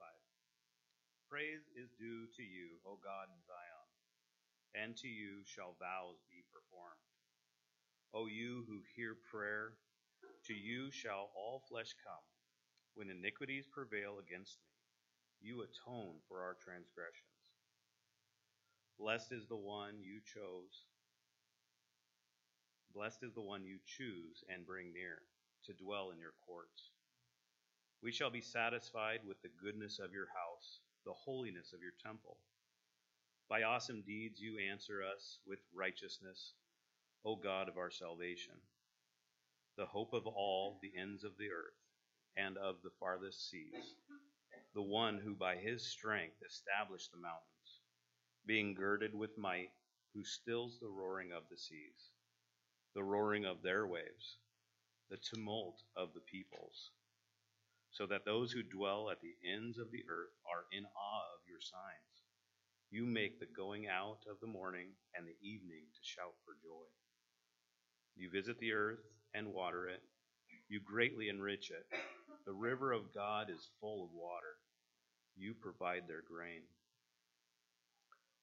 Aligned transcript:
65. 0.00 1.28
Praise 1.28 1.68
is 1.76 1.92
due 2.00 2.24
to 2.36 2.42
you, 2.42 2.80
O 2.88 2.96
God 3.04 3.28
in 3.28 3.40
Zion, 3.44 3.88
and 4.72 4.96
to 4.96 5.08
you 5.08 5.44
shall 5.44 5.76
vows 5.76 6.24
be 6.32 6.40
performed. 6.48 7.04
O 8.16 8.26
you 8.26 8.64
who 8.66 8.80
hear 8.96 9.14
prayer, 9.30 9.76
to 10.48 10.54
you 10.54 10.90
shall 10.90 11.30
all 11.36 11.62
flesh 11.68 11.92
come. 12.02 12.24
When 12.94 13.10
iniquities 13.12 13.68
prevail 13.70 14.18
against 14.18 14.58
me, 14.64 14.72
you 15.40 15.62
atone 15.62 16.18
for 16.26 16.42
our 16.42 16.56
transgressions. 16.58 17.36
Blessed 18.98 19.32
is 19.32 19.46
the 19.46 19.60
one 19.60 20.00
you 20.00 20.20
chose. 20.24 20.88
Blessed 22.92 23.22
is 23.22 23.32
the 23.34 23.44
one 23.44 23.64
you 23.64 23.78
choose 23.86 24.42
and 24.48 24.66
bring 24.66 24.92
near 24.92 25.22
to 25.64 25.72
dwell 25.72 26.10
in 26.10 26.18
your 26.18 26.34
courts. 26.44 26.90
We 28.02 28.12
shall 28.12 28.30
be 28.30 28.40
satisfied 28.40 29.20
with 29.26 29.42
the 29.42 29.50
goodness 29.62 29.98
of 29.98 30.14
your 30.14 30.28
house, 30.28 30.80
the 31.04 31.12
holiness 31.12 31.74
of 31.74 31.82
your 31.82 31.92
temple. 32.02 32.38
By 33.46 33.64
awesome 33.64 34.00
deeds 34.02 34.40
you 34.40 34.58
answer 34.58 35.02
us 35.04 35.38
with 35.46 35.58
righteousness, 35.74 36.54
O 37.26 37.36
God 37.36 37.68
of 37.68 37.76
our 37.76 37.90
salvation, 37.90 38.54
the 39.76 39.84
hope 39.84 40.14
of 40.14 40.26
all 40.26 40.78
the 40.80 40.92
ends 40.98 41.24
of 41.24 41.36
the 41.36 41.50
earth 41.50 41.76
and 42.38 42.56
of 42.56 42.76
the 42.82 42.92
farthest 42.98 43.50
seas, 43.50 43.96
the 44.72 44.80
one 44.82 45.18
who 45.18 45.34
by 45.34 45.56
his 45.56 45.86
strength 45.86 46.42
established 46.46 47.12
the 47.12 47.18
mountains, 47.18 47.80
being 48.46 48.72
girded 48.72 49.14
with 49.14 49.36
might, 49.36 49.72
who 50.14 50.24
stills 50.24 50.78
the 50.78 50.88
roaring 50.88 51.32
of 51.32 51.42
the 51.50 51.58
seas, 51.58 52.12
the 52.94 53.04
roaring 53.04 53.44
of 53.44 53.60
their 53.60 53.86
waves, 53.86 54.38
the 55.10 55.18
tumult 55.18 55.82
of 55.96 56.14
the 56.14 56.20
peoples 56.20 56.92
so 57.90 58.06
that 58.06 58.24
those 58.24 58.52
who 58.52 58.62
dwell 58.62 59.10
at 59.10 59.20
the 59.20 59.34
ends 59.42 59.78
of 59.78 59.90
the 59.90 60.04
earth 60.08 60.34
are 60.46 60.64
in 60.72 60.84
awe 60.84 61.26
of 61.34 61.42
your 61.48 61.60
signs. 61.60 62.16
You 62.90 63.06
make 63.06 63.38
the 63.38 63.46
going 63.56 63.86
out 63.88 64.22
of 64.30 64.38
the 64.40 64.46
morning 64.46 64.88
and 65.14 65.26
the 65.26 65.38
evening 65.42 65.84
to 65.94 66.00
shout 66.02 66.34
for 66.44 66.54
joy. 66.62 66.86
You 68.16 68.30
visit 68.30 68.58
the 68.58 68.72
earth 68.72 69.02
and 69.34 69.52
water 69.52 69.86
it, 69.88 70.02
you 70.68 70.80
greatly 70.80 71.28
enrich 71.28 71.70
it. 71.70 71.86
The 72.46 72.52
river 72.52 72.92
of 72.92 73.14
God 73.14 73.50
is 73.50 73.70
full 73.80 74.04
of 74.04 74.10
water. 74.12 74.58
You 75.36 75.54
provide 75.54 76.02
their 76.06 76.22
grain. 76.22 76.62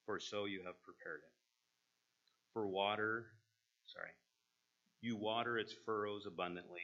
For 0.05 0.19
so 0.19 0.45
you 0.45 0.61
have 0.65 0.81
prepared 0.83 1.21
it. 1.23 1.33
For 2.53 2.67
water, 2.67 3.27
sorry, 3.85 4.11
you 5.01 5.17
water 5.17 5.57
its 5.57 5.73
furrows 5.85 6.25
abundantly 6.25 6.81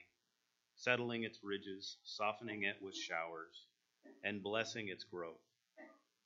settling 0.76 1.24
its 1.24 1.44
ridges, 1.44 1.98
softening 2.04 2.64
it 2.64 2.82
with 2.82 2.96
showers, 2.96 3.66
and 4.24 4.44
blessing 4.44 4.90
its 4.90 5.04
growth. 5.04 5.42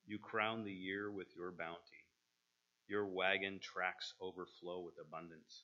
You 0.07 0.19
crown 0.19 0.63
the 0.63 0.73
year 0.73 1.11
with 1.11 1.35
your 1.35 1.51
bounty. 1.51 2.05
Your 2.87 3.05
wagon 3.05 3.59
tracks 3.59 4.13
overflow 4.19 4.81
with 4.81 4.97
abundance. 4.99 5.63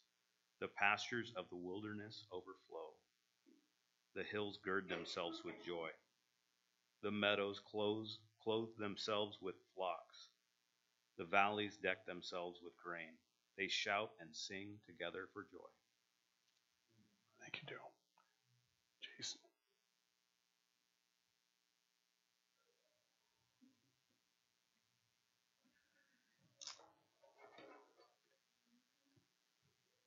The 0.60 0.70
pastures 0.70 1.34
of 1.36 1.50
the 1.50 1.58
wilderness 1.58 2.26
overflow. 2.32 2.94
The 4.16 4.24
hills 4.24 4.58
gird 4.60 4.88
themselves 4.88 5.44
with 5.44 5.62
joy. 5.66 5.92
The 7.04 7.12
meadows 7.12 7.60
clothe 7.60 8.78
themselves 8.80 9.40
with 9.40 9.56
flocks. 9.76 10.30
The 11.18 11.26
valleys 11.26 11.78
deck 11.78 12.06
themselves 12.06 12.62
with 12.62 12.78
grain. 12.78 13.18
They 13.58 13.70
shout 13.70 14.12
and 14.20 14.36
sing 14.36 14.80
together 14.86 15.30
for 15.34 15.44
joy. 15.44 15.70
Thank 17.40 17.62
you, 17.62 17.68
Joe. 17.70 17.93
I'd 19.20 19.28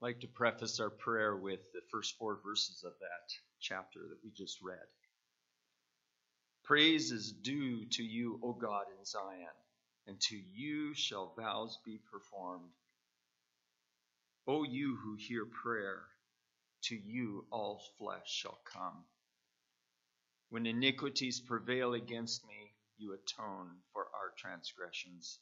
like 0.00 0.20
to 0.20 0.28
preface 0.28 0.78
our 0.80 0.90
prayer 0.90 1.36
with 1.36 1.72
the 1.72 1.80
first 1.90 2.16
four 2.18 2.38
verses 2.44 2.84
of 2.84 2.92
that 3.00 3.32
chapter 3.60 4.00
that 4.00 4.18
we 4.22 4.30
just 4.30 4.58
read. 4.62 4.78
Praise 6.64 7.12
is 7.12 7.32
due 7.32 7.86
to 7.92 8.02
you, 8.02 8.40
O 8.42 8.52
God, 8.52 8.84
in 8.98 9.04
Zion, 9.04 9.46
and 10.06 10.20
to 10.20 10.36
you 10.36 10.94
shall 10.94 11.32
vows 11.38 11.78
be 11.84 11.98
performed. 12.12 12.70
O 14.46 14.64
you 14.64 14.96
who 14.96 15.16
hear 15.16 15.46
prayer, 15.46 16.02
to 16.88 16.96
you 16.96 17.44
all 17.50 17.82
flesh 17.98 18.26
shall 18.26 18.58
come. 18.72 19.04
When 20.50 20.66
iniquities 20.66 21.40
prevail 21.40 21.94
against 21.94 22.46
me, 22.46 22.72
you 22.98 23.12
atone 23.14 23.68
for 23.92 24.02
our 24.02 24.32
transgressions. 24.38 25.40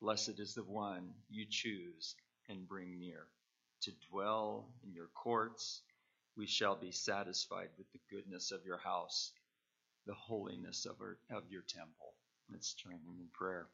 Blessed 0.00 0.38
is 0.38 0.54
the 0.54 0.62
one 0.62 1.10
you 1.28 1.46
choose 1.48 2.14
and 2.48 2.68
bring 2.68 2.98
near. 2.98 3.26
To 3.82 3.92
dwell 4.10 4.68
in 4.84 4.94
your 4.94 5.08
courts, 5.08 5.82
we 6.36 6.46
shall 6.46 6.76
be 6.76 6.92
satisfied 6.92 7.70
with 7.76 7.90
the 7.92 8.00
goodness 8.14 8.52
of 8.52 8.64
your 8.64 8.78
house, 8.78 9.32
the 10.06 10.14
holiness 10.14 10.86
of, 10.86 10.96
our, 11.00 11.18
of 11.36 11.42
your 11.50 11.62
temple. 11.68 12.14
Let's 12.50 12.74
join 12.74 12.94
in 12.94 13.28
prayer. 13.32 13.66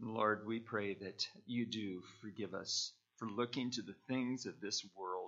Lord, 0.00 0.46
we 0.46 0.60
pray 0.60 0.94
that 0.94 1.26
you 1.46 1.64
do 1.64 2.02
forgive 2.20 2.52
us 2.52 2.92
for 3.16 3.28
looking 3.28 3.70
to 3.70 3.82
the 3.82 3.96
things 4.06 4.44
of 4.44 4.60
this 4.60 4.84
world 4.96 5.23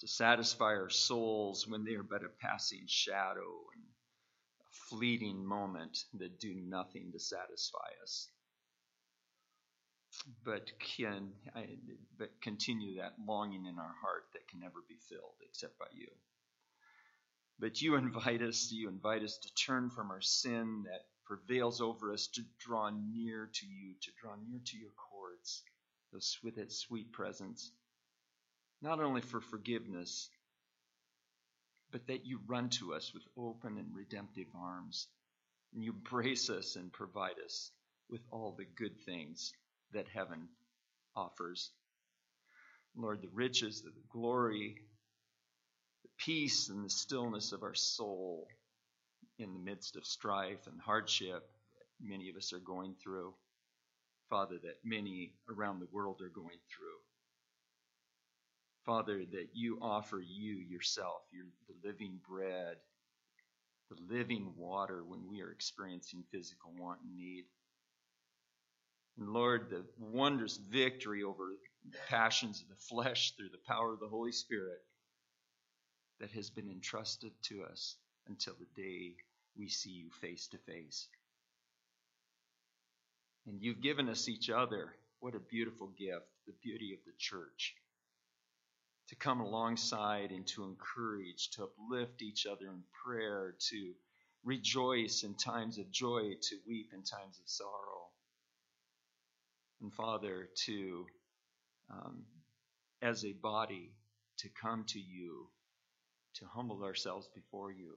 to 0.00 0.08
satisfy 0.08 0.74
our 0.74 0.90
souls 0.90 1.66
when 1.66 1.84
they 1.84 1.94
are 1.94 2.02
but 2.02 2.24
a 2.24 2.28
passing 2.40 2.84
shadow 2.86 3.66
and 3.74 3.84
a 3.84 4.70
fleeting 4.90 5.44
moment 5.44 6.04
that 6.14 6.38
do 6.38 6.54
nothing 6.54 7.12
to 7.12 7.18
satisfy 7.18 7.88
us. 8.02 8.28
But 10.44 10.70
can 10.78 11.32
but 12.18 12.30
continue 12.40 12.96
that 12.96 13.14
longing 13.26 13.66
in 13.66 13.78
our 13.78 13.94
heart 14.00 14.24
that 14.32 14.48
can 14.48 14.60
never 14.60 14.82
be 14.88 14.96
filled 15.08 15.36
except 15.46 15.78
by 15.78 15.86
you. 15.92 16.08
But 17.58 17.80
you 17.80 17.96
invite 17.96 18.42
us, 18.42 18.70
you 18.70 18.88
invite 18.88 19.22
us 19.22 19.38
to 19.38 19.54
turn 19.54 19.90
from 19.90 20.10
our 20.10 20.20
sin 20.20 20.84
that 20.84 21.06
prevails 21.24 21.80
over 21.80 22.12
us, 22.12 22.28
to 22.28 22.42
draw 22.58 22.90
near 22.90 23.50
to 23.52 23.66
you, 23.66 23.94
to 24.00 24.10
draw 24.20 24.34
near 24.46 24.60
to 24.64 24.76
your 24.76 24.92
courts, 24.92 25.62
with 26.42 26.58
its 26.58 26.78
sweet 26.78 27.12
presence 27.12 27.72
not 28.82 29.00
only 29.00 29.20
for 29.20 29.40
forgiveness, 29.40 30.28
but 31.90 32.06
that 32.08 32.26
you 32.26 32.40
run 32.46 32.68
to 32.68 32.94
us 32.94 33.12
with 33.14 33.22
open 33.36 33.78
and 33.78 33.94
redemptive 33.94 34.48
arms, 34.54 35.08
and 35.74 35.82
you 35.82 35.92
embrace 35.92 36.50
us 36.50 36.76
and 36.76 36.92
provide 36.92 37.36
us 37.44 37.70
with 38.10 38.20
all 38.30 38.54
the 38.56 38.66
good 38.76 38.98
things 39.04 39.52
that 39.92 40.06
heaven 40.12 40.48
offers. 41.14 41.70
Lord, 42.96 43.22
the 43.22 43.28
riches, 43.32 43.82
the 43.82 43.92
glory, 44.10 44.76
the 46.02 46.08
peace, 46.18 46.68
and 46.68 46.84
the 46.84 46.90
stillness 46.90 47.52
of 47.52 47.62
our 47.62 47.74
soul 47.74 48.46
in 49.38 49.52
the 49.52 49.60
midst 49.60 49.96
of 49.96 50.06
strife 50.06 50.66
and 50.66 50.80
hardship 50.80 51.42
that 51.74 52.08
many 52.08 52.28
of 52.30 52.36
us 52.36 52.52
are 52.52 52.58
going 52.58 52.94
through. 53.02 53.34
Father, 54.30 54.56
that 54.62 54.78
many 54.84 55.34
around 55.48 55.80
the 55.80 55.88
world 55.92 56.20
are 56.20 56.28
going 56.28 56.58
through. 56.74 57.05
Father, 58.86 59.24
that 59.32 59.48
you 59.52 59.78
offer 59.82 60.20
you 60.20 60.54
yourself, 60.54 61.22
you're 61.32 61.44
the 61.66 61.88
living 61.88 62.20
bread, 62.28 62.76
the 63.90 64.14
living 64.14 64.52
water 64.56 65.02
when 65.04 65.28
we 65.28 65.42
are 65.42 65.50
experiencing 65.50 66.22
physical 66.30 66.72
want 66.78 67.00
and 67.02 67.16
need. 67.16 67.44
And 69.18 69.28
Lord, 69.30 69.70
the 69.70 69.84
wondrous 69.98 70.56
victory 70.56 71.24
over 71.24 71.48
the 71.90 71.98
passions 72.08 72.62
of 72.62 72.68
the 72.68 72.82
flesh 72.94 73.32
through 73.36 73.48
the 73.48 73.66
power 73.66 73.92
of 73.92 74.00
the 74.00 74.08
Holy 74.08 74.32
Spirit 74.32 74.78
that 76.20 76.30
has 76.30 76.48
been 76.48 76.70
entrusted 76.70 77.32
to 77.42 77.64
us 77.64 77.96
until 78.28 78.54
the 78.54 78.80
day 78.80 79.14
we 79.58 79.68
see 79.68 79.90
you 79.90 80.10
face 80.20 80.46
to 80.48 80.58
face. 80.58 81.08
And 83.48 83.60
you've 83.60 83.80
given 83.80 84.08
us 84.08 84.28
each 84.28 84.48
other. 84.48 84.94
What 85.20 85.34
a 85.34 85.40
beautiful 85.40 85.88
gift, 85.98 86.26
the 86.46 86.54
beauty 86.62 86.92
of 86.92 87.00
the 87.04 87.12
church 87.18 87.74
to 89.08 89.14
come 89.16 89.40
alongside 89.40 90.30
and 90.30 90.46
to 90.48 90.64
encourage, 90.64 91.50
to 91.50 91.64
uplift 91.64 92.22
each 92.22 92.46
other 92.46 92.66
in 92.66 92.82
prayer, 93.04 93.54
to 93.70 93.92
rejoice 94.44 95.22
in 95.22 95.34
times 95.34 95.78
of 95.78 95.90
joy, 95.90 96.32
to 96.40 96.56
weep 96.66 96.90
in 96.92 97.02
times 97.02 97.38
of 97.38 97.48
sorrow. 97.48 98.08
And 99.80 99.92
Father, 99.92 100.48
to, 100.66 101.06
um, 101.90 102.24
as 103.02 103.24
a 103.24 103.32
body, 103.32 103.92
to 104.38 104.48
come 104.60 104.84
to 104.88 104.98
you, 104.98 105.48
to 106.34 106.44
humble 106.46 106.82
ourselves 106.82 107.28
before 107.34 107.70
you. 107.70 107.94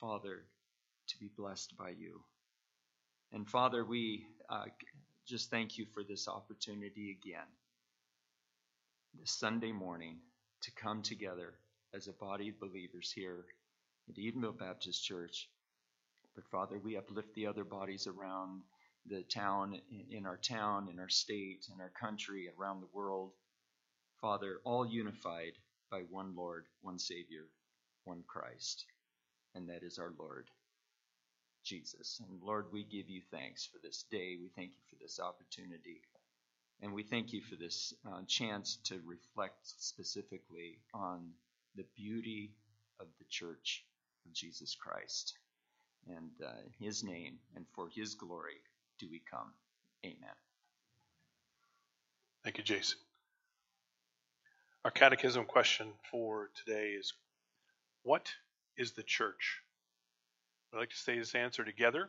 Father, 0.00 0.44
to 1.08 1.18
be 1.18 1.30
blessed 1.36 1.76
by 1.76 1.90
you. 1.90 2.22
And 3.32 3.48
Father, 3.48 3.84
we 3.84 4.26
uh, 4.48 4.64
just 5.26 5.50
thank 5.50 5.76
you 5.76 5.86
for 5.92 6.02
this 6.02 6.28
opportunity 6.28 7.10
again, 7.20 7.46
this 9.18 9.32
Sunday 9.32 9.72
morning 9.72 10.18
to 10.62 10.70
come 10.72 11.02
together 11.02 11.54
as 11.94 12.08
a 12.08 12.12
body 12.12 12.50
of 12.50 12.60
believers 12.60 13.12
here 13.14 13.46
at 14.08 14.16
Edenville 14.16 14.58
Baptist 14.58 15.04
Church, 15.04 15.48
But 16.34 16.46
Father, 16.50 16.78
we 16.78 16.96
uplift 16.96 17.34
the 17.34 17.46
other 17.48 17.64
bodies 17.64 18.06
around 18.06 18.62
the 19.06 19.22
town, 19.24 19.80
in 20.10 20.26
our 20.26 20.38
town, 20.38 20.88
in 20.88 21.00
our 21.00 21.08
state, 21.08 21.66
in 21.74 21.80
our 21.80 21.90
country, 22.00 22.48
around 22.58 22.80
the 22.80 22.88
world. 22.94 23.32
Father, 24.20 24.60
all 24.64 24.86
unified 24.86 25.54
by 25.90 26.02
one 26.10 26.34
Lord, 26.36 26.66
one 26.82 26.98
Savior, 26.98 27.46
one 28.04 28.24
Christ, 28.28 28.86
and 29.54 29.68
that 29.68 29.82
is 29.82 29.98
our 29.98 30.12
Lord, 30.18 30.48
Jesus. 31.64 32.20
And 32.28 32.40
Lord, 32.42 32.66
we 32.72 32.84
give 32.84 33.08
you 33.08 33.22
thanks 33.30 33.66
for 33.66 33.78
this 33.82 34.04
day. 34.10 34.36
We 34.40 34.50
thank 34.56 34.72
you 34.72 34.82
for 34.90 34.96
this 35.02 35.20
opportunity. 35.20 36.02
And 36.82 36.92
we 36.92 37.02
thank 37.02 37.32
you 37.32 37.40
for 37.42 37.56
this 37.56 37.92
uh, 38.06 38.20
chance 38.28 38.78
to 38.84 39.00
reflect 39.04 39.58
specifically 39.64 40.78
on 40.94 41.30
the 41.76 41.84
beauty 41.96 42.52
of 43.00 43.06
the 43.18 43.24
church 43.28 43.84
of 44.26 44.32
Jesus 44.32 44.76
Christ. 44.76 45.34
And 46.08 46.30
uh, 46.44 46.52
his 46.78 47.02
name 47.02 47.38
and 47.56 47.66
for 47.74 47.88
his 47.94 48.14
glory 48.14 48.62
do 48.98 49.08
we 49.10 49.20
come. 49.30 49.52
Amen. 50.04 50.34
Thank 52.44 52.58
you, 52.58 52.64
Jason. 52.64 52.98
Our 54.84 54.90
catechism 54.90 55.44
question 55.44 55.88
for 56.10 56.50
today 56.64 56.90
is 56.90 57.12
What 58.04 58.30
is 58.76 58.92
the 58.92 59.02
church? 59.02 59.60
I'd 60.72 60.78
like 60.78 60.90
to 60.90 60.96
say 60.96 61.18
this 61.18 61.34
answer 61.34 61.64
together. 61.64 62.08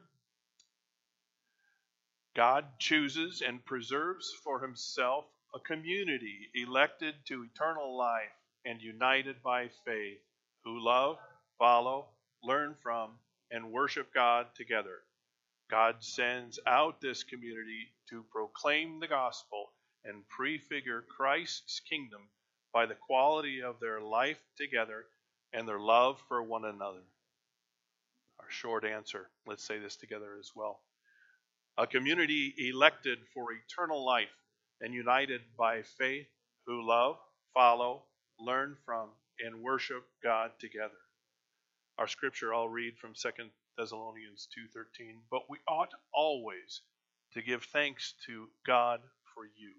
God 2.36 2.66
chooses 2.80 3.42
and 3.42 3.64
preserves 3.66 4.32
for 4.44 4.60
himself 4.60 5.26
a 5.54 5.60
community 5.60 6.50
elected 6.54 7.16
to 7.26 7.44
eternal 7.44 7.98
life 7.98 8.36
and 8.66 8.82
united 8.82 9.42
by 9.42 9.70
faith, 9.86 10.20
who 10.64 10.84
love, 10.84 11.18
follow, 11.58 12.08
learn 12.44 12.76
from, 12.84 13.12
and 13.52 13.72
worship 13.72 14.14
God 14.14 14.48
together. 14.56 15.00
God 15.72 15.96
sends 16.00 16.60
out 16.68 17.02
this 17.02 17.24
community 17.24 17.88
to 18.10 18.24
proclaim 18.32 19.00
the 19.00 19.08
gospel 19.08 19.72
and 20.06 20.28
prefigure 20.28 21.04
Christ's 21.16 21.80
kingdom 21.80 22.22
by 22.74 22.86
the 22.86 22.96
quality 22.96 23.62
of 23.62 23.80
their 23.80 24.02
life 24.02 24.42
together 24.58 25.06
and 25.54 25.68
their 25.68 25.80
love 25.80 26.22
for 26.28 26.44
one 26.44 26.66
another. 26.66 27.04
Our 28.40 28.50
short 28.50 28.86
answer, 28.86 29.30
let's 29.48 29.64
say 29.64 29.80
this 29.80 29.96
together 29.96 30.38
as 30.40 30.52
well. 30.56 30.80
A 31.80 31.88
community 31.88 32.54
elected 32.60 33.20
for 33.34 33.54
eternal 33.54 34.06
life 34.06 34.30
and 34.82 34.94
united 34.94 35.42
by 35.58 35.84
faith 35.84 36.28
who 36.68 36.88
love, 36.88 37.18
follow, 37.56 38.04
learn 38.40 38.78
from, 38.86 39.10
and 39.40 39.64
worship 39.64 40.04
God 40.24 40.52
together. 40.60 41.00
Our 41.98 42.08
scripture 42.08 42.54
I'll 42.54 42.70
read 42.70 42.98
from 43.00 43.16
2 43.16 43.32
Thessalonians 43.78 44.50
2:13, 44.58 45.22
but 45.32 45.50
we 45.50 45.60
ought 45.68 45.94
always 46.14 46.82
to 47.34 47.42
give 47.42 47.64
thanks 47.66 48.16
to 48.28 48.50
God 48.68 49.02
for 49.34 49.46
you, 49.46 49.74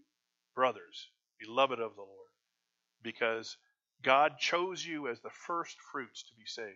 brothers, 0.56 1.08
beloved 1.38 1.80
of 1.80 1.96
the 1.96 2.02
Lord 2.02 2.20
because 3.02 3.56
God 4.02 4.38
chose 4.38 4.84
you 4.84 5.08
as 5.08 5.20
the 5.20 5.30
first 5.30 5.76
fruits 5.92 6.24
to 6.24 6.34
be 6.36 6.46
saved 6.46 6.68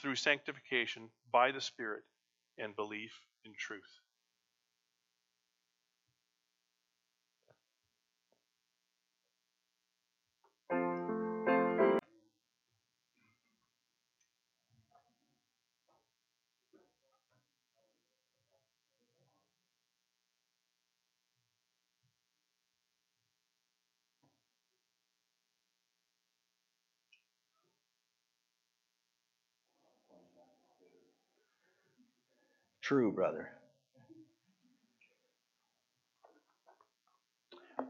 through 0.00 0.16
sanctification 0.16 1.10
by 1.32 1.52
the 1.52 1.60
Spirit 1.60 2.02
and 2.58 2.76
belief 2.76 3.12
in 3.44 3.52
truth. 3.58 4.01
True, 32.82 33.12
brother. 33.12 33.48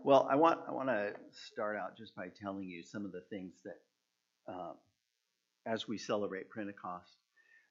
Well, 0.04 0.28
I 0.30 0.36
want 0.36 0.60
I 0.68 0.72
want 0.72 0.88
to 0.90 1.14
start 1.32 1.76
out 1.78 1.96
just 1.96 2.14
by 2.14 2.28
telling 2.28 2.64
you 2.64 2.82
some 2.82 3.06
of 3.06 3.12
the 3.12 3.22
things 3.30 3.54
that, 3.64 4.52
um, 4.52 4.74
as 5.64 5.88
we 5.88 5.96
celebrate 5.96 6.50
Pentecost, 6.50 7.16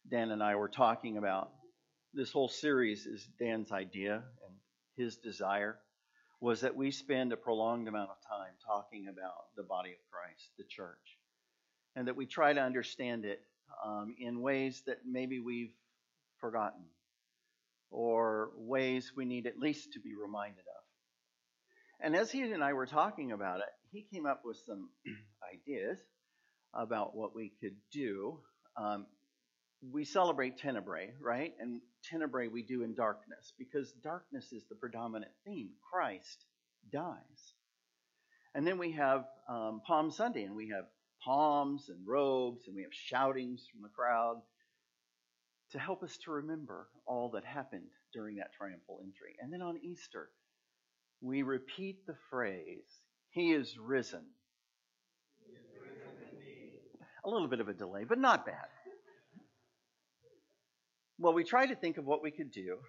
Dan 0.09 0.31
and 0.31 0.41
I 0.41 0.56
were 0.56 0.68
talking 0.68 1.18
about. 1.18 1.51
This 2.13 2.31
whole 2.31 2.50
series 2.50 3.06
is 3.06 3.29
Dan's 3.39 3.71
idea 3.71 4.15
and 4.15 4.56
his 4.97 5.18
desire 5.18 5.77
was 6.41 6.62
that 6.62 6.75
we 6.75 6.89
spend 6.91 7.31
a 7.31 7.38
prolonged 7.38 7.88
amount 7.88 8.09
of 8.09 8.18
time 8.27 8.53
talking 8.65 9.07
about 9.07 9.56
the 9.56 9.63
body 9.63 9.91
of 9.91 9.97
Christ, 10.12 10.50
the 10.57 10.65
church, 10.68 11.19
and 11.95 12.07
that 12.07 12.15
we 12.15 12.25
try 12.25 12.51
to 12.51 12.59
understand 12.59 13.25
it 13.25 13.41
um, 13.85 14.15
in 14.19 14.41
ways 14.41 14.81
that 14.88 14.97
maybe 15.06 15.39
we've 15.39 15.73
forgotten 16.39 16.81
or 17.92 18.52
ways 18.56 19.12
we 19.16 19.26
need 19.26 19.46
at 19.46 19.60
least 19.60 19.94
to 19.94 20.00
be 20.00 20.16
reminded 20.16 20.62
of. 20.62 20.84
And 22.04 22.16
as 22.16 22.32
he 22.32 22.42
and 22.42 22.64
I 22.64 22.74
were 22.74 22.88
talking 22.88 23.32
about 23.32 23.60
it, 23.60 23.70
he 23.92 24.08
came 24.12 24.26
up 24.26 24.42
with 24.44 24.58
some 24.66 24.90
ideas 25.54 26.00
about 26.74 27.16
what 27.16 27.36
we 27.36 27.52
could 27.62 27.76
do. 27.92 28.40
Um, 28.78 29.06
we 29.92 30.06
celebrate 30.06 30.58
Tenebrae, 30.58 31.14
right? 31.20 31.54
And 31.60 31.82
Tenebrae 32.10 32.48
we 32.48 32.64
do 32.64 32.84
in 32.84 32.96
darkness 32.96 33.54
because 33.58 33.92
darkness 34.04 34.52
is 34.52 34.64
the 34.70 34.76
predominant 34.76 35.32
theme. 35.46 35.72
Christ 35.92 36.46
dies. 36.92 37.54
And 38.56 38.66
then 38.66 38.78
we 38.78 38.94
have 38.94 39.26
um, 39.50 39.82
Palm 39.86 40.12
Sunday, 40.12 40.44
and 40.44 40.56
we 40.56 40.70
have 40.70 40.86
palms 41.24 41.90
and 41.90 42.00
robes, 42.06 42.68
and 42.68 42.76
we 42.76 42.84
have 42.84 42.94
shoutings 42.94 43.66
from 43.71 43.81
the 43.81 43.90
crowd 43.90 44.42
to 45.71 45.80
help 45.80 46.04
us 46.04 46.18
to 46.25 46.31
remember 46.31 46.87
all 47.06 47.30
that 47.30 47.45
happened 47.45 47.90
during 48.13 48.35
that 48.37 48.54
triumphal 48.54 48.99
entry. 49.04 49.35
And 49.42 49.51
then 49.51 49.61
on 49.61 49.80
Easter, 49.83 50.30
we 51.21 51.44
repeat 51.44 52.06
the 52.06 52.16
phrase, 52.30 52.85
He 53.30 53.51
is 53.51 53.78
risen. 53.78 54.23
a 57.23 57.30
little 57.30 57.47
bit 57.47 57.59
of 57.59 57.69
a 57.69 57.73
delay, 57.73 58.04
but 58.04 58.18
not 58.18 58.45
bad. 58.45 58.66
Well, 61.19 61.33
we 61.33 61.44
try 61.44 61.68
to 61.68 61.75
think 61.75 61.97
of 61.97 62.06
what 62.06 62.23
we 62.23 62.31
could 62.31 62.51
do 62.51 62.80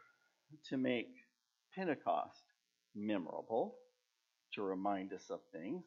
to 0.70 0.78
make 0.78 1.08
Pentecost 1.74 2.42
memorable, 2.94 3.76
to 4.54 4.62
remind 4.62 5.12
us 5.12 5.30
of 5.30 5.40
things. 5.52 5.84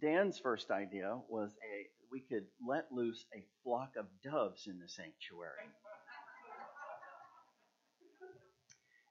Dan's 0.00 0.38
first 0.38 0.70
idea 0.70 1.18
was 1.28 1.50
a 1.50 1.86
we 2.12 2.20
could 2.20 2.46
let 2.64 2.92
loose 2.92 3.24
a 3.34 3.42
flock 3.64 3.90
of 3.98 4.06
doves 4.22 4.68
in 4.68 4.78
the 4.78 4.88
sanctuary. 4.88 5.66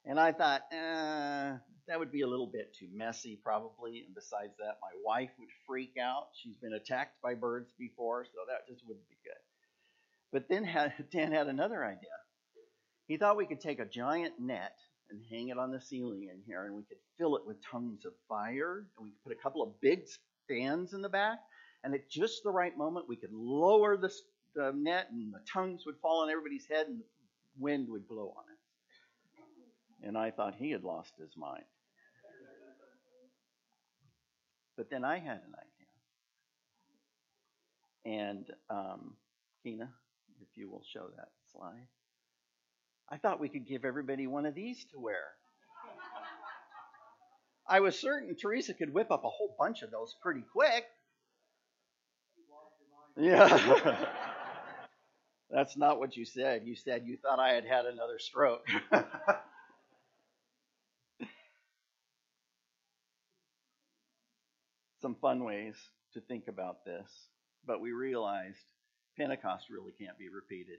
And 0.06 0.20
I 0.20 0.32
thought, 0.32 0.62
eh, 0.70 1.56
that 1.88 1.98
would 1.98 2.12
be 2.12 2.22
a 2.22 2.26
little 2.26 2.46
bit 2.46 2.74
too 2.78 2.88
messy, 2.92 3.38
probably. 3.42 4.04
And 4.04 4.14
besides 4.14 4.52
that, 4.58 4.76
my 4.82 4.92
wife 5.04 5.30
would 5.38 5.48
freak 5.66 5.94
out. 6.00 6.28
She's 6.42 6.56
been 6.56 6.74
attacked 6.74 7.20
by 7.22 7.34
birds 7.34 7.72
before, 7.78 8.24
so 8.24 8.40
that 8.48 8.68
just 8.68 8.86
wouldn't 8.86 9.08
be 9.08 9.16
good. 9.24 9.32
But 10.32 10.48
then 10.48 10.64
Dan 11.10 11.32
had 11.32 11.48
another 11.48 11.84
idea. 11.84 12.10
He 13.06 13.16
thought 13.16 13.36
we 13.36 13.46
could 13.46 13.60
take 13.60 13.80
a 13.80 13.86
giant 13.86 14.34
net 14.38 14.76
and 15.10 15.20
hang 15.30 15.48
it 15.48 15.58
on 15.58 15.70
the 15.70 15.80
ceiling 15.80 16.28
in 16.32 16.42
here, 16.46 16.66
and 16.66 16.74
we 16.74 16.82
could 16.82 16.98
fill 17.18 17.36
it 17.36 17.46
with 17.46 17.56
tongues 17.62 18.04
of 18.04 18.12
fire, 18.28 18.86
and 18.96 19.04
we 19.04 19.10
could 19.10 19.22
put 19.24 19.38
a 19.38 19.42
couple 19.42 19.62
of 19.62 19.80
big 19.80 20.04
stands 20.44 20.94
in 20.94 21.02
the 21.02 21.08
back, 21.08 21.38
and 21.82 21.94
at 21.94 22.10
just 22.10 22.42
the 22.42 22.50
right 22.50 22.76
moment, 22.76 23.06
we 23.08 23.16
could 23.16 23.32
lower 23.32 23.98
the, 23.98 24.10
the 24.54 24.72
net, 24.74 25.08
and 25.10 25.32
the 25.32 25.40
tongues 25.50 25.84
would 25.84 25.96
fall 26.00 26.22
on 26.22 26.30
everybody's 26.30 26.66
head, 26.66 26.86
and 26.86 27.00
the 27.00 27.04
wind 27.58 27.88
would 27.90 28.08
blow 28.08 28.34
on 28.36 28.44
it 28.50 28.53
and 30.02 30.16
I 30.16 30.30
thought 30.30 30.54
he 30.56 30.70
had 30.70 30.84
lost 30.84 31.12
his 31.18 31.36
mind. 31.36 31.64
But 34.76 34.90
then 34.90 35.04
I 35.04 35.18
had 35.18 35.36
an 35.36 35.54
idea. 38.06 38.20
And 38.22 38.46
um, 38.70 39.14
Kina, 39.62 39.88
if 40.42 40.48
you 40.56 40.68
will 40.68 40.82
show 40.92 41.06
that 41.16 41.28
slide, 41.52 41.86
I 43.10 43.18
thought 43.18 43.40
we 43.40 43.48
could 43.48 43.66
give 43.66 43.84
everybody 43.84 44.26
one 44.26 44.46
of 44.46 44.54
these 44.54 44.84
to 44.92 44.98
wear. 44.98 45.22
I 47.66 47.80
was 47.80 47.98
certain 47.98 48.36
Teresa 48.36 48.74
could 48.74 48.92
whip 48.92 49.10
up 49.10 49.24
a 49.24 49.30
whole 49.30 49.54
bunch 49.58 49.82
of 49.82 49.90
those 49.90 50.14
pretty 50.22 50.44
quick. 50.52 50.84
Yeah. 53.16 54.06
That's 55.50 55.76
not 55.76 55.98
what 55.98 56.16
you 56.16 56.24
said. 56.24 56.62
You 56.64 56.74
said 56.74 57.04
you 57.06 57.16
thought 57.16 57.38
I 57.38 57.50
had 57.52 57.64
had 57.64 57.86
another 57.86 58.18
stroke. 58.18 58.66
some 65.04 65.16
fun 65.20 65.44
ways 65.44 65.76
to 66.14 66.20
think 66.22 66.48
about 66.48 66.82
this, 66.86 67.28
but 67.66 67.78
we 67.78 67.92
realized 67.92 68.72
Pentecost 69.18 69.66
really 69.68 69.92
can't 69.92 70.18
be 70.18 70.30
repeated. 70.30 70.78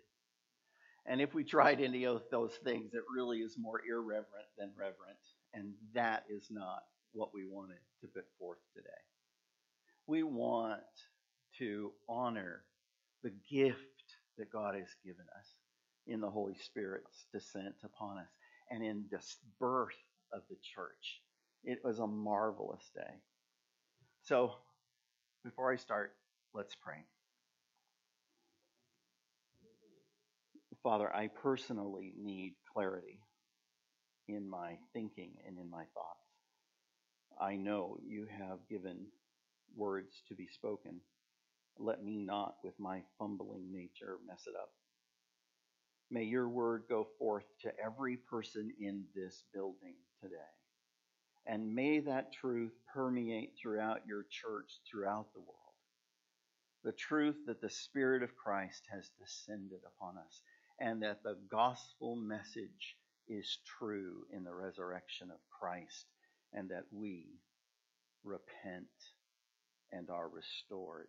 And 1.05 1.21
if 1.21 1.35
we 1.35 1.43
tried 1.43 1.79
any 1.79 2.07
of 2.07 2.23
those 2.31 2.53
things, 2.63 2.95
it 2.95 3.03
really 3.15 3.41
is 3.41 3.55
more 3.55 3.81
irreverent 3.87 4.49
than 4.57 4.71
reverent. 4.75 5.19
And 5.53 5.73
that 5.93 6.23
is 6.27 6.47
not 6.49 6.79
what 7.13 7.35
we 7.35 7.45
wanted 7.45 7.77
to 8.01 8.07
put 8.07 8.25
forth 8.39 8.57
today. 8.75 8.89
We 10.07 10.23
want 10.23 10.81
to 11.59 11.91
honor 12.09 12.63
the 13.21 13.33
gift 13.47 13.77
that 14.39 14.51
God 14.51 14.73
has 14.73 14.89
given 15.05 15.25
us 15.37 15.47
in 16.07 16.19
the 16.19 16.31
Holy 16.31 16.55
Spirit's 16.65 17.27
descent 17.31 17.75
upon 17.83 18.17
us 18.17 18.31
and 18.71 18.83
in 18.83 19.05
this 19.11 19.37
birth 19.59 19.93
of 20.33 20.41
the 20.49 20.57
church. 20.75 21.21
It 21.63 21.77
was 21.83 21.99
a 21.99 22.07
marvelous 22.07 22.89
day. 22.95 23.21
So, 24.25 24.53
before 25.43 25.71
I 25.71 25.75
start, 25.75 26.13
let's 26.55 26.73
pray. 26.73 27.05
Father, 30.81 31.15
I 31.15 31.27
personally 31.27 32.11
need 32.17 32.55
clarity 32.73 33.19
in 34.27 34.49
my 34.49 34.77
thinking 34.93 35.33
and 35.47 35.59
in 35.59 35.69
my 35.69 35.83
thoughts. 35.93 36.25
I 37.39 37.55
know 37.55 37.97
you 38.03 38.25
have 38.35 38.67
given 38.67 39.05
words 39.75 40.23
to 40.29 40.35
be 40.35 40.47
spoken. 40.47 41.01
Let 41.77 42.03
me 42.03 42.17
not, 42.17 42.55
with 42.63 42.79
my 42.79 43.03
fumbling 43.19 43.71
nature, 43.71 44.17
mess 44.27 44.45
it 44.47 44.55
up. 44.59 44.69
May 46.09 46.23
your 46.23 46.49
word 46.49 46.85
go 46.89 47.07
forth 47.19 47.45
to 47.61 47.71
every 47.83 48.17
person 48.17 48.71
in 48.79 49.03
this 49.13 49.43
building 49.53 49.95
today. 50.19 50.35
And 51.47 51.75
may 51.75 51.99
that 51.99 52.33
truth 52.33 52.73
permeate 52.93 53.53
throughout 53.61 54.01
your 54.07 54.25
church, 54.29 54.71
throughout 54.89 55.27
the 55.33 55.41
world. 55.41 55.51
The 56.83 56.91
truth 56.91 57.35
that 57.47 57.61
the 57.61 57.69
Spirit 57.69 58.23
of 58.23 58.35
Christ 58.35 58.83
has 58.91 59.09
descended 59.19 59.81
upon 59.85 60.17
us 60.17 60.41
and 60.79 61.01
that 61.03 61.23
the 61.23 61.37
gospel 61.49 62.15
message 62.15 62.95
is 63.27 63.57
true 63.79 64.25
in 64.31 64.43
the 64.43 64.53
resurrection 64.53 65.31
of 65.31 65.39
Christ, 65.49 66.05
and 66.53 66.69
that 66.69 66.85
we 66.91 67.25
repent 68.23 68.87
and 69.91 70.09
are 70.09 70.29
restored 70.29 71.07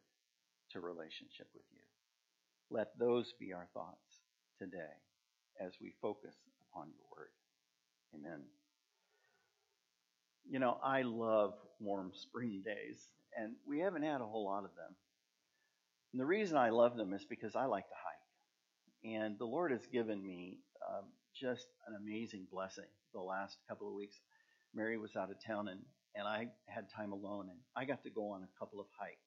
to 0.71 0.81
relationship 0.81 1.49
with 1.55 1.64
you. 1.73 1.81
Let 2.71 2.99
those 2.99 3.33
be 3.38 3.52
our 3.52 3.69
thoughts 3.75 4.23
today 4.59 5.02
as 5.61 5.73
we 5.81 5.93
focus 6.00 6.35
upon 6.71 6.88
your 6.88 7.07
word. 7.16 7.31
Amen. 8.14 8.43
You 10.49 10.59
know, 10.59 10.79
I 10.83 11.03
love 11.03 11.55
warm 11.81 12.12
spring 12.15 12.62
days, 12.65 13.00
and 13.37 13.55
we 13.67 13.81
haven't 13.81 14.03
had 14.03 14.21
a 14.21 14.26
whole 14.26 14.45
lot 14.45 14.65
of 14.65 14.75
them. 14.76 14.95
And 16.12 16.21
the 16.21 16.26
reason 16.26 16.57
I 16.57 16.71
love 16.71 16.97
them 16.97 17.12
is 17.12 17.25
because 17.29 17.57
I 17.57 17.67
like 17.67 17.88
to 17.88 17.95
hike. 17.95 19.15
And 19.21 19.38
the 19.38 19.45
Lord 19.45 19.73
has 19.73 19.87
given 19.93 20.23
me 20.23 20.59
um, 20.88 21.05
just 21.35 21.67
an 21.88 21.97
amazing 22.00 22.47
blessing 22.50 22.88
the 23.12 23.21
last 23.21 23.59
couple 23.69 23.88
of 23.88 23.95
weeks. 23.95 24.17
Mary 24.75 24.99
was 24.99 25.17
out 25.17 25.31
of 25.31 25.37
town 25.45 25.69
and, 25.69 25.81
and 26.15 26.26
I 26.26 26.49
had 26.67 26.87
time 26.95 27.12
alone, 27.12 27.49
and 27.50 27.59
I 27.76 27.85
got 27.85 28.03
to 28.05 28.11
go 28.11 28.31
on 28.31 28.43
a 28.43 28.59
couple 28.59 28.81
of 28.81 28.87
hikes. 28.99 29.21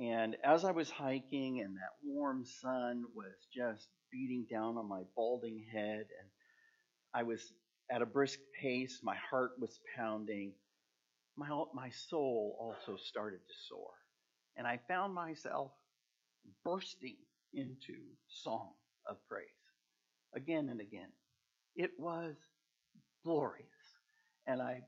And 0.00 0.36
as 0.44 0.64
I 0.64 0.72
was 0.72 0.90
hiking, 0.90 1.60
and 1.60 1.76
that 1.76 1.94
warm 2.04 2.44
sun 2.44 3.04
was 3.14 3.34
just 3.54 3.88
beating 4.10 4.46
down 4.50 4.76
on 4.76 4.88
my 4.88 5.02
balding 5.16 5.64
head, 5.72 6.06
and 6.20 6.28
I 7.12 7.22
was 7.22 7.40
at 7.90 8.02
a 8.02 8.06
brisk 8.06 8.38
pace, 8.60 9.00
my 9.02 9.16
heart 9.30 9.52
was 9.58 9.80
pounding, 9.96 10.52
my, 11.36 11.48
my 11.74 11.90
soul 11.90 12.56
also 12.60 12.96
started 12.96 13.40
to 13.46 13.54
soar. 13.68 13.90
And 14.56 14.66
I 14.66 14.80
found 14.88 15.14
myself 15.14 15.72
bursting 16.64 17.16
into 17.52 17.94
song 18.28 18.70
of 19.08 19.16
praise 19.28 19.46
again 20.34 20.68
and 20.70 20.80
again. 20.80 21.10
It 21.76 21.90
was 21.98 22.34
glorious. 23.24 23.66
And 24.46 24.60
I 24.60 24.82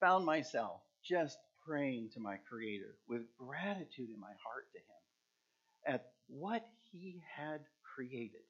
found 0.00 0.24
myself 0.24 0.80
just 1.04 1.38
praying 1.66 2.10
to 2.14 2.20
my 2.20 2.36
Creator 2.48 2.96
with 3.08 3.22
gratitude 3.38 4.10
in 4.12 4.20
my 4.20 4.34
heart 4.44 4.66
to 4.72 4.78
Him 4.78 5.94
at 5.94 6.06
what 6.28 6.66
He 6.92 7.20
had 7.36 7.60
created. 7.94 8.42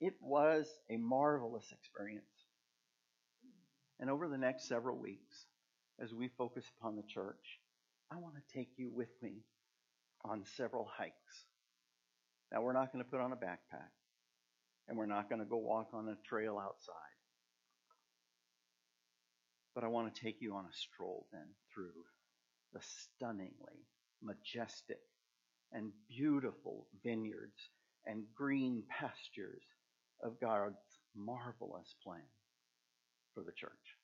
It 0.00 0.14
was 0.20 0.68
a 0.90 0.96
marvelous 0.96 1.72
experience. 1.72 2.24
And 4.00 4.10
over 4.10 4.28
the 4.28 4.38
next 4.38 4.68
several 4.68 4.96
weeks, 4.96 5.46
as 6.00 6.12
we 6.12 6.28
focus 6.36 6.64
upon 6.78 6.96
the 6.96 7.02
church, 7.02 7.60
I 8.10 8.16
want 8.16 8.34
to 8.34 8.58
take 8.58 8.70
you 8.76 8.90
with 8.92 9.10
me 9.22 9.44
on 10.24 10.44
several 10.56 10.88
hikes. 10.96 11.44
Now, 12.52 12.62
we're 12.62 12.72
not 12.72 12.92
going 12.92 13.04
to 13.04 13.10
put 13.10 13.20
on 13.20 13.32
a 13.32 13.36
backpack, 13.36 13.90
and 14.88 14.98
we're 14.98 15.06
not 15.06 15.28
going 15.28 15.40
to 15.40 15.46
go 15.46 15.56
walk 15.56 15.88
on 15.92 16.08
a 16.08 16.28
trail 16.28 16.58
outside. 16.58 16.94
But 19.74 19.84
I 19.84 19.88
want 19.88 20.14
to 20.14 20.20
take 20.20 20.36
you 20.40 20.54
on 20.54 20.64
a 20.64 20.72
stroll 20.72 21.26
then 21.32 21.48
through 21.72 22.04
the 22.72 22.80
stunningly 22.82 23.86
majestic 24.22 25.00
and 25.72 25.90
beautiful 26.08 26.86
vineyards 27.04 27.70
and 28.06 28.24
green 28.36 28.84
pastures 28.88 29.62
of 30.22 30.40
God's 30.40 30.76
marvelous 31.16 31.94
plan 32.04 32.22
for 33.34 33.42
the 33.42 33.52
church. 33.52 33.98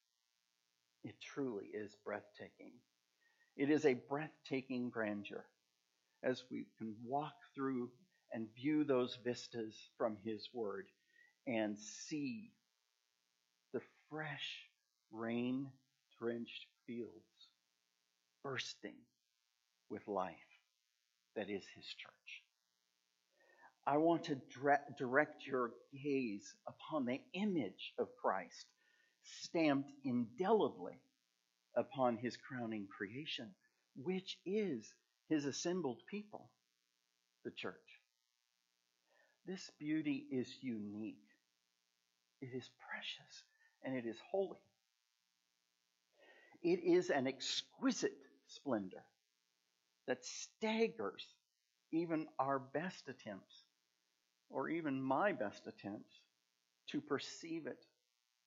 It 1.04 1.14
truly 1.20 1.66
is 1.72 1.96
breathtaking. 2.04 2.72
It 3.56 3.70
is 3.70 3.86
a 3.86 3.94
breathtaking 3.94 4.90
grandeur 4.90 5.44
as 6.22 6.44
we 6.50 6.66
can 6.78 6.94
walk 7.04 7.34
through 7.54 7.90
and 8.32 8.46
view 8.54 8.84
those 8.84 9.18
vistas 9.24 9.76
from 9.96 10.16
His 10.24 10.48
Word 10.52 10.86
and 11.46 11.78
see 11.78 12.52
the 13.72 13.80
fresh, 14.10 14.68
rain 15.10 15.68
drenched 16.18 16.66
fields 16.86 17.48
bursting 18.42 18.96
with 19.88 20.06
life 20.06 20.34
that 21.36 21.48
is 21.48 21.64
His 21.74 21.86
church. 21.86 22.42
I 23.86 23.96
want 23.96 24.24
to 24.24 24.40
direct 24.98 25.46
your 25.46 25.72
gaze 26.04 26.54
upon 26.68 27.06
the 27.06 27.20
image 27.32 27.94
of 27.98 28.08
Christ 28.22 28.66
stamped 29.42 29.90
indelibly 30.04 31.00
upon 31.76 32.16
His 32.16 32.36
crowning 32.36 32.86
creation, 32.86 33.50
which 33.96 34.38
is 34.44 34.92
His 35.28 35.44
assembled 35.44 36.00
people, 36.10 36.50
the 37.44 37.50
church. 37.50 37.76
This 39.46 39.70
beauty 39.78 40.26
is 40.30 40.48
unique, 40.60 41.16
it 42.40 42.50
is 42.54 42.68
precious, 42.90 43.42
and 43.82 43.96
it 43.96 44.06
is 44.06 44.16
holy. 44.30 44.58
It 46.62 46.80
is 46.84 47.10
an 47.10 47.26
exquisite 47.26 48.18
splendor 48.46 49.04
that 50.06 50.24
staggers 50.24 51.26
even 51.92 52.26
our 52.38 52.58
best 52.58 53.08
attempts, 53.08 53.64
or 54.50 54.68
even 54.68 55.00
my 55.00 55.32
best 55.32 55.66
attempts, 55.66 56.12
to 56.90 57.00
perceive 57.00 57.66
it 57.66 57.78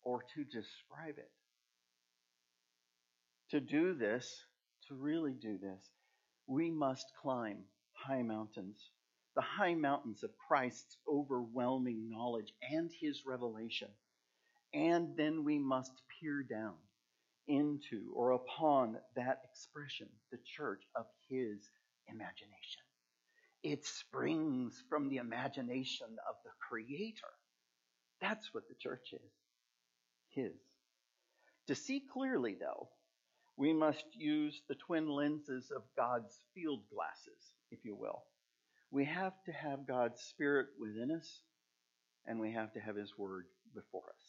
or 0.03 0.23
to 0.35 0.43
describe 0.43 1.17
it. 1.17 1.31
To 3.51 3.59
do 3.59 3.93
this, 3.93 4.45
to 4.87 4.95
really 4.95 5.33
do 5.33 5.57
this, 5.57 5.81
we 6.47 6.71
must 6.71 7.05
climb 7.21 7.59
high 7.93 8.23
mountains 8.23 8.89
the 9.35 9.41
high 9.41 9.73
mountains 9.73 10.23
of 10.23 10.29
Christ's 10.47 10.97
overwhelming 11.07 12.09
knowledge 12.09 12.53
and 12.61 12.91
his 13.01 13.23
revelation. 13.25 13.89
And 14.73 15.15
then 15.17 15.43
we 15.43 15.57
must 15.59 15.91
peer 16.19 16.43
down 16.43 16.75
into 17.47 18.11
or 18.15 18.31
upon 18.31 18.97
that 19.15 19.41
expression, 19.49 20.07
the 20.31 20.39
church 20.55 20.83
of 20.95 21.05
his 21.29 21.69
imagination. 22.07 22.83
It 23.63 23.85
springs 23.85 24.83
from 24.89 25.09
the 25.09 25.17
imagination 25.17 26.07
of 26.29 26.35
the 26.43 26.51
Creator. 26.69 27.33
That's 28.21 28.53
what 28.53 28.67
the 28.67 28.75
church 28.75 29.13
is 29.13 29.31
his. 30.33 30.53
To 31.67 31.75
see 31.75 32.01
clearly, 32.11 32.55
though, 32.59 32.89
we 33.57 33.73
must 33.73 34.05
use 34.13 34.61
the 34.67 34.75
twin 34.75 35.07
lenses 35.07 35.71
of 35.75 35.83
God's 35.95 36.37
field 36.53 36.81
glasses, 36.93 37.53
if 37.71 37.79
you 37.85 37.95
will 37.95 38.23
we 38.93 39.05
have 39.05 39.33
to 39.47 39.51
have 39.51 39.87
God's 39.87 40.21
Spirit 40.21 40.67
within 40.79 41.09
us, 41.09 41.41
and 42.27 42.39
we 42.39 42.51
have 42.51 42.71
to 42.73 42.79
have 42.79 42.95
His 42.95 43.17
Word 43.17 43.45
before 43.73 44.03
us. 44.07 44.23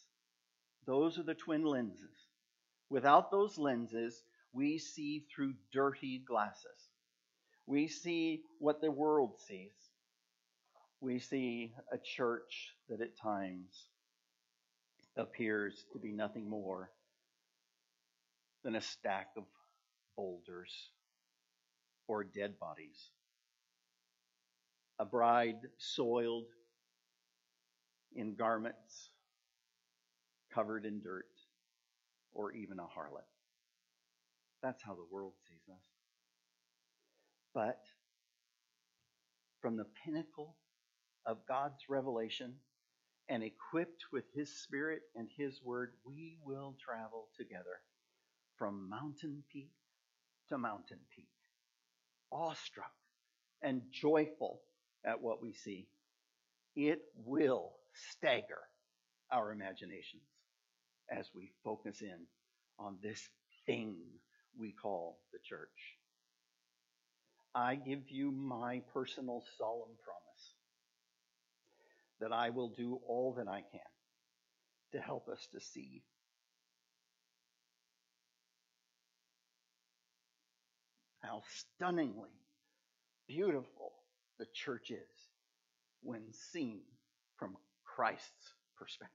Those 0.87 1.19
are 1.19 1.23
the 1.23 1.35
twin 1.35 1.63
lenses. 1.63 2.17
Without 2.89 3.29
those 3.29 3.59
lenses, 3.59 4.23
we 4.53 4.79
see 4.79 5.23
through 5.33 5.53
dirty 5.71 6.23
glasses. 6.27 6.89
We 7.67 7.87
see 7.87 8.41
what 8.57 8.81
the 8.81 8.89
world 8.89 9.33
sees. 9.47 9.75
We 10.99 11.19
see 11.19 11.75
a 11.93 11.99
church 11.99 12.73
that 12.89 13.01
at 13.01 13.19
times 13.21 13.69
appears 15.17 15.85
to 15.93 15.99
be 15.99 16.11
nothing 16.11 16.49
more 16.49 16.91
than 18.63 18.75
a 18.75 18.81
stack 18.81 19.27
of 19.37 19.43
boulders 20.15 20.71
or 22.07 22.23
dead 22.23 22.59
bodies 22.59 23.11
a 24.99 25.05
bride 25.05 25.59
soiled 25.77 26.45
in 28.15 28.35
garments 28.35 29.09
covered 30.53 30.85
in 30.85 31.01
dirt, 31.01 31.25
or 32.31 32.53
even 32.53 32.79
a 32.79 32.83
harlot. 32.83 33.27
That's 34.63 34.81
how 34.81 34.93
the 34.93 35.05
world 35.11 35.33
sees 35.49 35.61
us. 35.69 35.83
But 37.53 37.81
from 39.61 39.75
the 39.75 39.85
pinnacle 40.05 40.55
of 41.25 41.45
God's 41.47 41.89
revelation 41.89 42.53
and 43.29 43.43
equipped 43.43 44.03
with 44.11 44.25
His 44.33 44.49
Spirit 44.63 45.01
and 45.15 45.27
His 45.37 45.61
Word, 45.63 45.93
we 46.05 46.37
will 46.45 46.75
travel 46.83 47.29
together 47.37 47.81
from 48.57 48.89
mountain 48.89 49.43
peak 49.51 49.71
to 50.49 50.57
mountain 50.57 50.99
peak, 51.15 51.27
awestruck 52.31 52.91
and 53.61 53.81
joyful 53.91 54.61
at 55.05 55.21
what 55.21 55.41
we 55.41 55.53
see. 55.53 55.87
It 56.75 57.01
will 57.25 57.73
stagger 58.11 58.61
our 59.31 59.51
imaginations 59.51 60.23
as 61.09 61.29
we 61.35 61.51
focus 61.63 62.01
in 62.01 62.27
on 62.79 62.97
this 63.01 63.21
thing 63.65 63.95
we 64.59 64.71
call 64.71 65.19
the 65.33 65.39
church. 65.43 65.69
I 67.55 67.75
give 67.75 68.09
you 68.09 68.31
my 68.31 68.81
personal 68.93 69.43
solemn 69.57 69.95
promise 70.03 70.34
that 72.25 72.33
I 72.33 72.49
will 72.49 72.69
do 72.69 72.99
all 73.07 73.35
that 73.37 73.47
I 73.47 73.61
can 73.71 73.79
to 74.93 74.99
help 74.99 75.29
us 75.29 75.47
to 75.53 75.59
see 75.59 76.01
how 81.21 81.43
stunningly 81.47 82.31
beautiful 83.27 83.91
the 84.39 84.47
church 84.55 84.89
is 84.89 85.29
when 86.01 86.23
seen 86.51 86.81
from 87.37 87.55
Christ's 87.83 88.53
perspective. 88.75 89.13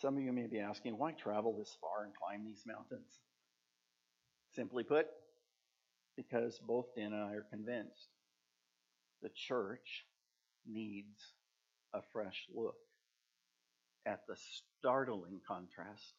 Some 0.00 0.16
of 0.16 0.22
you 0.22 0.32
may 0.32 0.46
be 0.46 0.60
asking, 0.60 0.96
why 0.96 1.10
travel 1.10 1.56
this 1.58 1.76
far 1.80 2.04
and 2.04 2.12
climb 2.14 2.44
these 2.44 2.62
mountains? 2.64 3.18
Simply 4.54 4.84
put, 4.84 5.06
because 6.16 6.60
both 6.64 6.94
Dan 6.94 7.12
and 7.12 7.24
I 7.24 7.32
are 7.32 7.46
convinced 7.50 8.13
the 9.24 9.30
church 9.34 10.04
needs 10.66 11.18
a 11.94 12.00
fresh 12.12 12.46
look 12.54 12.76
at 14.06 14.20
the 14.28 14.36
startling 14.78 15.40
contrast 15.48 16.12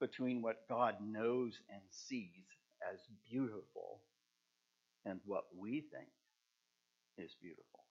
between 0.00 0.42
what 0.42 0.68
God 0.68 0.96
knows 1.00 1.56
and 1.70 1.80
sees 1.90 2.44
as 2.92 2.98
beautiful 3.30 4.00
and 5.06 5.20
what 5.24 5.44
we 5.56 5.84
think 5.92 6.10
is 7.16 7.36
beautiful. 7.40 7.84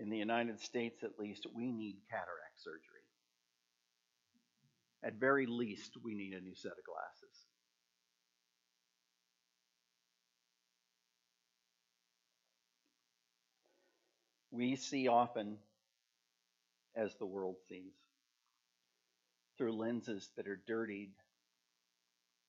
In 0.00 0.10
the 0.10 0.18
United 0.18 0.60
States, 0.60 1.04
at 1.04 1.18
least, 1.20 1.46
we 1.54 1.70
need 1.70 1.98
cataract 2.10 2.58
surgery. 2.58 3.06
At 5.04 5.20
very 5.20 5.46
least, 5.46 5.92
we 6.02 6.16
need 6.16 6.32
a 6.34 6.40
new 6.40 6.54
set 6.56 6.72
of 6.72 6.84
glasses. 6.84 7.45
We 14.56 14.74
see 14.76 15.06
often 15.06 15.58
as 16.94 17.14
the 17.16 17.26
world 17.26 17.56
sees 17.68 17.92
through 19.58 19.72
lenses 19.72 20.30
that 20.36 20.48
are 20.48 20.62
dirtied 20.66 21.10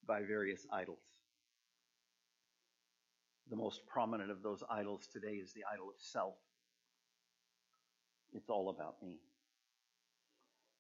by 0.08 0.22
various 0.22 0.65
idols. 0.72 1.04
The 3.50 3.58
most 3.58 3.86
prominent 3.88 4.32
of 4.32 4.41
those 4.41 4.63
idols 4.70 5.10
today 5.12 5.34
is 5.34 5.52
the 5.52 5.65
idol 5.74 5.89
of 5.89 5.96
self. 6.00 6.36
It's 8.34 8.50
all 8.50 8.70
about 8.70 9.04
me. 9.04 9.17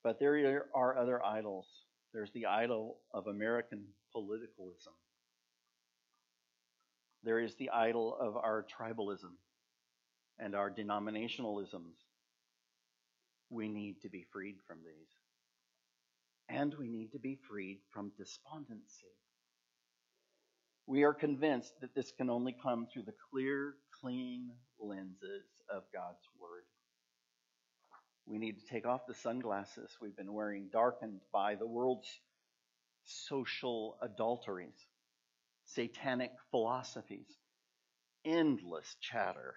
But 0.03 0.21
there 0.21 0.67
are 0.73 0.97
other 0.97 1.21
idols. 1.25 1.67
There's 2.13 2.31
the 2.31 2.45
idol 2.45 2.99
of 3.13 3.27
American 3.27 3.83
politicalism. 4.15 4.95
There 7.23 7.41
is 7.41 7.55
the 7.55 7.69
idol 7.71 8.15
of 8.17 8.37
our 8.37 8.65
tribalism 8.79 9.31
and 10.39 10.55
our 10.55 10.69
denominationalisms. 10.69 11.95
We 13.49 13.67
need 13.67 14.01
to 14.01 14.09
be 14.09 14.25
freed 14.31 14.57
from 14.67 14.79
these. 14.79 15.09
And 16.49 16.73
we 16.79 16.87
need 16.87 17.11
to 17.11 17.19
be 17.19 17.37
freed 17.49 17.79
from 17.91 18.11
despondency. 18.17 19.13
We 20.85 21.03
are 21.03 21.13
convinced 21.13 21.73
that 21.81 21.93
this 21.93 22.11
can 22.11 22.29
only 22.29 22.55
come 22.63 22.87
through 22.87 23.03
the 23.03 23.13
clear, 23.29 23.75
clean 23.99 24.51
lenses 24.79 25.45
of 25.69 25.83
God's 25.93 26.23
Word. 26.39 26.63
We 28.25 28.37
need 28.37 28.59
to 28.59 28.65
take 28.65 28.85
off 28.85 29.07
the 29.07 29.13
sunglasses 29.13 29.97
we've 30.01 30.15
been 30.15 30.33
wearing, 30.33 30.69
darkened 30.71 31.21
by 31.33 31.55
the 31.55 31.67
world's 31.67 32.09
social 33.03 33.97
adulteries, 34.01 34.85
satanic 35.65 36.31
philosophies, 36.51 37.37
endless 38.25 38.95
chatter, 39.01 39.55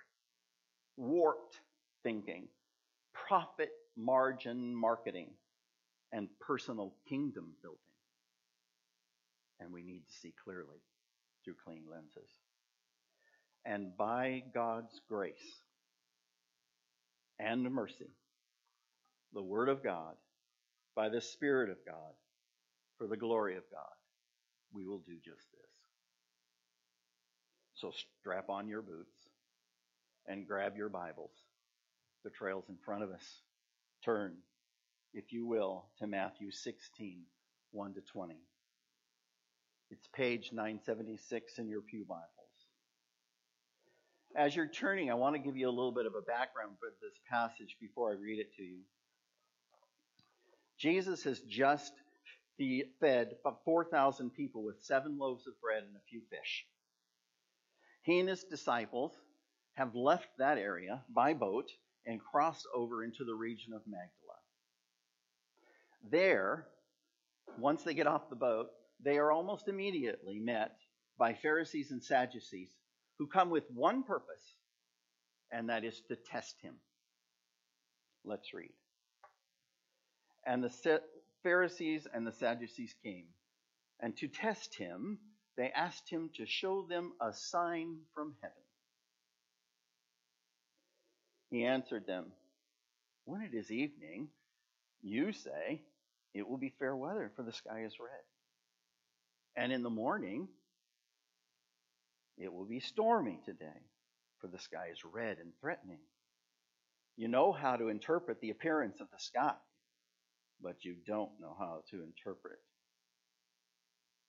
warped 1.01 1.61
thinking, 2.03 2.47
profit 3.13 3.71
margin 3.97 4.75
marketing, 4.75 5.31
and 6.13 6.29
personal 6.41 6.93
kingdom 7.09 7.53
building. 7.63 7.79
And 9.61 9.73
we 9.73 9.83
need 9.83 10.03
to 10.07 10.13
see 10.13 10.35
clearly 10.45 10.83
through 11.45 11.55
clean 11.65 11.83
lenses. 11.91 12.31
And 13.65 13.97
by 13.97 14.43
God's 14.55 15.01
grace 15.09 15.63
and 17.39 17.71
mercy, 17.71 18.11
the 19.33 19.43
Word 19.43 19.69
of 19.69 19.83
God, 19.83 20.15
by 20.97 21.09
the 21.09 21.21
Spirit 21.21 21.71
of 21.71 21.77
God, 21.87 22.15
for 22.99 23.07
the 23.07 23.17
glory 23.17 23.57
of 23.57 23.63
God, 23.71 23.83
we 24.73 24.87
will 24.87 24.99
do 24.99 25.15
just 25.25 25.51
this. 25.53 25.71
So 27.75 27.93
strap 28.21 28.51
on 28.51 28.69
your 28.69 28.83
boots 28.83 29.30
and 30.27 30.47
grab 30.47 30.77
your 30.77 30.89
Bibles. 30.89 31.33
The 32.25 32.31
trail's 32.31 32.69
in 32.69 32.77
front 32.85 33.03
of 33.03 33.11
us. 33.11 33.25
Turn, 34.05 34.37
if 35.15 35.33
you 35.33 35.47
will, 35.47 35.87
to 35.99 36.07
Matthew 36.07 36.51
16, 36.51 37.23
1 37.73 37.95
to 37.95 38.01
20. 38.01 38.35
It's 39.91 40.09
page 40.15 40.51
976 40.53 41.59
in 41.59 41.69
your 41.69 41.81
Pew 41.81 42.05
Bibles. 42.09 42.27
As 44.37 44.55
you're 44.55 44.69
turning, 44.69 45.11
I 45.11 45.15
want 45.15 45.35
to 45.35 45.43
give 45.43 45.57
you 45.57 45.69
a 45.69 45.71
little 45.71 45.93
bit 45.93 46.07
of 46.07 46.15
a 46.15 46.23
background 46.23 46.77
for 46.79 46.91
this 47.03 47.19
passage 47.29 47.77
before 47.81 48.11
I 48.11 48.15
read 48.15 48.39
it 48.39 48.55
to 48.57 48.63
you. 48.63 48.79
Jesus 50.79 51.25
has 51.25 51.41
just 51.41 51.93
fed 53.01 53.33
4,000 53.65 54.31
people 54.31 54.63
with 54.63 54.83
seven 54.83 55.19
loaves 55.19 55.47
of 55.47 55.61
bread 55.61 55.83
and 55.83 55.97
a 55.97 56.09
few 56.09 56.21
fish. 56.31 56.65
He 58.03 58.21
and 58.21 58.29
his 58.29 58.45
disciples 58.45 59.13
have 59.81 59.95
left 59.95 60.29
that 60.37 60.59
area 60.59 61.03
by 61.09 61.33
boat 61.33 61.71
and 62.05 62.21
crossed 62.21 62.67
over 62.75 63.03
into 63.03 63.25
the 63.25 63.35
region 63.35 63.73
of 63.73 63.81
Magdala. 63.87 64.37
There, 66.11 66.67
once 67.59 67.83
they 67.83 67.95
get 67.95 68.07
off 68.07 68.29
the 68.29 68.37
boat, 68.37 68.67
they 69.03 69.17
are 69.17 69.33
almost 69.33 69.69
immediately 69.69 70.39
met 70.39 70.77
by 71.19 71.33
Pharisees 71.33 71.93
and 71.93 72.05
Sadducees 72.05 72.69
who 73.19 73.27
come 73.27 73.49
with 73.49 73.65
one 73.73 74.03
purpose, 74.03 74.59
and 75.51 75.71
that 75.71 75.83
is 75.83 76.03
to 76.09 76.17
test 76.31 76.57
him. 76.61 76.75
Let's 78.23 78.53
read. 78.53 78.75
And 80.47 80.63
the 80.63 81.01
Pharisees 81.43 82.07
and 82.13 82.27
the 82.27 82.33
Sadducees 82.33 82.95
came, 83.03 83.29
and 83.99 84.15
to 84.19 84.29
test 84.29 84.75
him, 84.75 85.21
they 85.57 85.71
asked 85.75 86.11
him 86.11 86.29
to 86.37 86.45
show 86.45 86.87
them 86.87 87.13
a 87.19 87.33
sign 87.33 88.01
from 88.15 88.35
heaven. 88.43 88.57
He 91.51 91.65
answered 91.65 92.07
them, 92.07 92.27
When 93.25 93.43
it 93.43 93.55
is 93.55 93.71
evening, 93.71 94.29
you 95.03 95.33
say, 95.33 95.83
It 96.35 96.49
will 96.49 96.59
be 96.59 96.73
fair 96.79 96.95
weather, 96.95 97.33
for 97.35 97.43
the 97.43 97.53
sky 97.53 97.83
is 97.85 97.99
red. 98.01 98.23
And 99.57 99.73
in 99.73 99.83
the 99.83 99.91
morning, 99.91 100.49
it 102.39 102.53
will 102.53 102.65
be 102.65 102.81
stormy 102.81 103.41
today, 103.45 103.83
for 104.41 104.47
the 104.47 104.59
sky 104.59 104.89
is 104.93 105.05
red 105.05 105.39
and 105.39 105.53
threatening. 105.61 106.01
You 107.17 107.29
know 107.29 107.53
how 107.53 107.77
to 107.77 107.89
interpret 107.89 108.41
the 108.41 108.51
appearance 108.51 109.01
of 109.01 109.09
the 109.11 109.19
sky, 109.19 109.55
but 110.63 110.85
you 110.85 110.95
don't 111.07 111.33
know 111.41 111.55
how 111.59 111.83
to 111.91 112.03
interpret 112.03 112.59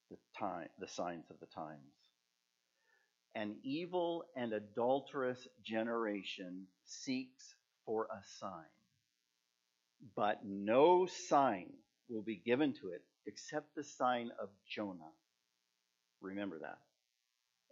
the 0.10 0.18
time 0.38 0.68
the 0.80 0.88
signs 0.88 1.26
of 1.30 1.40
the 1.40 1.46
times. 1.46 2.01
An 3.36 3.56
evil 3.64 4.26
and 4.36 4.52
adulterous 4.52 5.48
generation 5.64 6.68
seeks 6.86 7.56
for 7.86 8.06
a 8.06 8.22
sign, 8.40 8.66
but 10.16 10.42
no 10.46 11.06
sign 11.06 11.68
will 12.10 12.22
be 12.22 12.36
given 12.36 12.74
to 12.74 12.90
it 12.90 13.02
except 13.26 13.76
the 13.76 13.84
sign 13.84 14.32
of 14.42 14.50
Jonah. 14.68 15.12
Remember 16.20 16.60
that. 16.60 16.80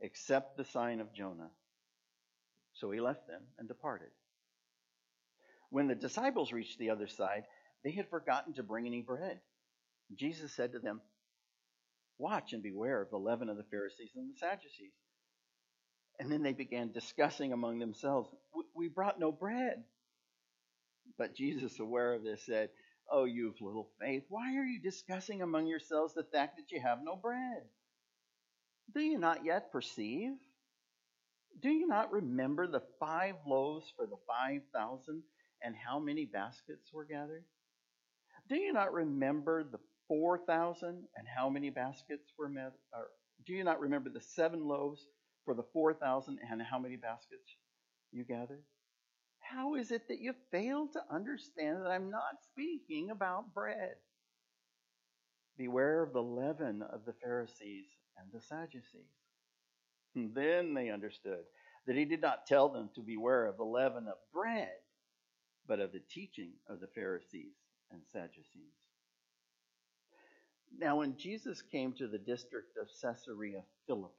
Except 0.01 0.55
the 0.55 0.63
sign 0.63 1.01
of 1.01 1.13
Jonah. 1.13 1.51
So 2.73 2.91
he 2.91 3.01
left 3.01 3.27
them 3.27 3.41
and 3.57 3.67
departed. 3.67 4.09
When 5.69 5.87
the 5.87 5.95
disciples 5.95 6.53
reached 6.53 6.79
the 6.79 6.89
other 6.89 7.07
side, 7.07 7.43
they 7.83 7.91
had 7.91 8.09
forgotten 8.09 8.53
to 8.53 8.63
bring 8.63 8.87
any 8.87 9.01
bread. 9.01 9.39
Jesus 10.15 10.53
said 10.55 10.71
to 10.71 10.79
them, 10.79 11.01
Watch 12.17 12.53
and 12.53 12.63
beware 12.63 13.01
of 13.01 13.09
the 13.09 13.17
leaven 13.17 13.49
of 13.49 13.57
the 13.57 13.63
Pharisees 13.63 14.11
and 14.15 14.33
the 14.33 14.37
Sadducees. 14.37 14.93
And 16.19 16.31
then 16.31 16.43
they 16.43 16.53
began 16.53 16.91
discussing 16.91 17.53
among 17.53 17.79
themselves, 17.79 18.29
We 18.75 18.89
brought 18.89 19.19
no 19.19 19.31
bread. 19.31 19.83
But 21.17 21.35
Jesus, 21.35 21.79
aware 21.79 22.13
of 22.13 22.23
this, 22.23 22.45
said, 22.45 22.69
Oh, 23.11 23.25
you 23.25 23.49
of 23.49 23.61
little 23.61 23.89
faith, 23.99 24.23
why 24.29 24.55
are 24.57 24.65
you 24.65 24.79
discussing 24.81 25.41
among 25.41 25.67
yourselves 25.67 26.13
the 26.13 26.25
fact 26.31 26.57
that 26.57 26.71
you 26.71 26.81
have 26.81 26.99
no 27.03 27.15
bread? 27.15 27.63
Do 28.93 29.01
you 29.01 29.17
not 29.17 29.45
yet 29.45 29.71
perceive? 29.71 30.33
Do 31.61 31.69
you 31.69 31.87
not 31.87 32.11
remember 32.11 32.67
the 32.67 32.83
five 32.99 33.35
loaves 33.47 33.91
for 33.95 34.05
the 34.05 34.17
five 34.27 34.61
thousand 34.73 35.23
and 35.63 35.75
how 35.75 35.99
many 35.99 36.25
baskets 36.25 36.93
were 36.93 37.05
gathered? 37.05 37.43
Do 38.49 38.55
you 38.55 38.73
not 38.73 38.93
remember 38.93 39.63
the 39.63 39.79
four 40.07 40.39
thousand 40.39 41.03
and 41.15 41.27
how 41.35 41.49
many 41.49 41.69
baskets 41.69 42.31
were 42.37 42.49
met? 42.49 42.73
Or 42.93 43.07
do 43.45 43.53
you 43.53 43.63
not 43.63 43.79
remember 43.79 44.09
the 44.09 44.21
seven 44.21 44.67
loaves 44.67 45.05
for 45.49 45.55
the 45.55 45.63
four 45.73 45.95
thousand 45.95 46.37
and 46.47 46.61
how 46.61 46.77
many 46.77 46.95
baskets 46.95 47.55
you 48.11 48.23
gathered? 48.23 48.61
How 49.39 49.73
is 49.73 49.89
it 49.89 50.07
that 50.07 50.19
you 50.19 50.35
fail 50.51 50.87
to 50.93 51.01
understand 51.11 51.81
that 51.81 51.89
I'm 51.89 52.11
not 52.11 52.37
speaking 52.51 53.09
about 53.09 53.51
bread? 53.51 53.95
Beware 55.57 56.03
of 56.03 56.13
the 56.13 56.21
leaven 56.21 56.83
of 56.83 57.03
the 57.03 57.15
Pharisees 57.23 57.87
and 58.19 58.27
the 58.31 58.45
Sadducees. 58.45 59.09
And 60.15 60.35
then 60.35 60.75
they 60.75 60.91
understood 60.91 61.45
that 61.87 61.95
he 61.95 62.05
did 62.05 62.21
not 62.21 62.45
tell 62.45 62.69
them 62.69 62.91
to 62.93 63.01
beware 63.01 63.47
of 63.47 63.57
the 63.57 63.63
leaven 63.63 64.07
of 64.07 64.17
bread, 64.31 64.69
but 65.67 65.79
of 65.79 65.91
the 65.91 66.03
teaching 66.11 66.51
of 66.69 66.79
the 66.79 66.89
Pharisees 66.93 67.55
and 67.91 68.01
Sadducees. 68.13 68.75
Now, 70.77 70.97
when 70.97 71.17
Jesus 71.17 71.63
came 71.63 71.93
to 71.93 72.07
the 72.07 72.19
district 72.19 72.77
of 72.79 72.87
Caesarea 73.01 73.63
Philippi, 73.87 74.13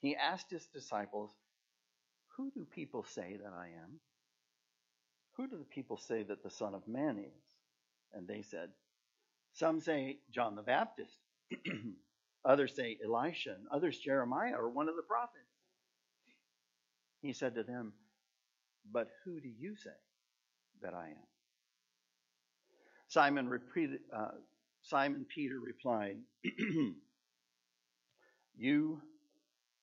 he 0.00 0.16
asked 0.16 0.50
his 0.50 0.66
disciples, 0.66 1.30
Who 2.36 2.50
do 2.50 2.64
people 2.64 3.04
say 3.04 3.36
that 3.42 3.52
I 3.52 3.66
am? 3.82 4.00
Who 5.36 5.46
do 5.46 5.56
the 5.58 5.64
people 5.64 5.96
say 5.96 6.22
that 6.24 6.42
the 6.42 6.50
Son 6.50 6.74
of 6.74 6.88
Man 6.88 7.18
is? 7.18 7.54
And 8.12 8.26
they 8.26 8.42
said, 8.42 8.70
Some 9.52 9.80
say 9.80 10.18
John 10.30 10.56
the 10.56 10.62
Baptist, 10.62 11.16
others 12.44 12.74
say 12.74 12.98
Elijah, 13.04 13.50
and 13.50 13.66
others 13.70 13.98
Jeremiah 13.98 14.54
or 14.58 14.70
one 14.70 14.88
of 14.88 14.96
the 14.96 15.02
prophets. 15.02 15.44
He 17.20 17.32
said 17.32 17.54
to 17.54 17.62
them, 17.62 17.92
But 18.90 19.08
who 19.24 19.40
do 19.40 19.48
you 19.48 19.76
say 19.76 19.90
that 20.82 20.94
I 20.94 21.08
am? 21.08 21.26
Simon, 23.08 23.48
repeated, 23.48 24.00
uh, 24.16 24.30
Simon 24.82 25.26
Peter 25.28 25.58
replied, 25.60 26.16
You 28.56 29.02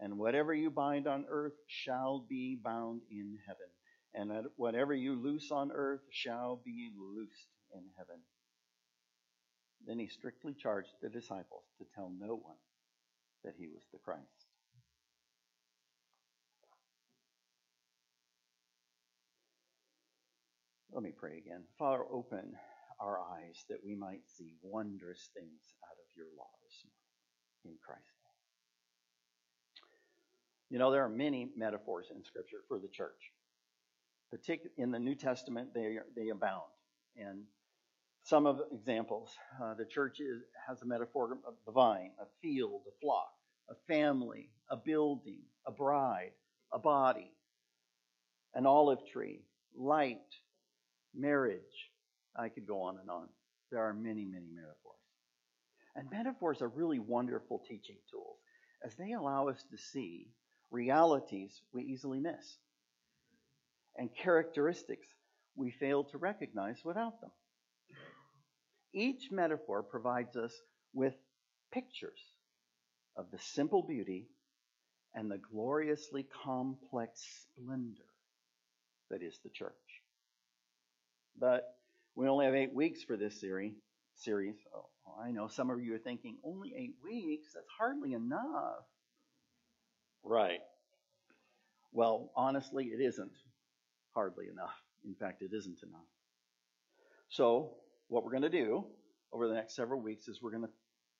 and 0.00 0.18
whatever 0.18 0.52
you 0.54 0.70
bind 0.70 1.06
on 1.06 1.24
earth 1.28 1.54
shall 1.66 2.24
be 2.28 2.58
bound 2.62 3.02
in 3.10 3.38
heaven 3.46 3.68
and 4.14 4.46
whatever 4.56 4.94
you 4.94 5.20
loose 5.20 5.50
on 5.50 5.72
earth 5.72 6.02
shall 6.10 6.60
be 6.64 6.90
loosed 6.96 7.48
in 7.74 7.82
heaven. 7.96 8.20
Then 9.86 9.98
he 9.98 10.08
strictly 10.08 10.54
charged 10.54 10.92
the 11.02 11.08
disciples 11.08 11.64
to 11.78 11.84
tell 11.94 12.12
no 12.18 12.36
one 12.36 12.56
that 13.44 13.54
he 13.58 13.66
was 13.66 13.82
the 13.92 13.98
Christ. 13.98 14.22
Let 20.92 21.02
me 21.02 21.10
pray 21.10 21.38
again. 21.38 21.64
Father, 21.76 22.04
open 22.10 22.54
our 23.00 23.18
eyes 23.18 23.64
that 23.68 23.84
we 23.84 23.96
might 23.96 24.22
see 24.38 24.54
wondrous 24.62 25.28
things 25.34 25.74
out 25.82 25.98
of 25.98 26.16
your 26.16 26.26
law 26.38 26.50
this 26.62 26.84
morning 26.86 27.74
in 27.74 27.78
Christ. 27.84 28.13
You 30.74 30.80
know, 30.80 30.90
there 30.90 31.04
are 31.04 31.08
many 31.08 31.52
metaphors 31.56 32.06
in 32.12 32.24
Scripture 32.24 32.64
for 32.66 32.80
the 32.80 32.88
church 32.88 33.30
in 34.76 34.90
the 34.90 34.98
New 34.98 35.14
Testament, 35.14 35.68
they, 35.72 35.98
they 36.16 36.30
abound. 36.30 36.64
And 37.16 37.44
some 38.24 38.44
of 38.44 38.58
the 38.58 38.66
examples, 38.74 39.30
uh, 39.62 39.74
the 39.74 39.84
church 39.84 40.18
is, 40.18 40.42
has 40.66 40.82
a 40.82 40.84
metaphor 40.84 41.38
of 41.46 41.54
the 41.64 41.70
vine, 41.70 42.10
a 42.20 42.24
field, 42.42 42.80
a 42.88 43.00
flock, 43.00 43.30
a 43.70 43.74
family, 43.86 44.50
a 44.68 44.76
building, 44.76 45.42
a 45.64 45.70
bride, 45.70 46.32
a 46.72 46.80
body, 46.80 47.30
an 48.54 48.66
olive 48.66 49.06
tree, 49.06 49.42
light, 49.76 50.18
marriage. 51.14 51.92
I 52.34 52.48
could 52.48 52.66
go 52.66 52.80
on 52.80 52.98
and 52.98 53.08
on. 53.08 53.28
There 53.70 53.84
are 53.84 53.94
many, 53.94 54.24
many 54.24 54.48
metaphors. 54.52 54.98
And 55.94 56.10
metaphors 56.10 56.62
are 56.62 56.68
really 56.68 56.98
wonderful 56.98 57.62
teaching 57.68 57.98
tools 58.10 58.38
as 58.84 58.96
they 58.96 59.12
allow 59.12 59.46
us 59.46 59.64
to 59.70 59.78
see 59.78 60.32
realities 60.70 61.62
we 61.72 61.82
easily 61.84 62.20
miss 62.20 62.58
and 63.96 64.10
characteristics 64.22 65.06
we 65.56 65.70
fail 65.70 66.04
to 66.04 66.18
recognize 66.18 66.84
without 66.84 67.20
them. 67.20 67.30
Each 68.92 69.30
metaphor 69.30 69.82
provides 69.82 70.36
us 70.36 70.52
with 70.92 71.14
pictures 71.72 72.18
of 73.16 73.30
the 73.30 73.38
simple 73.38 73.82
beauty 73.82 74.28
and 75.14 75.30
the 75.30 75.38
gloriously 75.38 76.26
complex 76.44 77.24
splendor 77.42 78.02
that 79.10 79.22
is 79.22 79.38
the 79.44 79.50
church. 79.50 79.72
But 81.38 81.64
we 82.14 82.28
only 82.28 82.46
have 82.46 82.54
eight 82.54 82.74
weeks 82.74 83.02
for 83.02 83.16
this 83.16 83.40
series. 83.40 83.74
Series. 84.16 84.54
Oh, 84.74 84.86
I 85.20 85.30
know 85.32 85.48
some 85.48 85.70
of 85.70 85.80
you 85.80 85.94
are 85.94 85.98
thinking, 85.98 86.36
only 86.44 86.72
eight 86.76 86.94
weeks? 87.02 87.48
That's 87.54 87.66
hardly 87.76 88.12
enough. 88.12 88.84
Right. 90.24 90.60
Well, 91.92 92.32
honestly, 92.34 92.86
it 92.86 93.00
isn't 93.00 93.32
hardly 94.14 94.46
enough. 94.50 94.74
In 95.04 95.14
fact, 95.14 95.42
it 95.42 95.50
isn't 95.52 95.82
enough. 95.82 96.06
So, 97.28 97.74
what 98.08 98.24
we're 98.24 98.30
going 98.30 98.42
to 98.42 98.48
do 98.48 98.84
over 99.32 99.48
the 99.48 99.54
next 99.54 99.76
several 99.76 100.00
weeks 100.00 100.28
is 100.28 100.40
we're 100.40 100.50
going 100.50 100.64
to 100.64 100.70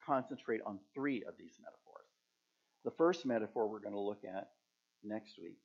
concentrate 0.05 0.61
on 0.67 0.79
three 0.95 1.23
of 1.29 1.35
these 1.39 1.59
metaphors. 1.61 2.07
The 2.85 2.91
first 2.93 3.27
metaphor 3.27 3.69
we're 3.69 3.81
going 3.81 3.95
to 3.95 4.01
look 4.01 4.23
at 4.25 4.49
next 5.03 5.39
week 5.41 5.59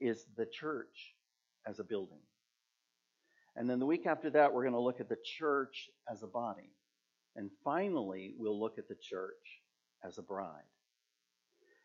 is 0.00 0.24
the 0.36 0.46
church 0.46 1.14
as 1.66 1.80
a 1.80 1.84
building. 1.84 2.20
And 3.56 3.68
then 3.68 3.80
the 3.80 3.86
week 3.86 4.06
after 4.06 4.30
that, 4.30 4.52
we're 4.52 4.62
going 4.62 4.74
to 4.74 4.80
look 4.80 5.00
at 5.00 5.08
the 5.08 5.18
church 5.38 5.88
as 6.10 6.22
a 6.22 6.28
body. 6.28 6.70
And 7.34 7.50
finally, 7.64 8.34
we'll 8.38 8.58
look 8.58 8.78
at 8.78 8.88
the 8.88 8.96
church 9.00 9.62
as 10.04 10.18
a 10.18 10.22
bride. 10.22 10.62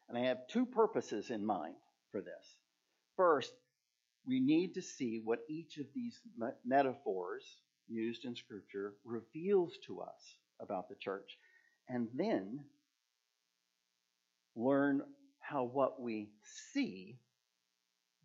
And 0.09 0.17
I 0.17 0.27
have 0.27 0.47
two 0.47 0.65
purposes 0.65 1.29
in 1.29 1.45
mind 1.45 1.75
for 2.11 2.21
this. 2.21 2.57
First, 3.15 3.53
we 4.25 4.39
need 4.39 4.75
to 4.75 4.81
see 4.81 5.21
what 5.23 5.39
each 5.49 5.77
of 5.77 5.85
these 5.93 6.19
metaphors 6.65 7.43
used 7.87 8.25
in 8.25 8.35
Scripture 8.35 8.93
reveals 9.03 9.73
to 9.87 10.01
us 10.01 10.37
about 10.61 10.87
the 10.87 10.95
church, 10.95 11.37
and 11.89 12.07
then 12.13 12.59
learn 14.55 15.01
how 15.39 15.63
what 15.63 16.01
we 16.01 16.29
see 16.71 17.17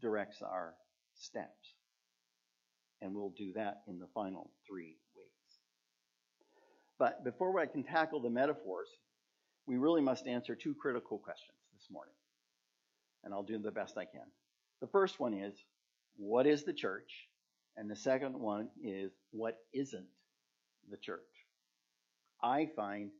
directs 0.01 0.41
our 0.43 0.75
steps. 1.17 1.75
And 3.01 3.15
we'll 3.15 3.35
do 3.37 3.53
that 3.55 3.83
in 3.89 3.99
the 3.99 4.07
final 4.15 4.51
three 4.69 4.97
weeks. 5.17 5.59
But 6.99 7.25
before 7.25 7.59
I 7.59 7.67
can 7.67 7.83
tackle 7.83 8.21
the 8.21 8.31
metaphors, 8.31 8.89
we 9.67 9.77
really 9.77 10.01
must 10.01 10.27
answer 10.27 10.55
two 10.55 10.75
critical 10.75 11.19
questions 11.19 11.59
morning. 11.91 12.15
And 13.25 13.35
I'll 13.35 13.43
do 13.43 13.59
the 13.59 13.71
best 13.71 13.99
I 13.99 14.05
can. 14.05 14.27
The 14.81 14.87
first 14.87 15.19
one 15.19 15.35
is 15.35 15.55
what 16.17 16.47
is 16.47 16.65
the 16.65 16.73
church? 16.73 17.29
And 17.77 17.91
the 17.91 17.97
second 17.97 18.39
one 18.39 18.69
is 18.83 19.13
what 19.31 19.59
isn't 19.73 20.07
the 20.91 20.97
church? 20.97 21.21
I 22.43 22.69
find 22.77 23.11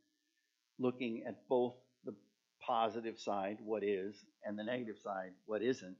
looking 0.79 1.23
at 1.27 1.47
both 1.47 1.75
the 2.05 2.13
positive 2.65 3.19
side, 3.19 3.57
what 3.63 3.83
is, 3.83 4.25
and 4.43 4.57
the 4.57 4.63
negative 4.63 4.97
side, 4.97 5.31
what 5.45 5.61
isn't, 5.61 5.95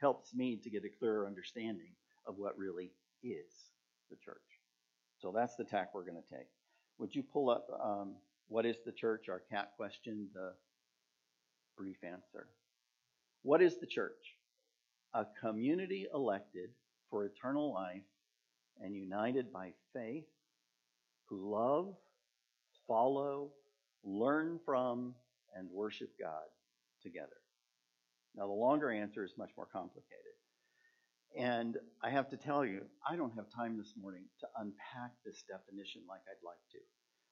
helps 0.00 0.34
me 0.34 0.56
to 0.62 0.70
get 0.70 0.84
a 0.84 0.98
clearer 0.98 1.26
understanding 1.26 1.92
of 2.26 2.34
what 2.36 2.58
really 2.58 2.90
is 3.22 3.52
the 4.10 4.16
church. 4.16 4.36
So 5.18 5.32
that's 5.34 5.56
the 5.56 5.64
tack 5.64 5.94
we're 5.94 6.02
going 6.02 6.22
to 6.22 6.36
take. 6.36 6.48
Would 6.98 7.14
you 7.14 7.22
pull 7.22 7.50
up 7.50 7.66
um, 7.82 8.14
what 8.48 8.66
is 8.66 8.76
the 8.84 8.92
church? 8.92 9.28
Our 9.28 9.42
cat 9.50 9.72
question, 9.76 10.28
the 10.34 10.52
brief 11.76 11.96
answer. 12.02 12.48
What 13.42 13.62
is 13.62 13.78
the 13.78 13.86
church? 13.86 14.36
A 15.14 15.26
community 15.40 16.06
elected 16.12 16.70
for 17.10 17.24
eternal 17.24 17.72
life 17.72 18.02
and 18.80 18.96
united 18.96 19.52
by 19.52 19.72
faith, 19.92 20.24
who 21.28 21.52
love, 21.52 21.94
follow, 22.88 23.50
learn 24.02 24.58
from, 24.64 25.14
and 25.56 25.70
worship 25.70 26.10
God 26.20 26.48
together. 27.02 27.28
Now, 28.34 28.46
the 28.46 28.52
longer 28.52 28.90
answer 28.90 29.24
is 29.24 29.32
much 29.38 29.50
more 29.56 29.68
complicated. 29.72 30.34
And 31.38 31.76
I 32.02 32.10
have 32.10 32.30
to 32.30 32.36
tell 32.36 32.64
you, 32.64 32.82
I 33.08 33.16
don't 33.16 33.34
have 33.34 33.46
time 33.50 33.76
this 33.76 33.94
morning 34.00 34.24
to 34.40 34.46
unpack 34.56 35.12
this 35.24 35.44
definition 35.48 36.02
like 36.08 36.20
I'd 36.28 36.44
like 36.46 36.58
to. 36.72 36.78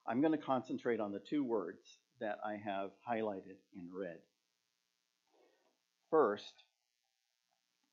I'm 0.07 0.21
going 0.21 0.33
to 0.33 0.45
concentrate 0.45 1.01
on 1.01 1.13
the 1.13 1.21
two 1.21 1.45
words 1.45 1.99
that 2.21 2.39
I 2.45 2.57
have 2.65 2.91
highlighted 3.09 3.59
in 3.75 3.89
red. 3.93 4.19
First, 6.13 6.65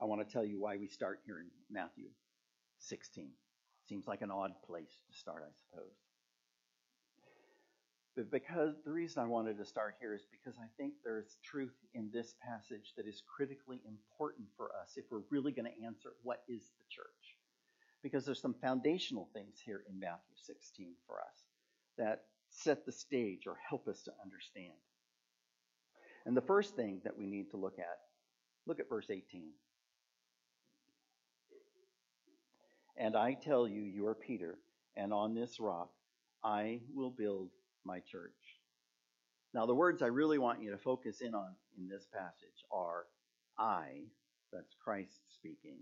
I 0.02 0.04
want 0.04 0.28
to 0.28 0.30
tell 0.30 0.44
you 0.44 0.60
why 0.60 0.76
we 0.76 0.90
start 0.90 1.22
here 1.26 1.40
in 1.40 1.46
Matthew 1.72 2.08
16. 2.80 3.30
Seems 3.88 4.08
like 4.08 4.22
an 4.22 4.30
odd 4.30 4.52
place 4.68 4.92
to 5.10 5.18
start, 5.18 5.42
I 5.48 5.52
suppose. 5.56 5.96
But 8.18 8.30
because 8.30 8.76
the 8.84 8.92
reason 8.92 9.24
I 9.24 9.26
wanted 9.26 9.58
to 9.58 9.66
start 9.66 9.96
here 10.02 10.14
is 10.14 10.26
because 10.30 10.60
I 10.60 10.68
think 10.76 10.96
there's 11.02 11.38
truth 11.46 11.72
in 11.94 12.10
this 12.12 12.36
passage 12.46 12.92
that 12.98 13.08
is 13.08 13.24
critically 13.26 13.80
important 13.88 14.50
for 14.58 14.72
us 14.84 14.98
if 14.98 15.06
we're 15.10 15.24
really 15.32 15.54
going 15.54 15.72
to 15.72 15.86
answer 15.86 16.10
what 16.22 16.44
is 16.50 16.64
the 16.78 16.86
church. 16.90 17.38
Because 18.04 18.26
there's 18.26 18.42
some 18.42 18.56
foundational 18.62 19.30
things 19.34 19.62
here 19.66 19.84
in 19.90 19.98
Matthew 19.98 20.36
16 20.36 20.92
for 21.08 21.22
us 21.22 21.46
that 21.98 22.26
set 22.50 22.86
the 22.86 22.92
stage 22.92 23.48
or 23.48 23.56
help 23.70 23.88
us 23.88 24.04
to 24.04 24.12
understand. 24.22 24.76
And 26.26 26.36
the 26.36 26.42
first 26.42 26.76
thing 26.76 27.00
that 27.06 27.18
we 27.18 27.26
need 27.26 27.52
to 27.52 27.58
look 27.58 27.80
at, 27.80 28.09
look 28.70 28.80
at 28.80 28.88
verse 28.88 29.10
18. 29.10 29.50
And 32.98 33.16
I 33.16 33.34
tell 33.34 33.68
you, 33.68 33.82
you 33.82 34.06
are 34.06 34.14
Peter, 34.14 34.60
and 34.96 35.12
on 35.12 35.34
this 35.34 35.60
rock 35.60 35.90
I 36.44 36.82
will 36.94 37.10
build 37.10 37.50
my 37.84 38.00
church. 38.00 38.32
Now, 39.56 39.66
the 39.66 39.74
words 39.74 40.04
I 40.04 40.08
really 40.08 40.38
want 40.38 40.62
you 40.62 40.70
to 40.70 40.78
focus 40.78 41.22
in 41.22 41.34
on 41.34 41.56
in 41.80 41.90
this 41.90 42.06
passage 42.14 42.64
are 42.72 43.06
I, 43.58 44.04
that's 44.54 44.76
Christ 44.84 45.20
speaking, 45.34 45.80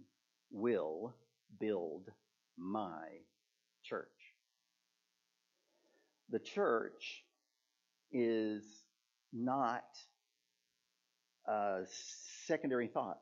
will 0.50 1.14
build 1.60 2.10
my 2.58 3.08
church. 3.84 4.08
The 6.30 6.40
church 6.40 7.26
is 8.14 8.64
not 9.34 9.84
a 11.46 11.82
secondary 12.48 12.88
thought, 12.88 13.20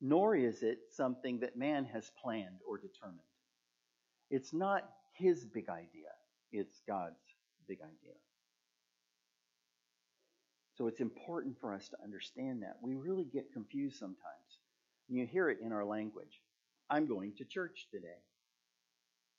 nor 0.00 0.34
is 0.34 0.62
it 0.62 0.78
something 0.90 1.40
that 1.40 1.56
man 1.56 1.84
has 1.84 2.10
planned 2.22 2.60
or 2.66 2.78
determined. 2.78 3.20
It's 4.30 4.52
not 4.52 4.88
his 5.12 5.44
big 5.44 5.68
idea, 5.68 6.10
it's 6.50 6.80
God's 6.88 7.20
big 7.68 7.78
idea. 7.80 8.14
So 10.76 10.86
it's 10.86 11.00
important 11.00 11.60
for 11.60 11.74
us 11.74 11.88
to 11.90 11.96
understand 12.02 12.62
that. 12.62 12.76
We 12.82 12.94
really 12.94 13.24
get 13.24 13.52
confused 13.52 13.98
sometimes. 13.98 14.16
And 15.08 15.18
you 15.18 15.26
hear 15.26 15.50
it 15.50 15.58
in 15.62 15.70
our 15.70 15.84
language. 15.84 16.40
I'm 16.88 17.06
going 17.06 17.34
to 17.38 17.44
church 17.44 17.86
today. 17.90 18.22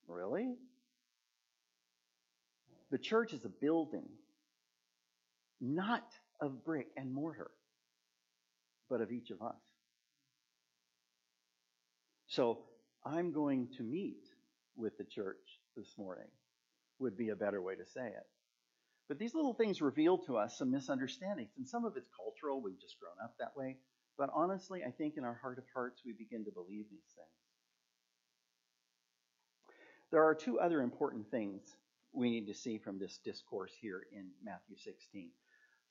Really? 0.08 0.56
The 2.92 2.98
church 3.00 3.34
is 3.34 3.44
a 3.46 3.50
building, 3.50 4.08
not 5.60 6.06
of 6.40 6.64
brick 6.64 6.88
and 6.96 7.12
mortar, 7.12 7.50
but 8.90 9.02
of 9.02 9.12
each 9.12 9.30
of 9.32 9.42
us. 9.42 9.56
So 12.28 12.60
I'm 13.06 13.32
going 13.32 13.70
to 13.78 13.84
meet 13.84 14.24
with 14.76 14.98
the 14.98 15.04
church 15.04 15.38
this 15.76 15.94
morning 15.98 16.28
would 17.00 17.18
be 17.18 17.30
a 17.30 17.36
better 17.36 17.62
way 17.62 17.76
to 17.76 17.86
say 17.86 18.08
it. 18.08 18.28
But 19.08 19.20
these 19.20 19.36
little 19.36 19.54
things 19.54 19.82
reveal 19.82 20.18
to 20.20 20.38
us 20.38 20.58
some 20.58 20.72
misunderstandings, 20.72 21.52
and 21.58 21.68
some 21.68 21.86
of 21.86 21.98
it's 21.98 22.10
cultural. 22.16 22.62
We've 22.62 22.80
just 22.80 23.00
grown 23.00 23.24
up 23.24 23.36
that 23.40 23.56
way. 23.56 23.78
But 24.18 24.30
honestly, 24.34 24.84
I 24.88 24.92
think 24.92 25.16
in 25.18 25.24
our 25.24 25.38
heart 25.42 25.58
of 25.58 25.66
hearts, 25.74 26.02
we 26.06 26.14
begin 26.14 26.46
to 26.46 26.52
believe 26.52 26.86
these 26.90 27.12
things. 27.16 27.28
There 30.12 30.24
are 30.24 30.36
two 30.36 30.60
other 30.60 30.82
important 30.82 31.30
things 31.32 31.62
we 32.14 32.30
need 32.30 32.46
to 32.46 32.54
see 32.54 32.78
from 32.78 33.00
this 33.00 33.20
discourse 33.26 33.74
here 33.82 34.04
in 34.12 34.30
Matthew 34.44 34.78
16. 34.78 35.32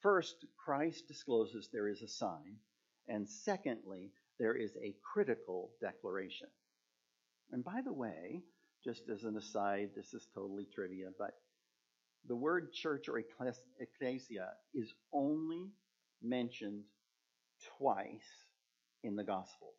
First, 0.00 0.46
Christ 0.56 1.08
discloses 1.08 1.68
there 1.72 1.88
is 1.88 2.02
a 2.02 2.08
sign, 2.08 2.56
and 3.08 3.28
secondly, 3.28 4.10
there 4.38 4.54
is 4.54 4.72
a 4.76 4.94
critical 5.12 5.70
declaration. 5.80 6.48
And 7.50 7.64
by 7.64 7.80
the 7.84 7.92
way, 7.92 8.42
just 8.84 9.08
as 9.08 9.24
an 9.24 9.36
aside, 9.36 9.90
this 9.94 10.14
is 10.14 10.26
totally 10.34 10.66
trivia, 10.74 11.08
but 11.18 11.34
the 12.28 12.36
word 12.36 12.72
church 12.72 13.08
or 13.08 13.22
ecclesia 13.80 14.48
is 14.74 14.92
only 15.12 15.70
mentioned 16.22 16.82
twice 17.78 18.46
in 19.02 19.16
the 19.16 19.24
Gospels. 19.24 19.74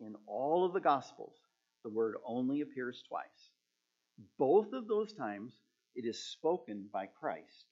In 0.00 0.14
all 0.26 0.64
of 0.64 0.72
the 0.72 0.80
Gospels, 0.80 1.36
the 1.84 1.90
word 1.90 2.16
only 2.26 2.60
appears 2.60 3.02
twice. 3.08 3.50
Both 4.38 4.72
of 4.72 4.88
those 4.88 5.12
times, 5.12 5.52
it 5.94 6.04
is 6.04 6.18
spoken 6.32 6.88
by 6.92 7.06
Christ, 7.06 7.66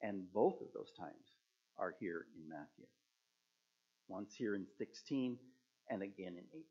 and 0.00 0.32
both 0.32 0.60
of 0.60 0.68
those 0.74 0.92
times 0.98 1.36
are 1.78 1.94
here 2.00 2.26
in 2.36 2.48
Matthew. 2.48 2.86
Once 4.12 4.34
here 4.34 4.54
in 4.54 4.66
16, 4.76 5.38
and 5.88 6.02
again 6.02 6.34
in 6.36 6.44
18. 6.52 6.64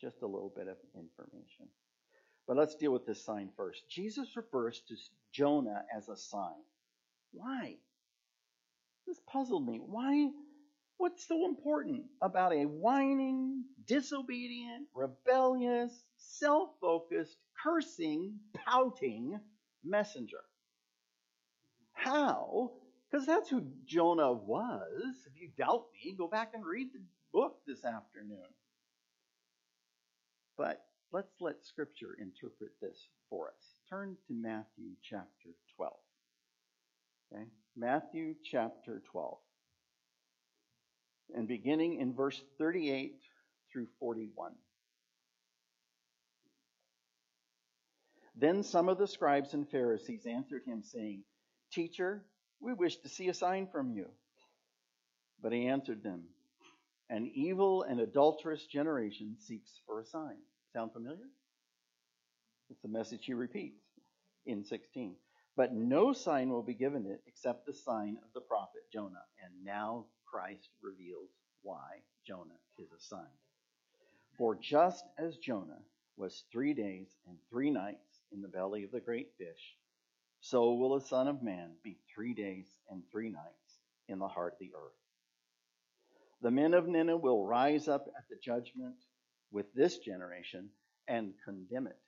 Just 0.00 0.22
a 0.22 0.26
little 0.26 0.52
bit 0.54 0.68
of 0.68 0.76
information. 0.94 1.66
But 2.46 2.56
let's 2.56 2.76
deal 2.76 2.92
with 2.92 3.06
this 3.06 3.24
sign 3.24 3.50
first. 3.56 3.82
Jesus 3.90 4.36
refers 4.36 4.80
to 4.86 4.94
Jonah 5.32 5.82
as 5.94 6.08
a 6.08 6.16
sign. 6.16 6.62
Why? 7.32 7.74
This 9.04 9.18
puzzled 9.26 9.66
me. 9.66 9.80
Why? 9.84 10.30
What's 10.96 11.26
so 11.26 11.44
important 11.44 12.04
about 12.22 12.52
a 12.52 12.64
whining, 12.64 13.64
disobedient, 13.84 14.86
rebellious, 14.94 15.92
self 16.16 16.70
focused, 16.80 17.36
cursing, 17.64 18.38
pouting 18.54 19.40
messenger? 19.84 20.40
How? 21.94 22.74
Because 23.10 23.26
that's 23.26 23.48
who 23.48 23.62
Jonah 23.86 24.32
was. 24.32 25.14
If 25.26 25.40
you 25.40 25.48
doubt 25.56 25.86
me, 26.04 26.14
go 26.16 26.28
back 26.28 26.52
and 26.54 26.64
read 26.64 26.88
the 26.92 27.00
book 27.32 27.58
this 27.66 27.84
afternoon. 27.84 28.38
But 30.58 30.84
let's 31.12 31.32
let 31.40 31.64
Scripture 31.64 32.16
interpret 32.20 32.72
this 32.82 32.98
for 33.30 33.48
us. 33.48 33.74
Turn 33.88 34.16
to 34.26 34.34
Matthew 34.34 34.90
chapter 35.02 35.54
12. 35.76 35.92
Okay? 37.32 37.44
Matthew 37.76 38.34
chapter 38.44 39.02
12. 39.10 39.38
And 41.34 41.48
beginning 41.48 42.00
in 42.00 42.14
verse 42.14 42.42
38 42.58 43.16
through 43.72 43.86
41. 44.00 44.52
Then 48.36 48.62
some 48.62 48.88
of 48.88 48.98
the 48.98 49.06
scribes 49.06 49.52
and 49.52 49.68
Pharisees 49.68 50.24
answered 50.26 50.62
him, 50.64 50.82
saying, 50.82 51.24
Teacher, 51.72 52.22
we 52.60 52.72
wish 52.74 52.96
to 52.98 53.08
see 53.08 53.28
a 53.28 53.34
sign 53.34 53.68
from 53.70 53.92
you. 53.92 54.06
But 55.42 55.52
he 55.52 55.66
answered 55.66 56.02
them, 56.02 56.24
an 57.10 57.30
evil 57.34 57.84
and 57.84 58.00
adulterous 58.00 58.66
generation 58.66 59.36
seeks 59.38 59.80
for 59.86 60.00
a 60.00 60.04
sign. 60.04 60.36
Sound 60.74 60.92
familiar? 60.92 61.28
It's 62.70 62.82
the 62.82 62.88
message 62.88 63.24
he 63.24 63.34
repeats 63.34 63.80
in 64.44 64.64
16. 64.64 65.14
But 65.56 65.72
no 65.72 66.12
sign 66.12 66.50
will 66.50 66.62
be 66.62 66.74
given 66.74 67.06
it 67.06 67.22
except 67.26 67.66
the 67.66 67.72
sign 67.72 68.18
of 68.22 68.32
the 68.34 68.42
prophet 68.42 68.82
Jonah. 68.92 69.24
And 69.42 69.64
now 69.64 70.04
Christ 70.30 70.68
reveals 70.82 71.30
why 71.62 72.02
Jonah 72.26 72.60
is 72.78 72.88
a 72.92 73.00
sign. 73.00 73.24
For 74.36 74.54
just 74.54 75.04
as 75.18 75.36
Jonah 75.38 75.82
was 76.16 76.44
three 76.52 76.74
days 76.74 77.08
and 77.26 77.38
three 77.50 77.70
nights 77.70 78.20
in 78.32 78.42
the 78.42 78.48
belly 78.48 78.84
of 78.84 78.90
the 78.90 79.00
great 79.00 79.30
fish, 79.38 79.76
so 80.40 80.74
will 80.74 80.98
the 80.98 81.06
Son 81.06 81.28
of 81.28 81.42
Man 81.42 81.70
be 81.82 81.98
three 82.14 82.34
days 82.34 82.66
and 82.90 83.02
three 83.10 83.28
nights 83.28 83.80
in 84.08 84.18
the 84.18 84.28
heart 84.28 84.54
of 84.54 84.58
the 84.60 84.72
earth. 84.74 84.92
The 86.40 86.50
men 86.50 86.74
of 86.74 86.86
Nineveh 86.86 87.16
will 87.16 87.44
rise 87.44 87.88
up 87.88 88.06
at 88.16 88.24
the 88.30 88.36
judgment 88.42 88.94
with 89.50 89.66
this 89.74 89.98
generation 89.98 90.70
and 91.08 91.34
condemn 91.44 91.86
it. 91.86 91.98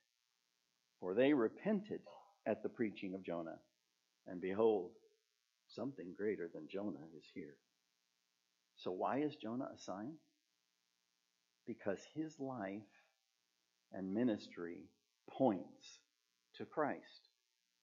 For 1.01 1.15
they 1.15 1.33
repented 1.33 2.01
at 2.47 2.63
the 2.63 2.69
preaching 2.69 3.15
of 3.15 3.25
Jonah. 3.25 3.59
And 4.27 4.41
behold, 4.41 4.91
something 5.69 6.15
greater 6.17 6.49
than 6.53 6.69
Jonah 6.71 7.07
is 7.17 7.25
here. 7.35 7.57
So, 8.77 8.93
why 8.93 9.19
is 9.19 9.35
Jonah 9.37 9.69
a 9.75 9.79
sign? 9.79 10.13
Because 11.67 11.99
his 12.15 12.39
life 12.39 12.83
and 13.93 14.15
ministry 14.15 14.85
points 15.29 15.99
to 16.57 16.65
Christ. 16.65 17.30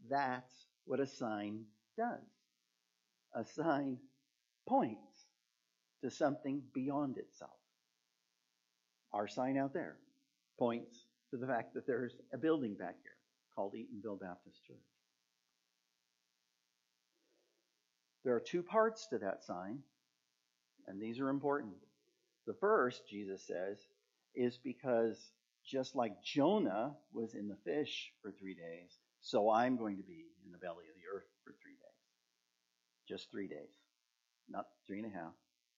That's 0.09 0.65
what 0.85 0.99
a 0.99 1.07
sign 1.07 1.65
does. 1.97 2.23
A 3.33 3.43
sign 3.43 3.97
points 4.67 5.25
to 6.03 6.09
something 6.09 6.61
beyond 6.73 7.17
itself. 7.17 7.51
Our 9.13 9.27
sign 9.27 9.57
out 9.57 9.73
there 9.73 9.97
points 10.59 11.05
to 11.31 11.37
the 11.37 11.47
fact 11.47 11.73
that 11.73 11.87
there's 11.87 12.15
a 12.33 12.37
building 12.37 12.75
back 12.75 12.95
here 13.01 13.15
called 13.55 13.73
Eatonville 13.73 14.19
Baptist 14.19 14.63
Church. 14.65 14.77
There 18.23 18.35
are 18.35 18.41
two 18.41 18.61
parts 18.61 19.07
to 19.07 19.17
that 19.19 19.43
sign, 19.43 19.79
and 20.87 21.01
these 21.01 21.19
are 21.19 21.29
important. 21.29 21.75
The 22.45 22.53
first, 22.53 23.07
Jesus 23.09 23.41
says, 23.45 23.77
is 24.35 24.57
because 24.57 25.31
just 25.65 25.95
like 25.95 26.21
Jonah 26.23 26.95
was 27.13 27.33
in 27.33 27.47
the 27.47 27.57
fish 27.65 28.11
for 28.21 28.31
three 28.31 28.53
days, 28.53 28.91
so 29.21 29.49
I'm 29.49 29.77
going 29.77 29.97
to 29.97 30.03
be 30.03 30.25
in 30.45 30.51
the 30.51 30.57
belly 30.57 30.85
of 30.89 30.95
the 30.95 31.15
earth 31.15 31.27
for 31.43 31.51
three 31.61 31.73
days. 31.73 33.07
Just 33.07 33.31
three 33.31 33.47
days. 33.47 33.73
Not 34.49 34.65
three 34.85 34.99
and 34.99 35.11
a 35.11 35.15
half, 35.15 35.33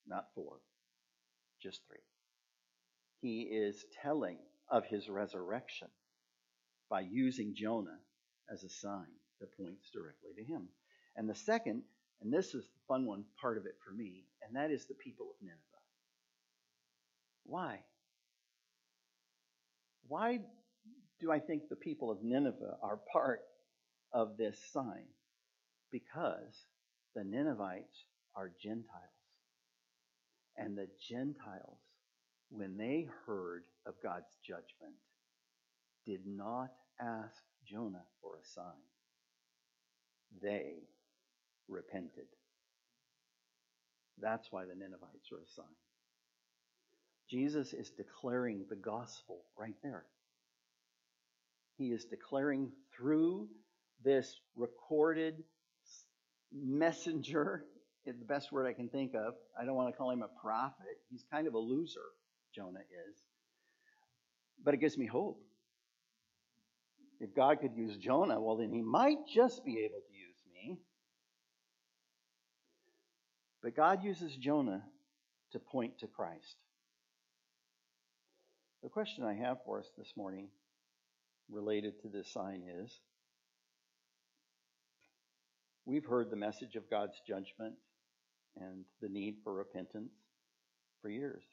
not 0.07 0.25
four, 0.35 0.57
just 1.61 1.81
three. 1.87 2.03
He 3.21 3.41
is 3.41 3.83
telling 4.03 4.37
of 4.69 4.85
his 4.85 5.09
resurrection 5.09 5.87
by 6.89 7.01
using 7.01 7.55
Jonah 7.55 7.99
as 8.51 8.63
a 8.63 8.69
sign 8.69 9.07
that 9.39 9.55
points 9.57 9.89
directly 9.91 10.31
to 10.37 10.43
him. 10.43 10.69
And 11.15 11.27
the 11.27 11.35
second, 11.35 11.83
and 12.21 12.31
this 12.31 12.53
is 12.53 12.65
the 12.65 12.79
fun 12.87 13.05
one 13.05 13.25
part 13.41 13.57
of 13.57 13.65
it 13.65 13.75
for 13.83 13.91
me, 13.93 14.25
and 14.43 14.55
that 14.55 14.71
is 14.71 14.85
the 14.85 14.93
people 14.93 15.27
of 15.31 15.41
Nineveh. 15.41 15.59
Why? 17.45 17.79
Why 20.07 20.39
do 21.19 21.31
I 21.31 21.39
think 21.39 21.69
the 21.69 21.75
people 21.75 22.11
of 22.11 22.23
Nineveh 22.23 22.77
are 22.81 22.99
part 23.11 23.41
of 24.13 24.37
this 24.37 24.57
sign? 24.71 25.05
Because 25.91 26.65
the 27.15 27.23
Ninevites 27.23 28.05
are 28.35 28.51
Gentiles. 28.61 28.85
And 30.57 30.77
the 30.77 30.87
Gentiles, 31.09 31.79
when 32.49 32.77
they 32.77 33.07
heard 33.25 33.63
of 33.85 33.95
God's 34.03 34.37
judgment, 34.45 34.95
did 36.05 36.21
not 36.25 36.71
ask 36.99 37.43
Jonah 37.65 38.03
for 38.21 38.35
a 38.35 38.45
sign. 38.45 38.65
They 40.41 40.73
repented. 41.67 42.27
That's 44.21 44.51
why 44.51 44.65
the 44.65 44.75
Ninevites 44.75 45.31
are 45.31 45.41
a 45.41 45.47
sign. 45.55 45.75
Jesus 47.29 47.73
is 47.73 47.91
declaring 47.91 48.65
the 48.69 48.75
gospel 48.75 49.45
right 49.57 49.75
there. 49.83 50.05
He 51.79 51.93
is 51.93 52.03
declaring 52.03 52.73
through 52.93 53.47
this 54.03 54.41
recorded 54.57 55.43
messenger, 56.53 57.63
the 58.05 58.13
best 58.25 58.51
word 58.51 58.67
I 58.67 58.73
can 58.73 58.89
think 58.89 59.13
of. 59.15 59.35
I 59.59 59.63
don't 59.63 59.75
want 59.75 59.87
to 59.87 59.97
call 59.97 60.11
him 60.11 60.21
a 60.21 60.41
prophet. 60.41 60.97
He's 61.09 61.23
kind 61.31 61.47
of 61.47 61.53
a 61.53 61.57
loser, 61.57 62.01
Jonah 62.53 62.79
is. 62.79 63.17
But 64.61 64.73
it 64.73 64.81
gives 64.81 64.97
me 64.97 65.05
hope. 65.05 65.41
If 67.21 67.33
God 67.33 67.61
could 67.61 67.75
use 67.75 67.95
Jonah, 67.95 68.41
well, 68.41 68.57
then 68.57 68.73
he 68.73 68.81
might 68.81 69.19
just 69.33 69.63
be 69.63 69.79
able 69.79 69.99
to 69.99 70.13
use 70.13 70.43
me. 70.53 70.79
But 73.63 73.73
God 73.73 74.03
uses 74.03 74.35
Jonah 74.35 74.83
to 75.53 75.59
point 75.59 75.99
to 75.99 76.07
Christ. 76.07 76.57
The 78.83 78.89
question 78.89 79.23
I 79.23 79.35
have 79.35 79.59
for 79.65 79.79
us 79.79 79.87
this 79.97 80.11
morning 80.17 80.49
related 81.51 82.01
to 82.01 82.07
this 82.07 82.31
sign 82.31 82.63
is 82.81 82.99
we've 85.85 86.05
heard 86.05 86.29
the 86.29 86.35
message 86.35 86.75
of 86.75 86.89
God's 86.89 87.19
judgment 87.27 87.75
and 88.57 88.85
the 89.01 89.09
need 89.09 89.37
for 89.43 89.53
repentance 89.53 90.13
for 91.01 91.09
years. 91.09 91.43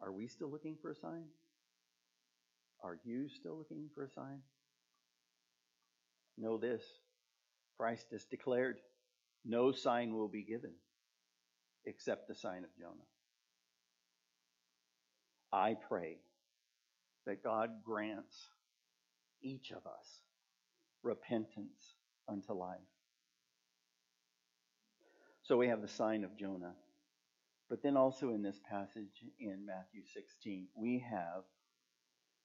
Are 0.00 0.12
we 0.12 0.26
still 0.26 0.50
looking 0.50 0.76
for 0.80 0.90
a 0.90 0.96
sign? 0.96 1.24
Are 2.82 2.98
you 3.04 3.28
still 3.28 3.56
looking 3.56 3.88
for 3.94 4.04
a 4.04 4.10
sign? 4.10 4.40
Know 6.36 6.58
this 6.58 6.82
Christ 7.78 8.06
has 8.12 8.24
declared 8.24 8.78
no 9.44 9.72
sign 9.72 10.14
will 10.14 10.28
be 10.28 10.42
given 10.42 10.72
except 11.84 12.28
the 12.28 12.34
sign 12.34 12.64
of 12.64 12.76
Jonah. 12.78 13.06
I 15.52 15.76
pray 15.88 16.18
that 17.26 17.42
God 17.42 17.70
grants 17.84 18.36
each 19.42 19.70
of 19.70 19.86
us 19.86 20.20
repentance 21.02 21.94
unto 22.28 22.52
life. 22.52 22.78
So 25.42 25.56
we 25.56 25.68
have 25.68 25.82
the 25.82 25.88
sign 25.88 26.24
of 26.24 26.36
Jonah. 26.36 26.74
But 27.68 27.82
then 27.82 27.96
also 27.96 28.30
in 28.30 28.42
this 28.42 28.60
passage 28.70 29.24
in 29.40 29.66
Matthew 29.66 30.02
16, 30.12 30.68
we 30.76 31.04
have 31.10 31.42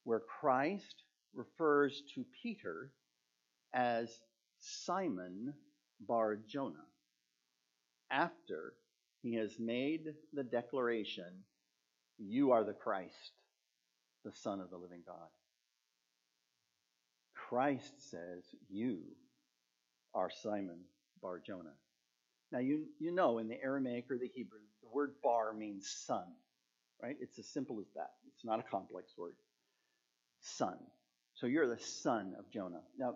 where 0.03 0.21
Christ 0.39 1.03
refers 1.33 2.01
to 2.15 2.25
Peter 2.41 2.91
as 3.73 4.09
Simon 4.59 5.53
Bar 5.99 6.37
Jonah 6.47 6.85
after 8.09 8.73
he 9.21 9.35
has 9.35 9.59
made 9.59 10.05
the 10.33 10.43
declaration, 10.43 11.43
You 12.17 12.51
are 12.51 12.63
the 12.63 12.73
Christ, 12.73 13.33
the 14.27 14.35
Son 14.35 14.59
of 14.59 14.69
the 14.69 14.77
living 14.77 15.03
God. 15.05 15.29
Christ 17.33 17.93
says, 18.11 18.43
You 18.69 18.99
are 20.13 20.29
Simon 20.43 20.79
Bar 21.21 21.41
Jonah. 21.45 21.75
Now, 22.51 22.59
you, 22.59 22.85
you 22.99 23.11
know 23.11 23.37
in 23.37 23.47
the 23.47 23.61
Aramaic 23.61 24.05
or 24.11 24.17
the 24.17 24.29
Hebrew, 24.33 24.59
the 24.81 24.89
word 24.89 25.13
bar 25.23 25.53
means 25.53 25.89
son, 26.05 26.25
right? 27.01 27.15
It's 27.21 27.39
as 27.39 27.47
simple 27.47 27.79
as 27.79 27.87
that. 27.95 28.11
It's 28.33 28.43
not 28.43 28.59
a 28.59 28.63
complex 28.63 29.13
word. 29.17 29.35
Son. 30.41 30.77
So 31.35 31.47
you're 31.47 31.67
the 31.67 31.81
son 31.81 32.35
of 32.37 32.49
Jonah. 32.51 32.81
Now, 32.97 33.15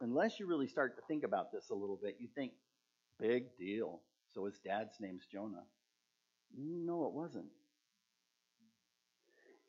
unless 0.00 0.38
you 0.38 0.46
really 0.46 0.68
start 0.68 0.96
to 0.96 1.02
think 1.08 1.24
about 1.24 1.52
this 1.52 1.70
a 1.70 1.74
little 1.74 1.98
bit, 2.02 2.16
you 2.20 2.28
think, 2.34 2.52
big 3.18 3.44
deal. 3.58 4.00
So 4.34 4.44
his 4.44 4.58
dad's 4.64 5.00
name's 5.00 5.26
Jonah. 5.32 5.64
No, 6.56 7.06
it 7.06 7.12
wasn't. 7.12 7.46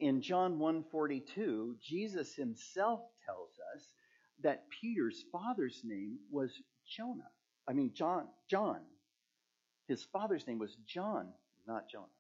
In 0.04 0.22
John 0.22 0.60
1:42, 0.60 1.80
Jesus 1.80 2.36
himself 2.36 3.00
tells 3.26 3.58
us 3.74 3.94
that 4.42 4.70
Peter's 4.70 5.24
father's 5.32 5.82
name 5.86 6.20
was 6.30 6.62
Jonah. 6.86 7.32
I 7.70 7.72
mean 7.72 7.94
John, 7.94 8.28
John. 8.50 8.82
His 9.88 10.04
father's 10.04 10.46
name 10.46 10.60
was 10.60 10.76
John, 10.86 11.34
not 11.66 11.88
Jonah. 11.88 12.20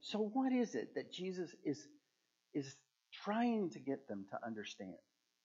So 0.00 0.18
what 0.18 0.52
is 0.52 0.74
it 0.74 0.96
that 0.96 1.12
Jesus 1.12 1.54
is 1.62 1.86
is 2.54 2.74
trying 3.12 3.70
to 3.70 3.78
get 3.78 4.08
them 4.08 4.26
to 4.30 4.44
understand, 4.44 4.96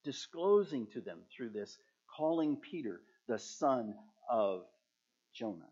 disclosing 0.03 0.87
to 0.87 1.01
them 1.01 1.19
through 1.29 1.51
this 1.51 1.77
calling 2.07 2.57
Peter 2.57 3.03
the 3.27 3.37
son 3.37 3.93
of 4.27 4.65
Jonah? 5.31 5.71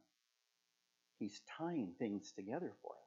He's 1.18 1.42
tying 1.58 1.96
things 1.98 2.32
together 2.34 2.76
for 2.84 2.94
us. 2.94 3.05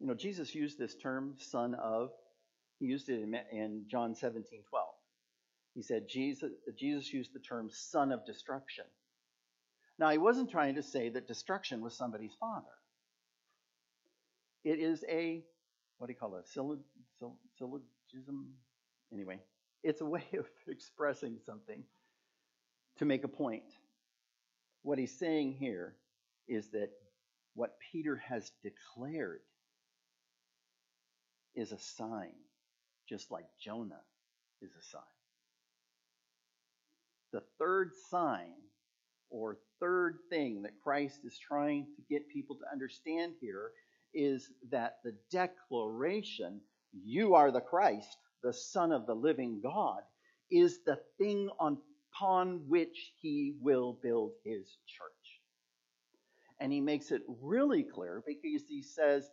You 0.00 0.06
know, 0.06 0.14
Jesus 0.14 0.54
used 0.54 0.78
this 0.78 0.94
term, 0.94 1.34
son 1.38 1.74
of, 1.74 2.10
he 2.78 2.86
used 2.86 3.08
it 3.08 3.20
in, 3.20 3.34
in 3.52 3.84
John 3.90 4.14
17 4.14 4.62
12. 4.68 4.86
He 5.74 5.82
said 5.82 6.08
Jesus, 6.08 6.52
Jesus 6.76 7.12
used 7.12 7.32
the 7.32 7.40
term 7.40 7.68
son 7.70 8.12
of 8.12 8.24
destruction. 8.24 8.84
Now, 9.98 10.10
he 10.10 10.18
wasn't 10.18 10.50
trying 10.50 10.76
to 10.76 10.82
say 10.82 11.08
that 11.08 11.26
destruction 11.26 11.80
was 11.80 11.96
somebody's 11.96 12.34
father. 12.38 12.66
It 14.64 14.78
is 14.78 15.04
a, 15.08 15.42
what 15.98 16.06
do 16.06 16.12
you 16.12 16.18
call 16.18 16.36
it, 16.36 16.48
syllogism? 16.48 16.84
Anyway, 19.12 19.40
it's 19.82 20.00
a 20.00 20.06
way 20.06 20.24
of 20.38 20.46
expressing 20.68 21.38
something 21.44 21.82
to 22.98 23.04
make 23.04 23.24
a 23.24 23.28
point. 23.28 23.64
What 24.82 24.98
he's 24.98 25.18
saying 25.18 25.56
here 25.58 25.96
is 26.46 26.68
that 26.70 26.90
what 27.54 27.76
Peter 27.92 28.16
has 28.16 28.52
declared 28.62 29.40
is 31.54 31.72
a 31.72 31.78
sign, 31.78 32.34
just 33.08 33.30
like 33.30 33.46
Jonah 33.60 34.02
is 34.62 34.70
a 34.70 34.82
sign. 34.82 35.02
The 37.32 37.42
third 37.58 37.92
sign 38.10 38.54
or 39.30 39.58
third 39.80 40.18
thing 40.30 40.62
that 40.62 40.80
Christ 40.82 41.20
is 41.24 41.38
trying 41.38 41.86
to 41.96 42.02
get 42.08 42.28
people 42.28 42.56
to 42.56 42.72
understand 42.72 43.34
here 43.40 43.72
is 44.14 44.50
that 44.70 44.96
the 45.04 45.14
declaration, 45.30 46.60
you 47.04 47.34
are 47.34 47.50
the 47.50 47.60
Christ, 47.60 48.16
the 48.42 48.52
Son 48.52 48.92
of 48.92 49.06
the 49.06 49.14
living 49.14 49.60
God, 49.62 50.00
is 50.50 50.78
the 50.86 50.98
thing 51.18 51.50
on, 51.60 51.78
upon 52.14 52.62
which 52.68 53.12
he 53.20 53.54
will 53.60 53.98
build 54.02 54.32
his 54.44 54.66
church. 54.86 55.12
And 56.60 56.72
he 56.72 56.80
makes 56.80 57.12
it 57.12 57.22
really 57.42 57.84
clear 57.84 58.22
because 58.26 58.66
he 58.68 58.82
says, 58.82 59.28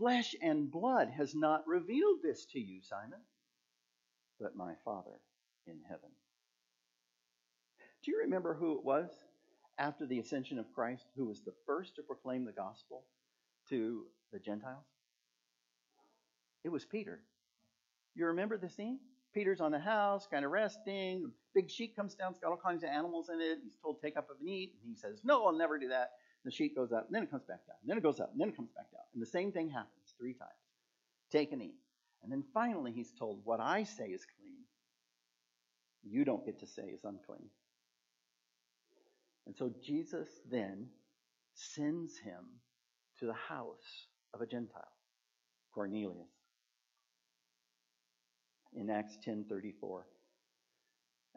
Flesh 0.00 0.34
and 0.40 0.70
blood 0.70 1.10
has 1.10 1.34
not 1.34 1.68
revealed 1.68 2.20
this 2.22 2.46
to 2.46 2.58
you, 2.58 2.80
Simon, 2.80 3.20
but 4.40 4.56
my 4.56 4.72
Father 4.82 5.20
in 5.66 5.76
heaven. 5.86 6.08
Do 8.02 8.10
you 8.10 8.20
remember 8.20 8.54
who 8.54 8.78
it 8.78 8.84
was 8.84 9.10
after 9.78 10.06
the 10.06 10.18
ascension 10.18 10.58
of 10.58 10.72
Christ 10.74 11.04
who 11.16 11.26
was 11.26 11.42
the 11.42 11.52
first 11.66 11.96
to 11.96 12.02
proclaim 12.02 12.46
the 12.46 12.52
gospel 12.52 13.04
to 13.68 14.06
the 14.32 14.38
Gentiles? 14.38 14.86
It 16.64 16.70
was 16.70 16.86
Peter. 16.86 17.20
You 18.14 18.24
remember 18.24 18.56
the 18.56 18.70
scene? 18.70 19.00
Peter's 19.34 19.60
on 19.60 19.70
the 19.70 19.78
house, 19.78 20.26
kind 20.30 20.46
of 20.46 20.50
resting. 20.50 21.30
Big 21.54 21.70
sheet 21.70 21.94
comes 21.94 22.14
down, 22.14 22.30
it's 22.30 22.40
got 22.40 22.52
all 22.52 22.56
kinds 22.56 22.84
of 22.84 22.88
animals 22.88 23.28
in 23.28 23.38
it. 23.42 23.58
He's 23.62 23.76
told, 23.76 24.00
take 24.00 24.16
up 24.16 24.28
and 24.30 24.48
eat. 24.48 24.72
And 24.82 24.90
he 24.90 24.96
says, 24.98 25.20
No, 25.24 25.44
I'll 25.44 25.52
never 25.52 25.78
do 25.78 25.88
that. 25.88 26.12
The 26.44 26.50
sheet 26.50 26.74
goes 26.74 26.92
up, 26.92 27.06
and 27.06 27.14
then 27.14 27.22
it 27.22 27.30
comes 27.30 27.44
back 27.44 27.66
down. 27.66 27.76
And 27.82 27.90
then 27.90 27.98
it 27.98 28.02
goes 28.02 28.18
up, 28.18 28.30
and 28.32 28.40
then 28.40 28.48
it 28.48 28.56
comes 28.56 28.70
back 28.70 28.90
down. 28.90 29.02
And 29.12 29.22
the 29.22 29.26
same 29.26 29.52
thing 29.52 29.68
happens 29.68 30.14
three 30.18 30.32
times. 30.32 30.50
Take 31.30 31.52
and 31.52 31.62
eat. 31.62 31.76
And 32.22 32.32
then 32.32 32.44
finally 32.54 32.92
he's 32.92 33.12
told, 33.12 33.40
What 33.44 33.60
I 33.60 33.84
say 33.84 34.06
is 34.06 34.24
clean, 34.24 34.56
you 36.02 36.24
don't 36.24 36.44
get 36.44 36.60
to 36.60 36.66
say 36.66 36.82
is 36.82 37.04
unclean. 37.04 37.48
And 39.46 39.56
so 39.56 39.70
Jesus 39.82 40.28
then 40.50 40.86
sends 41.54 42.18
him 42.18 42.44
to 43.18 43.26
the 43.26 43.34
house 43.34 44.06
of 44.32 44.40
a 44.40 44.46
Gentile, 44.46 44.96
Cornelius. 45.74 46.28
In 48.74 48.88
Acts 48.88 49.18
10:34. 49.26 50.02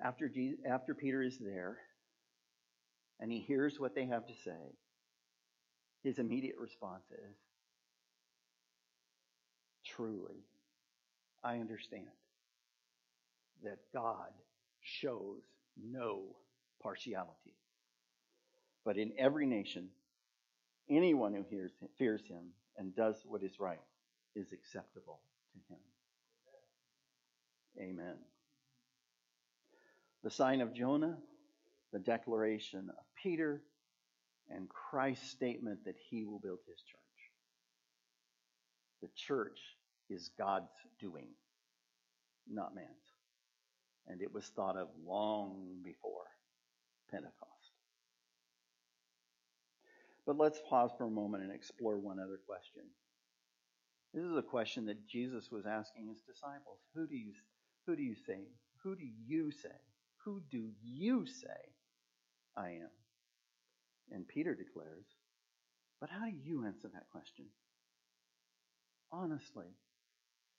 After, 0.04 0.30
Jesus, 0.30 0.60
after 0.66 0.94
Peter 0.94 1.22
is 1.22 1.38
there 1.40 1.78
and 3.20 3.32
he 3.32 3.40
hears 3.40 3.80
what 3.80 3.96
they 3.96 4.06
have 4.06 4.26
to 4.28 4.34
say, 4.34 4.76
his 6.04 6.20
immediate 6.20 6.58
response 6.60 7.06
is, 7.12 7.36
Truly, 9.86 10.46
I 11.44 11.58
understand 11.58 12.08
that 13.64 13.80
God 13.94 14.32
shows 14.82 15.42
no 15.82 16.24
partiality. 16.82 17.56
But 18.86 18.98
in 18.98 19.14
every 19.18 19.46
nation, 19.46 19.90
anyone 20.90 21.34
who 21.34 21.46
hears, 21.50 21.72
fears 21.98 22.26
him 22.28 22.52
and 22.78 22.96
does 22.96 23.16
what 23.26 23.44
is 23.44 23.60
right 23.60 23.80
is 24.36 24.52
acceptable 24.52 25.20
to 25.54 25.74
him. 25.74 25.80
Amen. 27.80 28.16
The 30.24 30.32
sign 30.32 30.62
of 30.62 30.74
Jonah, 30.74 31.18
the 31.92 32.00
declaration 32.00 32.90
of 32.90 33.04
Peter, 33.22 33.62
and 34.50 34.70
Christ's 34.70 35.30
statement 35.32 35.86
that 35.86 35.96
he 36.10 36.26
will 36.26 36.40
build 36.40 36.60
his 36.68 36.82
church. 36.82 37.00
The 39.02 39.10
church 39.16 39.60
is 40.10 40.30
God's 40.38 40.72
doing, 41.00 41.28
not 42.50 42.76
man's. 42.76 42.88
And 44.08 44.22
it 44.22 44.34
was 44.34 44.46
thought 44.46 44.78
of 44.78 44.88
long 45.06 45.80
before 45.84 46.26
Pentecost. 47.10 47.54
But 50.26 50.38
let's 50.38 50.60
pause 50.70 50.92
for 50.98 51.06
a 51.06 51.10
moment 51.10 51.44
and 51.44 51.52
explore 51.52 51.98
one 51.98 52.20
other 52.20 52.40
question. 52.48 52.84
This 54.14 54.24
is 54.24 54.38
a 54.38 54.42
question 54.42 54.86
that 54.86 55.08
Jesus 55.08 55.50
was 55.52 55.66
asking 55.66 56.08
his 56.08 56.22
disciples. 56.22 56.80
Who 56.94 57.08
do 57.08 57.16
you 57.16 57.34
who 57.86 57.96
do 57.96 58.04
you 58.04 58.16
say? 58.16 58.40
Who 58.84 58.96
do 58.96 59.04
you 59.28 59.52
say? 59.52 59.70
Who 60.24 60.42
do 60.50 60.70
you 60.82 61.26
say 61.26 61.74
I 62.56 62.70
am? 62.70 63.03
And 64.12 64.28
Peter 64.28 64.56
declares, 64.56 65.06
But 66.00 66.10
how 66.10 66.26
do 66.26 66.36
you 66.44 66.66
answer 66.66 66.90
that 66.94 67.10
question? 67.12 67.46
Honestly. 69.12 69.68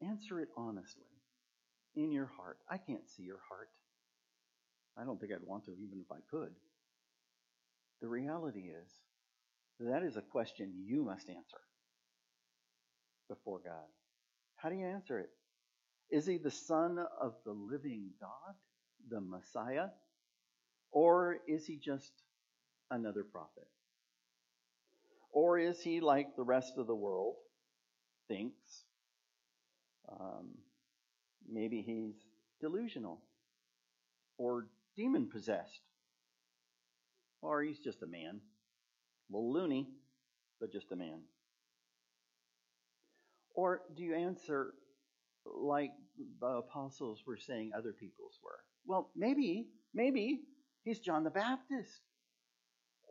Answer 0.02 0.40
it 0.40 0.48
honestly. 0.56 1.04
In 1.96 2.10
your 2.12 2.30
heart. 2.36 2.58
I 2.68 2.78
can't 2.78 3.08
see 3.08 3.22
your 3.22 3.40
heart. 3.48 3.68
I 4.96 5.04
don't 5.04 5.20
think 5.20 5.32
I'd 5.32 5.46
want 5.46 5.64
to, 5.64 5.72
even 5.72 6.00
if 6.00 6.10
I 6.10 6.20
could. 6.30 6.52
The 8.00 8.08
reality 8.08 8.70
is, 8.70 8.90
that 9.80 10.02
is 10.02 10.16
a 10.16 10.22
question 10.22 10.72
you 10.84 11.04
must 11.04 11.28
answer 11.28 11.60
before 13.28 13.60
God. 13.64 13.88
How 14.56 14.68
do 14.68 14.76
you 14.76 14.86
answer 14.86 15.18
it? 15.18 15.30
Is 16.10 16.26
he 16.26 16.38
the 16.38 16.50
Son 16.50 16.98
of 17.20 17.34
the 17.44 17.52
living 17.52 18.10
God, 18.20 18.54
the 19.10 19.20
Messiah? 19.20 19.88
Or 20.92 21.38
is 21.48 21.66
he 21.66 21.76
just 21.76 22.12
another 22.90 23.24
prophet? 23.24 23.68
Or 25.32 25.58
is 25.58 25.80
he 25.80 26.00
like 26.00 26.36
the 26.36 26.44
rest 26.44 26.74
of 26.78 26.86
the 26.86 26.94
world 26.94 27.34
thinks? 28.28 28.84
Um, 30.08 30.50
maybe 31.50 31.82
he's 31.82 32.14
delusional 32.60 33.20
or 34.38 34.66
demon 34.96 35.28
possessed. 35.30 35.80
Or 37.42 37.62
he's 37.62 37.78
just 37.78 38.02
a 38.02 38.06
man. 38.06 38.40
A 39.30 39.36
little 39.36 39.52
loony, 39.52 39.88
but 40.60 40.72
just 40.72 40.92
a 40.92 40.96
man. 40.96 41.20
Or 43.54 43.82
do 43.96 44.02
you 44.02 44.14
answer 44.14 44.74
like 45.46 45.90
the 46.40 46.46
apostles 46.46 47.22
were 47.26 47.36
saying 47.36 47.72
other 47.76 47.92
people's 47.92 48.38
were? 48.42 48.60
Well, 48.86 49.10
maybe, 49.16 49.66
maybe 49.92 50.40
he's 50.84 51.00
John 51.00 51.24
the 51.24 51.30
Baptist. 51.30 52.00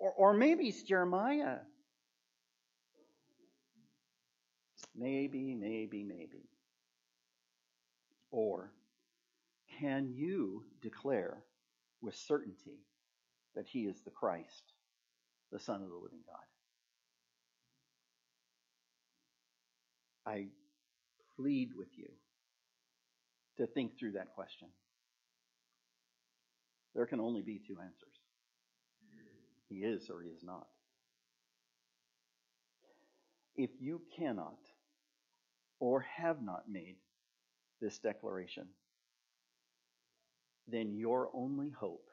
Or, 0.03 0.11
or 0.17 0.33
maybe 0.33 0.67
it's 0.67 0.83
Jeremiah. 0.83 1.59
Maybe, 4.93 5.55
maybe, 5.55 6.03
maybe. 6.03 6.49
Or 8.29 8.73
can 9.79 10.11
you 10.13 10.65
declare 10.81 11.37
with 12.01 12.15
certainty 12.15 12.81
that 13.55 13.65
he 13.65 13.83
is 13.83 14.01
the 14.01 14.11
Christ, 14.11 14.73
the 15.53 15.59
Son 15.59 15.81
of 15.81 15.87
the 15.87 15.95
living 15.95 16.19
God? 16.27 16.43
I 20.25 20.47
plead 21.37 21.69
with 21.77 21.97
you 21.97 22.09
to 23.55 23.67
think 23.67 23.97
through 23.97 24.11
that 24.13 24.35
question. 24.35 24.67
There 26.93 27.05
can 27.05 27.21
only 27.21 27.41
be 27.41 27.61
two 27.65 27.77
answers 27.79 28.22
He 29.73 29.79
is 29.79 30.09
or 30.09 30.21
He 30.21 30.29
is 30.29 30.43
not. 30.43 30.67
If 33.55 33.71
you 33.79 34.01
cannot 34.15 34.59
or 35.79 36.01
have 36.01 36.41
not 36.41 36.63
made 36.69 36.97
this 37.81 37.97
declaration, 37.97 38.67
then 40.67 40.93
your 40.93 41.29
only 41.33 41.71
hope, 41.71 42.05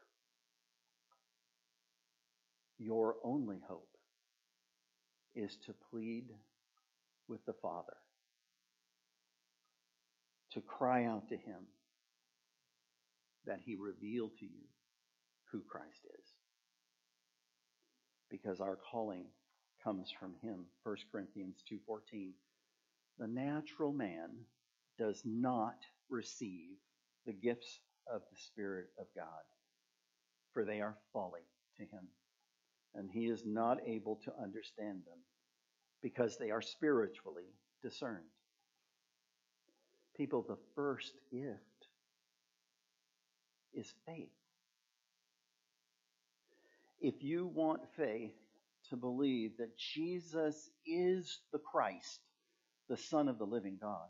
your 2.78 3.16
only 3.22 3.58
hope 3.68 3.88
is 5.34 5.56
to 5.66 5.74
plead 5.90 6.30
with 7.28 7.44
the 7.44 7.54
Father, 7.61 7.96
to 10.52 10.61
cry 10.62 11.04
out 11.04 11.28
to 11.28 11.36
Him 11.36 11.66
that 13.46 13.61
He 13.64 13.76
reveal 13.76 14.30
to 14.40 14.44
you 14.44 14.66
who 15.52 15.62
Christ 15.70 16.06
is. 16.18 16.30
Because 18.31 18.61
our 18.61 18.76
calling 18.76 19.26
comes 19.83 20.11
from 20.11 20.35
Him. 20.43 20.66
1 20.85 20.97
Corinthians 21.11 21.62
2.14 21.70 22.31
The 23.18 23.26
natural 23.26 23.93
man 23.93 24.31
does 24.99 25.22
not 25.24 25.76
receive 26.09 26.76
the 27.26 27.33
gifts 27.33 27.81
of 28.12 28.22
the 28.31 28.37
Spirit 28.37 28.89
of 28.99 29.07
God, 29.14 29.45
for 30.53 30.64
they 30.64 30.81
are 30.81 30.97
folly 31.12 31.47
to 31.78 31.85
him, 31.85 32.07
and 32.95 33.11
he 33.11 33.26
is 33.26 33.45
not 33.47 33.78
able 33.87 34.16
to 34.24 34.33
understand 34.43 35.03
them 35.07 35.18
because 36.03 36.37
they 36.37 36.51
are 36.51 36.62
spiritually 36.62 37.55
discerned. 37.83 38.24
People, 40.16 40.45
the 40.47 40.59
first 40.74 41.12
gift 41.31 41.59
is 43.72 43.95
faith. 44.07 44.28
If 47.01 47.22
you 47.22 47.46
want 47.46 47.80
faith 47.96 48.34
to 48.90 48.96
believe 48.96 49.57
that 49.59 49.76
Jesus 49.78 50.70
is 50.86 51.38
the 51.53 51.59
Christ, 51.59 52.20
the 52.88 52.96
Son 52.96 53.28
of 53.28 53.38
the 53.38 53.44
living 53.44 53.78
God, 53.80 54.09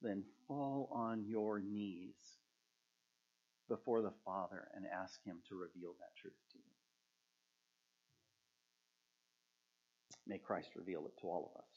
then 0.00 0.22
fall 0.46 0.88
on 0.92 1.24
your 1.26 1.60
knees 1.60 2.16
before 3.68 4.00
the 4.00 4.12
Father 4.24 4.68
and 4.74 4.86
ask 4.86 5.22
Him 5.24 5.38
to 5.48 5.54
reveal 5.54 5.94
that 5.98 6.16
truth 6.20 6.32
to 6.52 6.58
you. 6.58 6.64
May 10.26 10.38
Christ 10.38 10.70
reveal 10.76 11.06
it 11.06 11.20
to 11.20 11.26
all 11.26 11.52
of 11.54 11.60
us. 11.60 11.68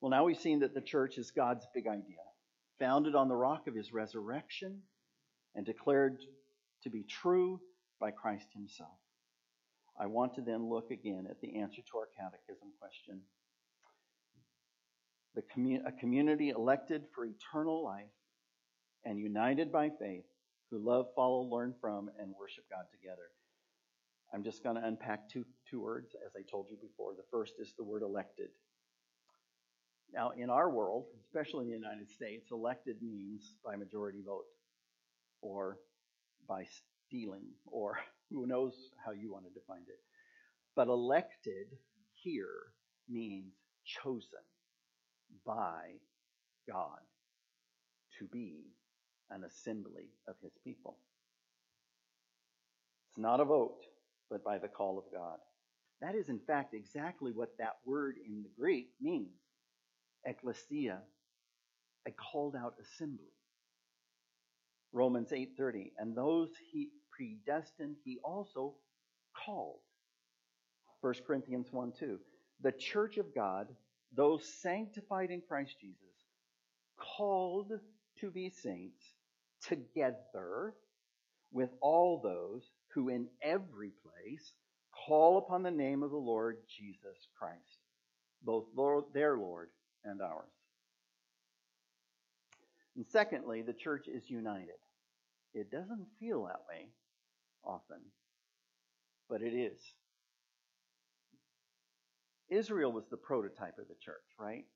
Well, 0.00 0.10
now 0.10 0.24
we've 0.24 0.38
seen 0.38 0.60
that 0.60 0.74
the 0.74 0.80
church 0.80 1.16
is 1.16 1.30
God's 1.30 1.66
big 1.74 1.86
idea, 1.86 2.16
founded 2.78 3.14
on 3.14 3.28
the 3.28 3.36
rock 3.36 3.66
of 3.66 3.74
His 3.74 3.92
resurrection 3.92 4.82
and 5.54 5.64
declared 5.64 6.18
to 6.86 6.90
be 6.90 7.02
true 7.02 7.60
by 8.00 8.12
Christ 8.12 8.46
Himself. 8.54 8.96
I 9.98 10.06
want 10.06 10.34
to 10.34 10.40
then 10.40 10.70
look 10.70 10.92
again 10.92 11.26
at 11.28 11.40
the 11.40 11.58
answer 11.58 11.82
to 11.82 11.98
our 11.98 12.08
catechism 12.16 12.68
question. 12.78 13.20
The 15.34 15.42
commu- 15.42 15.84
a 15.84 15.90
community 15.90 16.50
elected 16.50 17.02
for 17.12 17.26
eternal 17.26 17.82
life 17.82 18.06
and 19.04 19.18
united 19.18 19.72
by 19.72 19.90
faith, 19.98 20.24
who 20.70 20.78
love, 20.78 21.06
follow, 21.16 21.42
learn 21.42 21.74
from, 21.80 22.08
and 22.20 22.34
worship 22.38 22.64
God 22.70 22.84
together. 22.92 23.30
I'm 24.32 24.44
just 24.44 24.62
going 24.62 24.76
to 24.76 24.86
unpack 24.86 25.28
two, 25.28 25.44
two 25.68 25.80
words, 25.80 26.14
as 26.24 26.32
I 26.36 26.48
told 26.48 26.66
you 26.70 26.76
before. 26.80 27.14
The 27.16 27.26
first 27.32 27.54
is 27.58 27.74
the 27.76 27.84
word 27.84 28.02
elected. 28.02 28.50
Now, 30.12 30.30
in 30.36 30.50
our 30.50 30.70
world, 30.70 31.06
especially 31.24 31.64
in 31.64 31.70
the 31.70 31.76
United 31.76 32.10
States, 32.10 32.50
elected 32.52 32.96
means 33.02 33.54
by 33.64 33.74
majority 33.74 34.22
vote 34.24 34.44
or 35.40 35.78
by 36.48 36.66
stealing, 37.08 37.46
or 37.66 37.98
who 38.30 38.46
knows 38.46 38.74
how 39.04 39.12
you 39.12 39.32
want 39.32 39.44
to 39.46 39.50
define 39.60 39.84
it. 39.88 40.00
But 40.76 40.88
elected 40.88 41.68
here 42.14 42.72
means 43.08 43.54
chosen 43.84 44.44
by 45.46 45.94
God 46.68 47.00
to 48.18 48.26
be 48.26 48.64
an 49.30 49.44
assembly 49.44 50.10
of 50.28 50.36
his 50.42 50.52
people. 50.64 50.98
It's 53.10 53.18
not 53.18 53.40
a 53.40 53.44
vote, 53.44 53.80
but 54.30 54.44
by 54.44 54.58
the 54.58 54.68
call 54.68 54.98
of 54.98 55.04
God. 55.12 55.38
That 56.00 56.14
is, 56.14 56.28
in 56.28 56.40
fact, 56.40 56.74
exactly 56.74 57.32
what 57.32 57.56
that 57.58 57.76
word 57.86 58.16
in 58.26 58.42
the 58.42 58.50
Greek 58.60 58.90
means. 59.00 59.40
Ecclesia, 60.26 61.00
a 62.06 62.10
called 62.12 62.56
out 62.56 62.74
assembly. 62.82 63.32
Romans 64.96 65.30
8:30, 65.30 65.92
and 65.98 66.16
those 66.16 66.48
he 66.72 66.88
predestined, 67.10 67.96
he 68.02 68.18
also 68.24 68.74
called. 69.44 69.80
1 71.02 71.14
Corinthians 71.26 71.70
1 71.70 71.92
2. 71.92 72.18
The 72.62 72.72
church 72.72 73.18
of 73.18 73.34
God, 73.34 73.68
those 74.14 74.48
sanctified 74.62 75.30
in 75.30 75.42
Christ 75.42 75.76
Jesus, 75.78 76.00
called 76.96 77.72
to 78.20 78.30
be 78.30 78.48
saints, 78.48 79.12
together 79.60 80.74
with 81.52 81.70
all 81.82 82.18
those 82.22 82.70
who 82.94 83.10
in 83.10 83.28
every 83.42 83.90
place 84.02 84.54
call 85.06 85.36
upon 85.36 85.62
the 85.62 85.70
name 85.70 86.02
of 86.02 86.10
the 86.10 86.16
Lord 86.16 86.56
Jesus 86.74 87.28
Christ, 87.38 87.80
both 88.42 88.64
Lord, 88.74 89.04
their 89.12 89.36
Lord 89.36 89.68
and 90.04 90.22
ours. 90.22 90.48
And 92.96 93.06
secondly, 93.06 93.60
the 93.60 93.74
church 93.74 94.08
is 94.08 94.30
united. 94.30 94.78
It 95.56 95.70
doesn't 95.70 96.06
feel 96.20 96.44
that 96.44 96.60
way 96.68 96.90
often, 97.64 98.00
but 99.26 99.40
it 99.40 99.54
is. 99.54 99.80
Israel 102.50 102.92
was 102.92 103.06
the 103.10 103.16
prototype 103.16 103.78
of 103.78 103.88
the 103.88 103.94
church, 103.98 104.36
right? 104.38 104.66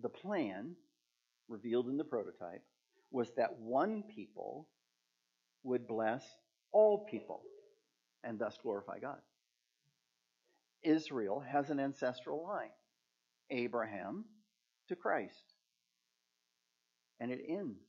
The 0.00 0.08
plan 0.08 0.74
revealed 1.48 1.88
in 1.88 1.98
the 1.98 2.04
prototype 2.04 2.62
was 3.10 3.30
that 3.36 3.58
one 3.58 4.02
people 4.14 4.68
would 5.64 5.86
bless 5.86 6.24
all 6.72 7.04
people 7.10 7.42
and 8.24 8.38
thus 8.38 8.56
glorify 8.62 9.00
God. 9.00 9.18
Israel 10.82 11.44
has 11.46 11.68
an 11.68 11.78
ancestral 11.78 12.42
line 12.42 12.70
Abraham 13.50 14.24
to 14.88 14.96
Christ. 14.96 15.52
And 17.20 17.30
it 17.30 17.40
ends 17.46 17.84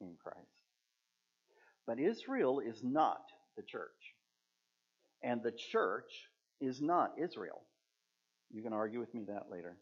in 0.00 0.14
Christ. 0.22 0.57
But 1.88 1.98
Israel 1.98 2.60
is 2.60 2.84
not 2.84 3.22
the 3.56 3.62
church. 3.62 4.14
And 5.22 5.42
the 5.42 5.52
church 5.52 6.12
is 6.60 6.82
not 6.82 7.14
Israel. 7.18 7.62
You 8.50 8.62
can 8.62 8.74
argue 8.74 9.00
with 9.00 9.14
me 9.14 9.24
that 9.26 9.46
later. 9.50 9.78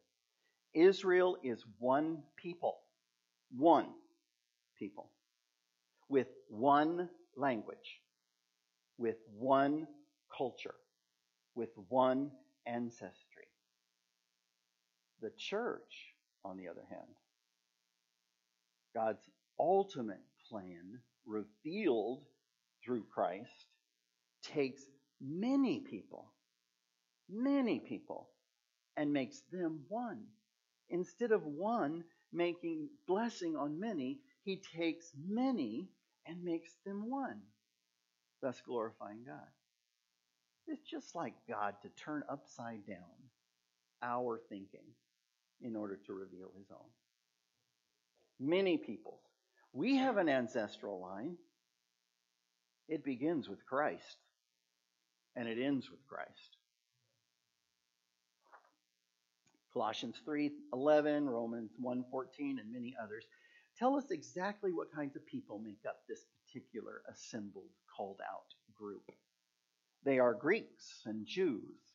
Israel 0.73 1.37
is 1.43 1.65
one 1.81 2.19
people. 2.37 2.77
One 3.57 3.89
people. 4.79 5.11
With 6.09 6.29
one 6.49 7.09
language. 7.37 8.01
With 8.99 9.17
one 9.37 9.89
culture. 10.35 10.75
With 11.57 11.71
one 11.89 12.31
ancestry. 12.67 13.49
The 15.23 15.33
church, 15.37 16.15
on 16.45 16.57
the 16.57 16.69
other 16.69 16.85
hand, 16.89 17.17
God's 18.95 19.29
ultimate 19.59 20.23
plan 20.49 21.01
revealed 21.27 22.23
through 22.85 23.05
Christ 23.13 23.67
takes 24.43 24.83
many 25.21 25.81
people, 25.81 26.33
many 27.29 27.81
people, 27.81 28.29
and 28.97 29.13
makes 29.13 29.43
them 29.53 29.81
one. 29.89 30.25
Instead 30.89 31.33
of 31.33 31.45
one 31.45 32.05
making 32.33 32.89
blessing 33.07 33.57
on 33.57 33.81
many, 33.81 34.21
he 34.45 34.63
takes 34.77 35.13
many 35.29 35.89
and 36.27 36.43
makes 36.45 36.71
them 36.85 37.11
one, 37.11 37.41
thus 38.43 38.61
glorifying 38.65 39.25
God. 39.27 39.49
It's 40.69 40.83
just 40.89 41.15
like 41.15 41.35
God 41.49 41.75
to 41.83 41.89
turn 41.91 42.23
upside 42.29 42.87
down 42.87 42.99
our 44.03 44.41
thinking 44.49 44.87
in 45.61 45.77
order 45.77 45.99
to 46.07 46.13
reveal 46.13 46.51
his 46.59 46.71
own. 46.71 46.91
Many 48.39 48.77
peoples. 48.77 49.26
We 49.77 49.97
have 49.97 50.17
an 50.17 50.31
ancestral 50.31 51.03
line. 51.03 51.37
It 52.89 53.05
begins 53.05 53.47
with 53.47 53.67
Christ 53.67 54.17
and 55.37 55.47
it 55.47 55.63
ends 55.63 55.91
with 55.91 56.01
Christ. 56.07 56.57
Colossians 59.75 60.19
3:11, 60.27 61.29
Romans 61.29 61.73
1:14 61.79 62.59
and 62.59 62.73
many 62.73 62.97
others 62.99 63.27
tell 63.77 63.97
us 63.97 64.11
exactly 64.11 64.73
what 64.73 64.95
kinds 64.95 65.15
of 65.15 65.27
people 65.27 65.59
make 65.59 65.85
up 65.87 66.07
this 66.07 66.25
particular 66.25 67.03
assembled 67.11 67.69
called 67.95 68.23
out 68.23 68.55
group. 68.75 69.13
They 70.05 70.19
are 70.19 70.33
Greeks 70.33 71.03
and 71.05 71.27
Jews, 71.27 71.93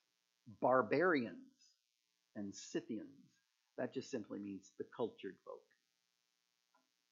barbarians 0.59 1.71
and 2.35 2.53
Scythians. 2.53 3.31
That 3.79 3.91
just 3.91 4.11
simply 4.11 4.37
means 4.37 4.71
the 4.77 4.85
cultured 4.95 5.37
folk. 5.43 5.70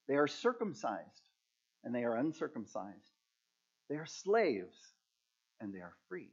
They 0.10 0.16
are 0.16 0.28
circumcised 0.28 1.22
and 1.84 1.93
they 1.93 2.03
are 2.03 2.16
uncircumcised. 2.16 3.14
They 3.89 3.95
are 3.95 4.07
slaves 4.07 4.76
and 5.62 5.72
they 5.72 5.80
are 5.80 5.93
free. 6.10 6.32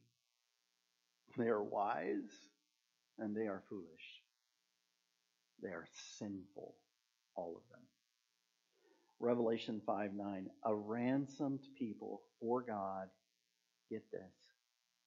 They 1.36 1.48
are 1.48 1.62
wise 1.62 2.32
and 3.18 3.36
they 3.36 3.46
are 3.48 3.62
foolish. 3.68 4.22
They 5.62 5.68
are 5.68 5.86
sinful, 6.18 6.74
all 7.34 7.54
of 7.56 7.70
them. 7.70 7.82
Revelation 9.20 9.82
5 9.86 10.14
9, 10.14 10.50
a 10.64 10.74
ransomed 10.74 11.60
people 11.78 12.22
for 12.40 12.62
God, 12.62 13.08
get 13.90 14.10
this, 14.10 14.32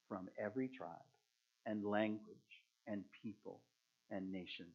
from 0.08 0.28
every 0.38 0.68
tribe 0.68 0.90
and 1.66 1.84
language 1.84 2.22
and 2.86 3.02
people 3.20 3.60
and 4.10 4.30
nation. 4.30 4.66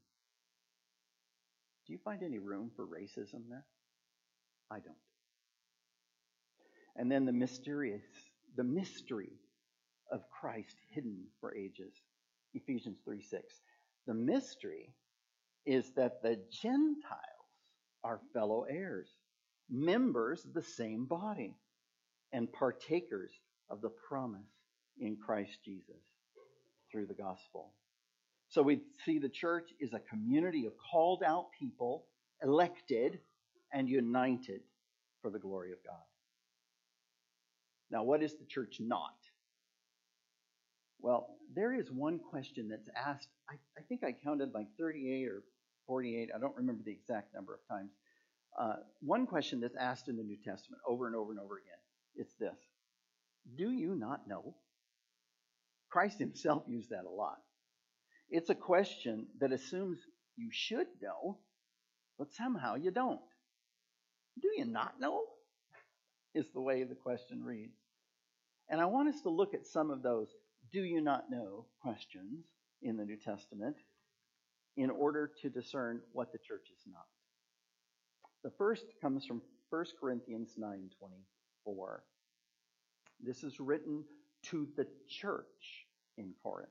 Do 1.88 1.94
you 1.94 2.00
find 2.04 2.24
any 2.24 2.40
room 2.40 2.72
for 2.76 2.86
racism 2.86 3.44
there? 3.50 3.66
I 4.72 4.80
don't. 4.80 4.96
And 6.96 7.12
then 7.12 7.26
the 7.26 7.34
mysterious, 7.34 8.04
the 8.56 8.64
mystery 8.64 9.32
of 10.12 10.22
Christ 10.30 10.76
hidden 10.92 11.26
for 11.40 11.56
ages. 11.56 11.94
Ephesians 12.54 12.98
3 13.04 13.22
6. 13.22 13.44
The 14.08 14.14
mystery 14.14 14.94
is 15.66 15.92
that 15.96 16.22
the 16.22 16.40
Gentiles 16.62 17.22
are 18.04 18.22
fellow 18.34 18.66
heirs, 18.70 19.10
members 19.70 20.46
of 20.46 20.54
the 20.54 20.62
same 20.62 21.06
body, 21.06 21.56
and 22.32 22.52
partakers 22.54 23.32
of 23.70 23.82
the 23.82 23.92
promise 24.08 24.42
in 25.00 25.18
Christ 25.18 25.58
Jesus 25.66 26.02
through 26.92 27.08
the 27.08 27.14
gospel. 27.14 27.74
So 28.50 28.62
we 28.62 28.82
see 29.04 29.18
the 29.18 29.28
church 29.28 29.70
is 29.80 29.94
a 29.94 30.00
community 30.00 30.66
of 30.66 30.74
called 30.92 31.24
out 31.24 31.48
people, 31.60 32.06
elected 32.44 33.20
and 33.76 33.90
united 33.90 34.62
for 35.22 35.30
the 35.30 35.38
glory 35.38 35.74
of 35.74 35.78
God. 35.86 36.02
Now, 37.92 38.04
what 38.04 38.24
is 38.24 38.34
the 38.36 38.46
church 38.46 38.78
not? 38.80 39.16
Well, 41.02 41.36
there 41.54 41.74
is 41.78 41.92
one 41.92 42.20
question 42.20 42.70
that's 42.70 42.88
asked, 42.96 43.28
I, 43.50 43.56
I 43.78 43.82
think 43.88 44.04
I 44.04 44.14
counted 44.24 44.54
like 44.54 44.68
38 44.80 45.28
or 45.28 45.44
48, 45.88 46.30
I 46.34 46.40
don't 46.40 46.56
remember 46.56 46.84
the 46.84 46.92
exact 46.92 47.36
number 47.36 47.54
of 47.54 47.60
times. 47.68 47.92
Uh, 48.60 48.78
one 49.02 49.28
question 49.28 49.60
that's 49.60 49.76
asked 49.76 50.08
in 50.08 50.16
the 50.16 50.24
New 50.24 50.38
Testament 50.38 50.82
over 50.88 51.06
and 51.06 51.16
over 51.16 51.32
and 51.32 51.40
over 51.40 51.58
again. 51.58 51.78
It's 52.16 52.34
this 52.40 52.58
Do 53.58 53.70
you 53.70 53.94
not 53.94 54.28
know? 54.28 54.56
Christ 55.90 56.18
himself 56.18 56.64
used 56.66 56.90
that 56.90 57.06
a 57.06 57.14
lot. 57.14 57.38
It's 58.30 58.50
a 58.50 58.56
question 58.56 59.28
that 59.40 59.52
assumes 59.52 60.00
you 60.38 60.50
should 60.52 60.88
know, 61.02 61.38
but 62.18 62.34
somehow 62.34 62.76
you 62.76 62.92
don't. 62.92 63.20
Do 64.42 64.50
you 64.58 64.66
not 64.66 65.00
know? 65.00 65.24
Is 66.34 66.52
the 66.54 66.62
way 66.62 66.84
the 66.84 66.96
question 66.96 67.44
reads. 67.44 67.78
And 68.70 68.82
I 68.82 68.86
want 68.86 69.10
us 69.10 69.22
to 69.22 69.30
look 69.30 69.54
at 69.54 69.66
some 69.66 69.90
of 69.90 70.02
those 70.02 70.28
do 70.72 70.82
you 70.82 71.02
not 71.02 71.30
know 71.30 71.66
questions 71.82 72.46
in 72.82 72.98
the 72.98 73.06
New 73.06 73.18
Testament 73.18 73.78
in 74.76 74.90
order 74.90 75.32
to 75.42 75.50
discern 75.50 76.02
what 76.12 76.32
the 76.32 76.40
church 76.40 76.68
is 76.74 76.82
not. 76.92 77.06
The 78.44 78.52
first 78.58 78.86
comes 79.02 79.26
from 79.26 79.42
1 79.70 79.86
Corinthians 80.00 80.58
9:24. 80.58 82.04
This 83.20 83.44
is 83.44 83.60
written 83.60 84.04
to 84.50 84.68
the 84.76 84.88
church 85.08 85.88
in 86.18 86.34
Corinth. 86.44 86.70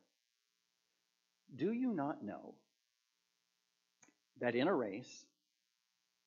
Do 1.57 1.73
you 1.73 1.93
not 1.93 2.23
know 2.23 2.55
that 4.41 4.55
in 4.55 4.69
a 4.69 4.75
race 4.75 5.27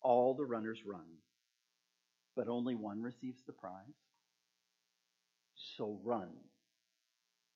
all 0.02 0.34
the 0.34 0.46
runners 0.46 0.86
run, 0.86 1.06
but 2.38 2.48
only 2.48 2.76
one 2.76 3.02
receives 3.02 3.42
the 3.46 3.52
prize? 3.52 3.74
So 5.76 6.00
run 6.04 6.30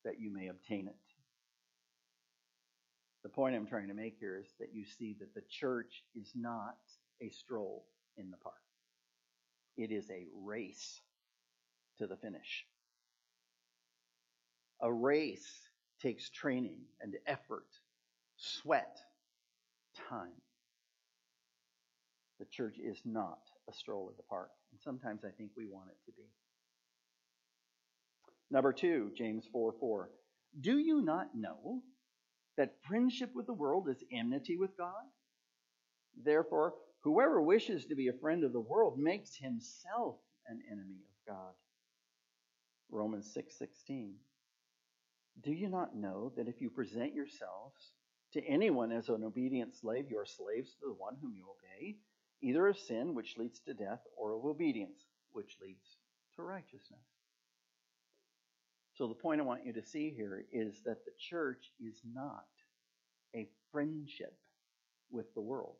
that 0.03 0.19
you 0.19 0.33
may 0.33 0.47
obtain 0.47 0.87
it. 0.87 0.95
The 3.21 3.29
point 3.29 3.55
I'm 3.55 3.67
trying 3.67 3.89
to 3.89 3.93
make 3.93 4.17
here 4.19 4.41
is 4.43 4.49
that 4.59 4.73
you 4.73 4.83
see 4.83 5.15
that 5.19 5.35
the 5.35 5.43
church 5.47 6.03
is 6.15 6.31
not 6.35 6.77
a 7.21 7.29
stroll 7.29 7.85
in 8.17 8.31
the 8.31 8.37
park. 8.37 8.55
It 9.77 9.91
is 9.91 10.09
a 10.09 10.25
race 10.43 10.99
to 11.99 12.07
the 12.07 12.17
finish. 12.17 12.65
A 14.81 14.91
race 14.91 15.47
takes 16.01 16.31
training 16.31 16.79
and 16.99 17.13
effort, 17.27 17.67
sweat, 18.37 18.97
time. 20.09 20.41
The 22.39 22.45
church 22.45 22.77
is 22.83 22.99
not 23.05 23.41
a 23.69 23.73
stroll 23.73 24.09
in 24.09 24.15
the 24.17 24.23
park. 24.23 24.49
And 24.71 24.79
sometimes 24.81 25.23
I 25.23 25.29
think 25.29 25.51
we 25.55 25.65
want 25.65 25.89
it 25.89 25.97
to 26.05 26.11
be. 26.11 26.27
Number 28.49 28.73
two, 28.73 29.11
James 29.15 29.45
4 29.51 29.73
4. 29.79 30.09
Do 30.59 30.77
you 30.77 31.01
not 31.01 31.35
know 31.35 31.81
that 32.57 32.75
friendship 32.87 33.31
with 33.33 33.47
the 33.47 33.53
world 33.53 33.87
is 33.89 34.03
enmity 34.11 34.57
with 34.57 34.77
God? 34.77 35.05
Therefore, 36.21 36.73
whoever 37.03 37.41
wishes 37.41 37.85
to 37.85 37.95
be 37.95 38.09
a 38.09 38.19
friend 38.19 38.43
of 38.43 38.51
the 38.51 38.59
world 38.59 38.99
makes 38.99 39.35
himself 39.35 40.17
an 40.47 40.61
enemy 40.69 41.05
of 41.05 41.33
God. 41.33 41.53
Romans 42.89 43.33
6:16. 43.33 44.15
Do 45.39 45.53
you 45.53 45.69
not 45.69 45.95
know 45.95 46.33
that 46.35 46.49
if 46.49 46.61
you 46.61 46.69
present 46.69 47.13
yourselves 47.13 47.93
to 48.33 48.43
anyone 48.45 48.91
as 48.91 49.07
an 49.07 49.23
obedient 49.23 49.73
slave, 49.73 50.11
you 50.11 50.17
are 50.17 50.25
slaves 50.25 50.75
to 50.75 50.87
the 50.87 50.93
one 50.93 51.15
whom 51.21 51.33
you 51.33 51.49
obey, 51.49 51.97
either 52.41 52.67
of 52.67 52.77
sin, 52.77 53.13
which 53.13 53.37
leads 53.37 53.59
to 53.61 53.73
death, 53.73 54.01
or 54.17 54.33
of 54.33 54.45
obedience, 54.45 54.99
which 55.31 55.57
leads 55.61 55.97
to 56.35 56.41
righteousness? 56.41 56.99
So, 58.93 59.07
the 59.07 59.15
point 59.15 59.41
I 59.41 59.45
want 59.45 59.65
you 59.65 59.73
to 59.73 59.83
see 59.83 60.13
here 60.15 60.45
is 60.51 60.81
that 60.85 61.05
the 61.05 61.11
church 61.17 61.71
is 61.79 62.01
not 62.13 62.45
a 63.35 63.47
friendship 63.71 64.35
with 65.09 65.33
the 65.33 65.41
world, 65.41 65.77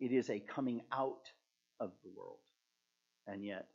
it 0.00 0.12
is 0.12 0.30
a 0.30 0.40
coming 0.40 0.82
out 0.92 1.30
of 1.80 1.92
the 2.02 2.10
world 2.16 2.38
and 3.26 3.44
yet 3.44 3.66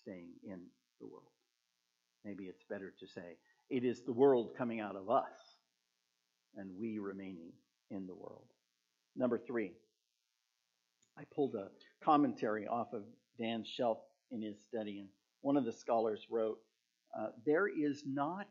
staying 0.00 0.30
in 0.44 0.60
the 1.00 1.06
world. 1.06 1.24
Maybe 2.24 2.44
it's 2.44 2.64
better 2.68 2.92
to 2.98 3.06
say 3.06 3.36
it 3.68 3.84
is 3.84 4.02
the 4.02 4.12
world 4.12 4.54
coming 4.56 4.80
out 4.80 4.96
of 4.96 5.10
us 5.10 5.56
and 6.56 6.70
we 6.78 6.98
remaining 6.98 7.52
in 7.90 8.06
the 8.06 8.14
world. 8.14 8.46
Number 9.16 9.38
three, 9.38 9.72
I 11.18 11.24
pulled 11.34 11.54
a 11.54 11.68
commentary 12.02 12.66
off 12.66 12.92
of 12.92 13.04
Dan's 13.38 13.68
shelf 13.68 13.98
in 14.30 14.42
his 14.42 14.56
study, 14.68 15.00
and 15.00 15.08
one 15.40 15.56
of 15.56 15.64
the 15.64 15.72
scholars 15.72 16.26
wrote 16.30 16.58
uh, 17.18 17.28
There 17.44 17.68
is 17.68 18.02
not 18.06 18.48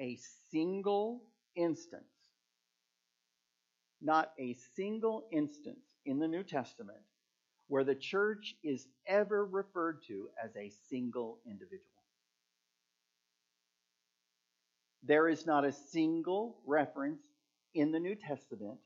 a 0.00 0.18
single 0.50 1.22
instance, 1.54 2.04
not 4.02 4.32
a 4.38 4.54
single 4.74 5.26
instance 5.32 5.84
in 6.04 6.18
the 6.18 6.28
New 6.28 6.42
Testament 6.42 6.98
where 7.68 7.84
the 7.84 7.94
church 7.94 8.54
is 8.62 8.86
ever 9.06 9.44
referred 9.44 10.02
to 10.06 10.28
as 10.42 10.54
a 10.56 10.70
single 10.88 11.38
individual. 11.46 11.80
There 15.02 15.28
is 15.28 15.46
not 15.46 15.64
a 15.64 15.72
single 15.72 16.58
reference 16.66 17.22
in 17.74 17.92
the 17.92 18.00
New 18.00 18.14
Testament 18.14 18.78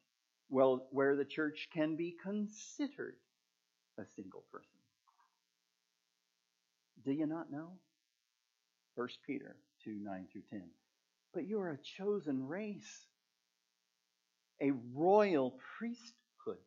well, 0.50 0.86
where 0.90 1.16
the 1.16 1.24
church 1.24 1.68
can 1.72 1.96
be 1.96 2.16
considered 2.22 3.16
a 3.98 4.04
single 4.16 4.44
person. 4.52 4.68
Do 7.04 7.12
you 7.12 7.26
not 7.26 7.50
know? 7.50 7.72
1 8.96 9.08
Peter 9.26 9.56
2 9.84 9.98
9 10.02 10.26
through 10.32 10.42
10. 10.50 10.62
But 11.32 11.46
you 11.46 11.60
are 11.60 11.70
a 11.70 11.78
chosen 11.96 12.46
race, 12.46 13.06
a 14.60 14.72
royal 14.92 15.56
priesthood, 15.78 16.58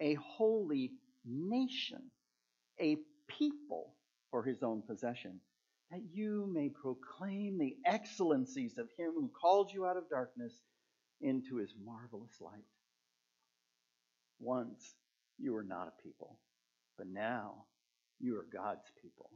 a 0.00 0.14
holy 0.14 0.92
nation, 1.24 2.10
a 2.80 2.96
people 3.28 3.94
for 4.30 4.42
his 4.42 4.62
own 4.62 4.82
possession, 4.82 5.40
that 5.90 6.00
you 6.12 6.50
may 6.52 6.70
proclaim 6.70 7.58
the 7.58 7.76
excellencies 7.84 8.78
of 8.78 8.88
him 8.96 9.12
who 9.14 9.30
called 9.40 9.70
you 9.72 9.86
out 9.86 9.96
of 9.96 10.08
darkness 10.08 10.52
into 11.20 11.56
his 11.56 11.74
marvelous 11.84 12.40
light. 12.40 12.64
Once 14.40 14.94
you 15.38 15.52
were 15.52 15.64
not 15.64 15.88
a 15.88 16.02
people, 16.02 16.38
but 16.96 17.06
now 17.06 17.64
you 18.20 18.36
are 18.36 18.46
God's 18.52 18.90
people. 19.02 19.30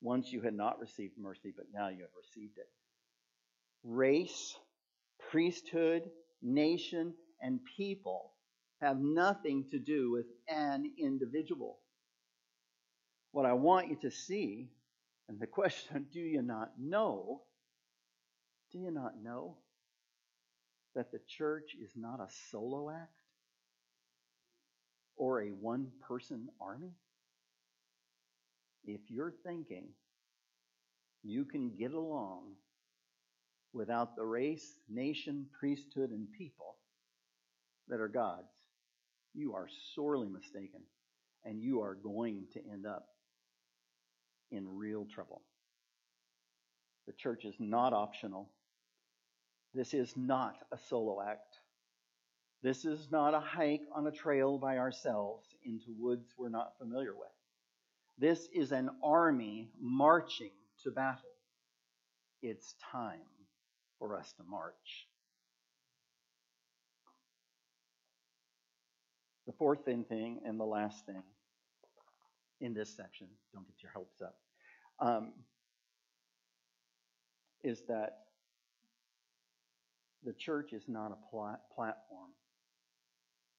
Once 0.00 0.32
you 0.32 0.40
had 0.40 0.54
not 0.54 0.80
received 0.80 1.18
mercy, 1.18 1.52
but 1.54 1.66
now 1.72 1.88
you 1.88 2.00
have 2.00 2.10
received 2.16 2.56
it. 2.58 2.68
Race, 3.84 4.56
priesthood, 5.30 6.02
nation, 6.42 7.14
and 7.40 7.60
people 7.76 8.32
have 8.80 8.98
nothing 8.98 9.66
to 9.70 9.78
do 9.78 10.10
with 10.10 10.26
an 10.48 10.90
individual. 10.98 11.78
What 13.32 13.46
I 13.46 13.52
want 13.52 13.88
you 13.88 13.96
to 14.02 14.10
see, 14.10 14.70
and 15.28 15.38
the 15.38 15.46
question, 15.58 16.06
do 16.12 16.20
you 16.20 16.42
not 16.42 16.72
know? 16.78 17.42
Do 18.72 18.78
you 18.78 18.90
not 18.90 19.22
know 19.22 19.56
that 20.94 21.12
the 21.12 21.20
church 21.26 21.76
is 21.80 21.90
not 21.94 22.20
a 22.20 22.28
solo 22.50 22.90
act 22.90 23.19
or 25.20 25.42
a 25.42 25.48
one 25.48 25.86
person 26.00 26.48
army? 26.58 26.94
If 28.86 29.02
you're 29.10 29.34
thinking 29.44 29.88
you 31.22 31.44
can 31.44 31.76
get 31.78 31.92
along 31.92 32.54
without 33.74 34.16
the 34.16 34.24
race, 34.24 34.78
nation, 34.88 35.44
priesthood, 35.60 36.10
and 36.10 36.26
people 36.32 36.76
that 37.88 38.00
are 38.00 38.08
God's, 38.08 38.54
you 39.34 39.54
are 39.54 39.68
sorely 39.94 40.26
mistaken, 40.26 40.80
and 41.44 41.60
you 41.60 41.82
are 41.82 41.94
going 41.94 42.46
to 42.54 42.60
end 42.72 42.86
up 42.86 43.04
in 44.50 44.66
real 44.66 45.04
trouble. 45.04 45.42
The 47.06 47.12
church 47.12 47.44
is 47.44 47.54
not 47.58 47.92
optional. 47.92 48.48
This 49.74 49.92
is 49.92 50.14
not 50.16 50.56
a 50.72 50.78
solo 50.88 51.20
act. 51.20 51.49
This 52.62 52.84
is 52.84 53.08
not 53.10 53.32
a 53.32 53.40
hike 53.40 53.86
on 53.94 54.06
a 54.06 54.10
trail 54.10 54.58
by 54.58 54.76
ourselves 54.76 55.48
into 55.64 55.94
woods 55.98 56.34
we're 56.36 56.50
not 56.50 56.76
familiar 56.78 57.14
with. 57.14 57.28
This 58.18 58.48
is 58.54 58.72
an 58.72 58.90
army 59.02 59.70
marching 59.80 60.50
to 60.84 60.90
battle. 60.90 61.30
It's 62.42 62.74
time 62.92 63.20
for 63.98 64.18
us 64.18 64.32
to 64.36 64.42
march. 64.44 65.06
The 69.46 69.52
fourth 69.54 69.84
thing 69.84 70.40
and 70.44 70.60
the 70.60 70.64
last 70.64 71.06
thing 71.06 71.22
in 72.60 72.74
this 72.74 72.94
section, 72.94 73.26
don't 73.54 73.66
get 73.66 73.82
your 73.82 73.92
hopes 73.92 74.20
up, 74.20 74.36
um, 75.00 75.32
is 77.64 77.82
that 77.88 78.18
the 80.24 80.34
church 80.34 80.74
is 80.74 80.84
not 80.88 81.10
a 81.10 81.30
plat- 81.30 81.62
platform 81.74 82.30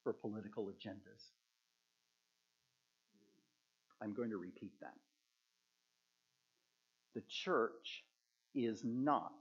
for 0.03 0.13
political 0.13 0.65
agendas. 0.65 1.29
I'm 4.01 4.13
going 4.13 4.31
to 4.31 4.37
repeat 4.37 4.71
that. 4.81 4.95
The 7.13 7.23
church 7.27 8.03
is 8.55 8.81
not 8.83 9.33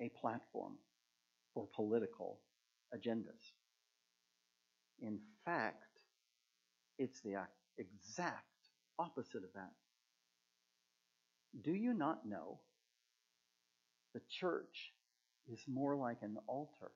a 0.00 0.08
platform 0.20 0.74
for 1.54 1.68
political 1.74 2.40
agendas. 2.94 3.52
In 5.00 5.18
fact, 5.44 6.00
it's 6.98 7.20
the 7.20 7.36
exact 7.78 8.44
opposite 8.98 9.44
of 9.44 9.52
that. 9.54 9.70
Do 11.62 11.72
you 11.72 11.94
not 11.94 12.26
know 12.26 12.60
the 14.14 14.20
church 14.28 14.92
is 15.52 15.60
more 15.66 15.96
like 15.96 16.18
an 16.22 16.36
altar 16.46 16.90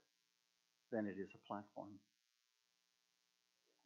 than 0.92 1.06
it 1.06 1.16
is 1.18 1.30
a 1.34 1.46
platform? 1.46 1.90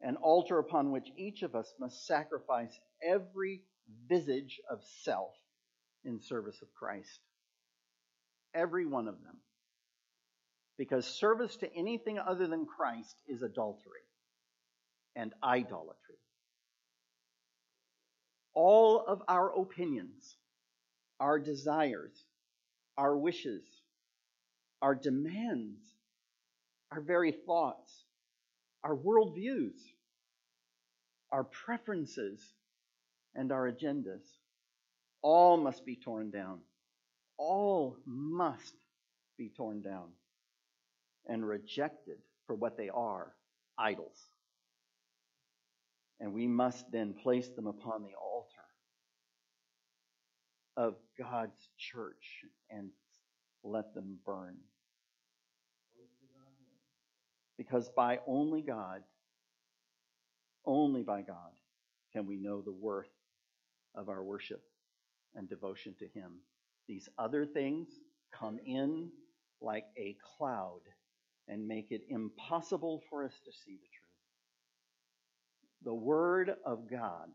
An 0.01 0.15
altar 0.17 0.59
upon 0.59 0.91
which 0.91 1.09
each 1.17 1.41
of 1.41 1.55
us 1.55 1.73
must 1.79 2.07
sacrifice 2.07 2.79
every 3.03 3.63
visage 4.07 4.59
of 4.69 4.79
self 5.03 5.33
in 6.05 6.21
service 6.21 6.61
of 6.61 6.73
Christ. 6.73 7.19
Every 8.53 8.85
one 8.85 9.07
of 9.07 9.21
them. 9.23 9.37
Because 10.77 11.05
service 11.05 11.57
to 11.57 11.75
anything 11.75 12.17
other 12.17 12.47
than 12.47 12.65
Christ 12.65 13.21
is 13.27 13.41
adultery 13.41 13.99
and 15.15 15.33
idolatry. 15.43 16.15
All 18.53 19.03
of 19.05 19.21
our 19.27 19.51
opinions, 19.59 20.37
our 21.19 21.39
desires, 21.39 22.23
our 22.97 23.17
wishes, 23.17 23.63
our 24.81 24.95
demands, 24.95 25.81
our 26.91 27.01
very 27.01 27.31
thoughts, 27.31 28.05
our 28.83 28.95
worldviews, 28.95 29.77
our 31.31 31.43
preferences, 31.43 32.41
and 33.35 33.51
our 33.51 33.71
agendas 33.71 34.23
all 35.21 35.57
must 35.57 35.85
be 35.85 35.95
torn 35.95 36.31
down. 36.31 36.59
All 37.37 37.97
must 38.05 38.75
be 39.37 39.49
torn 39.55 39.81
down 39.81 40.09
and 41.27 41.47
rejected 41.47 42.17
for 42.47 42.55
what 42.55 42.77
they 42.77 42.89
are 42.89 43.33
idols. 43.77 44.17
And 46.19 46.33
we 46.33 46.47
must 46.47 46.91
then 46.91 47.13
place 47.13 47.47
them 47.49 47.67
upon 47.67 48.03
the 48.03 48.15
altar 48.21 48.49
of 50.75 50.95
God's 51.17 51.69
church 51.77 52.43
and 52.69 52.89
let 53.63 53.93
them 53.93 54.17
burn. 54.25 54.55
Because 57.59 57.89
by 57.89 58.19
only 58.25 58.61
God, 58.61 59.01
only 60.65 61.03
by 61.03 61.23
God, 61.23 61.51
can 62.13 62.25
we 62.25 62.37
know 62.37 62.61
the 62.61 62.71
worth 62.71 63.11
of 63.93 64.07
our 64.07 64.23
worship 64.23 64.63
and 65.35 65.49
devotion 65.49 65.93
to 65.99 66.07
Him. 66.07 66.39
These 66.87 67.09
other 67.17 67.45
things 67.45 67.89
come 68.31 68.59
in 68.65 69.09
like 69.59 69.83
a 69.97 70.15
cloud 70.37 70.79
and 71.49 71.67
make 71.67 71.91
it 71.91 72.03
impossible 72.07 73.03
for 73.09 73.25
us 73.25 73.33
to 73.43 73.51
see 73.51 73.73
the 73.73 73.89
truth. 73.89 74.07
The 75.83 75.93
Word 75.93 76.51
of 76.65 76.89
God 76.89 77.27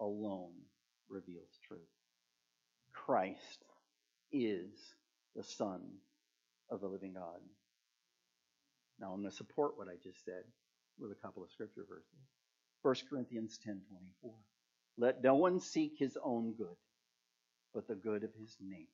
alone 0.00 0.54
reveals 1.10 1.58
truth. 1.68 1.80
Christ 2.94 3.66
is 4.32 4.94
the 5.36 5.44
Son 5.44 5.82
of 6.70 6.80
the 6.80 6.88
living 6.88 7.12
God. 7.12 7.40
Now 9.00 9.12
I'm 9.12 9.20
going 9.20 9.30
to 9.30 9.36
support 9.36 9.76
what 9.76 9.88
I 9.88 9.94
just 10.02 10.24
said 10.24 10.42
with 10.98 11.12
a 11.12 11.26
couple 11.26 11.42
of 11.42 11.50
scripture 11.50 11.84
verses. 11.88 12.06
1 12.82 12.94
Corinthians 13.08 13.58
10:24. 13.66 14.32
Let 14.96 15.22
no 15.22 15.36
one 15.36 15.60
seek 15.60 15.92
his 15.98 16.16
own 16.22 16.54
good, 16.54 16.76
but 17.72 17.86
the 17.86 17.94
good 17.94 18.24
of 18.24 18.30
his 18.34 18.56
neighbor. 18.60 18.88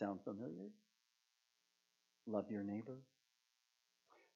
Sound 0.00 0.20
familiar? 0.24 0.70
Love 2.26 2.50
your 2.50 2.64
neighbor. 2.64 2.98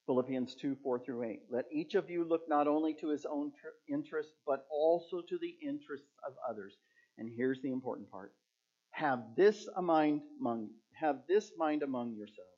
Philippians 0.06 0.54
2 0.54 0.76
4 0.82 1.00
through 1.00 1.22
8. 1.24 1.40
Let 1.50 1.66
each 1.70 1.94
of 1.94 2.08
you 2.08 2.24
look 2.24 2.48
not 2.48 2.66
only 2.66 2.94
to 2.94 3.08
his 3.08 3.26
own 3.26 3.52
interest, 3.88 4.30
but 4.46 4.66
also 4.70 5.20
to 5.20 5.38
the 5.38 5.56
interests 5.62 6.08
of 6.26 6.34
others. 6.48 6.76
And 7.18 7.28
here's 7.36 7.60
the 7.60 7.72
important 7.72 8.10
part 8.10 8.32
have 8.90 9.20
this 9.36 9.68
mind 9.80 10.22
among 10.40 10.70
have 10.92 11.20
this 11.28 11.52
mind 11.58 11.82
among 11.82 12.14
yourselves, 12.14 12.57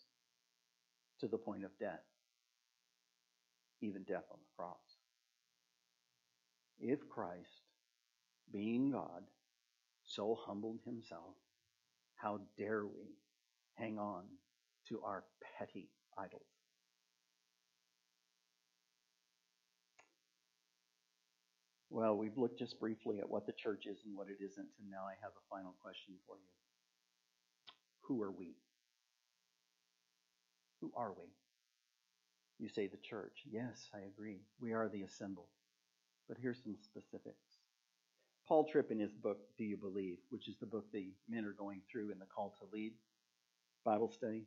to 1.21 1.27
the 1.27 1.37
point 1.37 1.63
of 1.63 1.71
death, 1.79 2.03
even 3.81 4.03
death 4.03 4.25
on 4.31 4.39
the 4.39 4.55
cross. 4.57 4.75
If 6.79 7.07
Christ, 7.09 7.61
being 8.51 8.91
God, 8.91 9.23
so 10.03 10.37
humbled 10.45 10.79
himself, 10.83 11.35
how 12.15 12.41
dare 12.57 12.85
we 12.85 13.15
hang 13.75 13.99
on 13.99 14.23
to 14.89 15.01
our 15.03 15.23
petty 15.57 15.89
idols? 16.17 16.41
Well, 21.91 22.17
we've 22.17 22.37
looked 22.37 22.57
just 22.57 22.79
briefly 22.79 23.19
at 23.19 23.29
what 23.29 23.45
the 23.45 23.53
church 23.53 23.85
is 23.85 23.99
and 24.05 24.17
what 24.17 24.27
it 24.27 24.43
isn't, 24.43 24.67
and 24.79 24.89
now 24.89 25.03
I 25.05 25.13
have 25.21 25.33
a 25.35 25.49
final 25.49 25.75
question 25.81 26.15
for 26.25 26.37
you. 26.37 26.49
Who 28.03 28.23
are 28.23 28.31
we? 28.31 28.55
Who 30.81 30.91
are 30.95 31.11
we? 31.13 31.27
You 32.59 32.69
say 32.69 32.87
the 32.87 32.97
church. 32.97 33.39
Yes, 33.49 33.89
I 33.93 33.99
agree. 33.99 34.41
We 34.59 34.73
are 34.73 34.89
the 34.89 35.03
assembled. 35.03 35.47
But 36.27 36.37
here's 36.41 36.61
some 36.63 36.77
specifics. 36.81 37.57
Paul 38.47 38.67
Tripp, 38.71 38.91
in 38.91 38.99
his 38.99 39.13
book, 39.13 39.39
Do 39.57 39.63
You 39.63 39.77
Believe, 39.77 40.17
which 40.29 40.47
is 40.49 40.57
the 40.59 40.65
book 40.65 40.85
the 40.91 41.11
men 41.29 41.45
are 41.45 41.53
going 41.53 41.81
through 41.91 42.11
in 42.11 42.19
the 42.19 42.25
Call 42.25 42.55
to 42.59 42.65
Lead 42.73 42.93
Bible 43.83 44.11
study, 44.11 44.45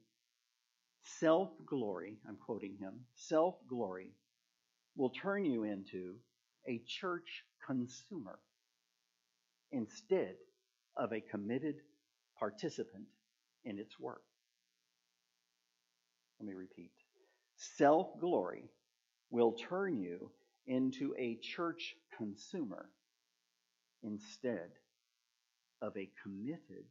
self 1.02 1.50
glory, 1.66 2.18
I'm 2.28 2.36
quoting 2.36 2.76
him, 2.78 3.00
self 3.14 3.56
glory 3.68 4.10
will 4.96 5.10
turn 5.10 5.44
you 5.44 5.64
into 5.64 6.14
a 6.68 6.80
church 6.86 7.44
consumer 7.66 8.38
instead 9.72 10.36
of 10.96 11.12
a 11.12 11.20
committed 11.20 11.76
participant 12.38 13.06
in 13.64 13.78
its 13.78 13.98
work. 13.98 14.22
Let 16.40 16.46
me 16.48 16.54
repeat. 16.54 16.90
Self 17.56 18.18
glory 18.20 18.70
will 19.30 19.52
turn 19.52 19.98
you 19.98 20.30
into 20.66 21.14
a 21.18 21.38
church 21.42 21.94
consumer 22.16 22.90
instead 24.02 24.70
of 25.82 25.96
a 25.96 26.10
committed 26.22 26.86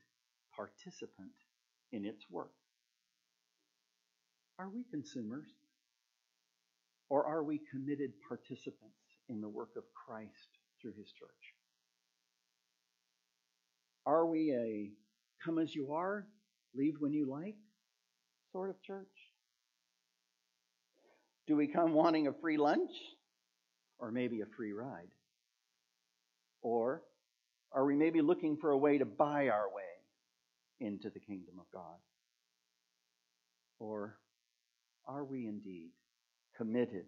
participant 0.56 1.32
in 1.92 2.06
its 2.06 2.30
work. 2.30 2.52
Are 4.60 4.70
we 4.70 4.84
consumers? 4.92 5.48
Or 7.10 7.26
are 7.26 7.44
we 7.44 7.60
committed 7.72 8.12
participants 8.28 8.98
in 9.30 9.42
the 9.42 9.50
work 9.50 9.72
of 9.78 9.84
Christ 9.94 10.58
through 10.82 10.94
his 10.98 11.12
church? 11.12 11.54
Are 14.06 14.26
we 14.26 14.52
a 14.54 14.92
come 15.44 15.60
as 15.60 15.74
you 15.76 15.94
are, 15.94 16.28
leave 16.76 16.96
when 17.00 17.14
you 17.14 17.30
like 17.30 17.56
sort 18.52 18.70
of 18.70 18.82
church? 18.82 19.23
Do 21.48 21.56
we 21.56 21.68
come 21.68 21.94
wanting 21.94 22.28
a 22.28 22.34
free 22.34 22.58
lunch 22.58 22.92
or 24.00 24.12
maybe 24.12 24.42
a 24.42 24.46
free 24.58 24.72
ride? 24.72 25.10
Or 26.62 27.04
are 27.74 27.86
we 27.86 27.96
maybe 27.96 28.22
looking 28.22 28.58
for 28.58 28.72
a 28.72 28.78
way 28.78 28.98
to 28.98 29.06
buy 29.06 29.50
our 29.50 29.68
way 29.74 29.84
into 30.80 31.10
the 31.10 31.20
kingdom 31.20 31.56
of 31.60 31.66
God? 31.74 31.98
Or 33.80 34.18
are 35.06 35.26
we 35.26 35.48
indeed 35.48 35.92
committed 36.56 37.06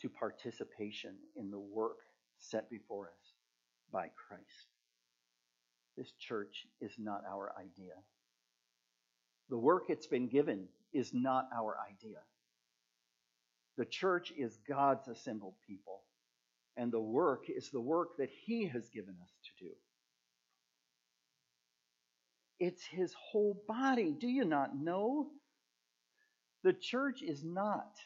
to 0.00 0.08
participation 0.08 1.16
in 1.36 1.50
the 1.50 1.58
work 1.58 1.98
set 2.38 2.70
before 2.70 3.08
us 3.08 3.32
by 3.92 4.08
Christ? 4.16 4.68
This 5.96 6.12
church 6.18 6.66
is 6.80 6.92
not 6.98 7.22
our 7.30 7.52
idea. 7.58 7.94
The 9.50 9.58
work 9.58 9.84
it's 9.88 10.06
been 10.06 10.28
given 10.28 10.68
is 10.94 11.12
not 11.12 11.48
our 11.54 11.76
idea. 11.90 12.18
The 13.78 13.84
church 13.86 14.32
is 14.36 14.58
God's 14.68 15.08
assembled 15.08 15.54
people, 15.66 16.02
and 16.76 16.92
the 16.92 17.00
work 17.00 17.44
is 17.48 17.70
the 17.70 17.80
work 17.80 18.16
that 18.18 18.30
He 18.44 18.66
has 18.66 18.88
given 18.90 19.16
us 19.22 19.30
to 19.58 19.64
do. 19.64 19.70
It's 22.60 22.84
His 22.84 23.14
whole 23.14 23.62
body. 23.66 24.14
Do 24.18 24.28
you 24.28 24.44
not 24.44 24.76
know? 24.76 25.28
The 26.64 26.74
church 26.74 27.22
is 27.22 27.42
not 27.42 27.96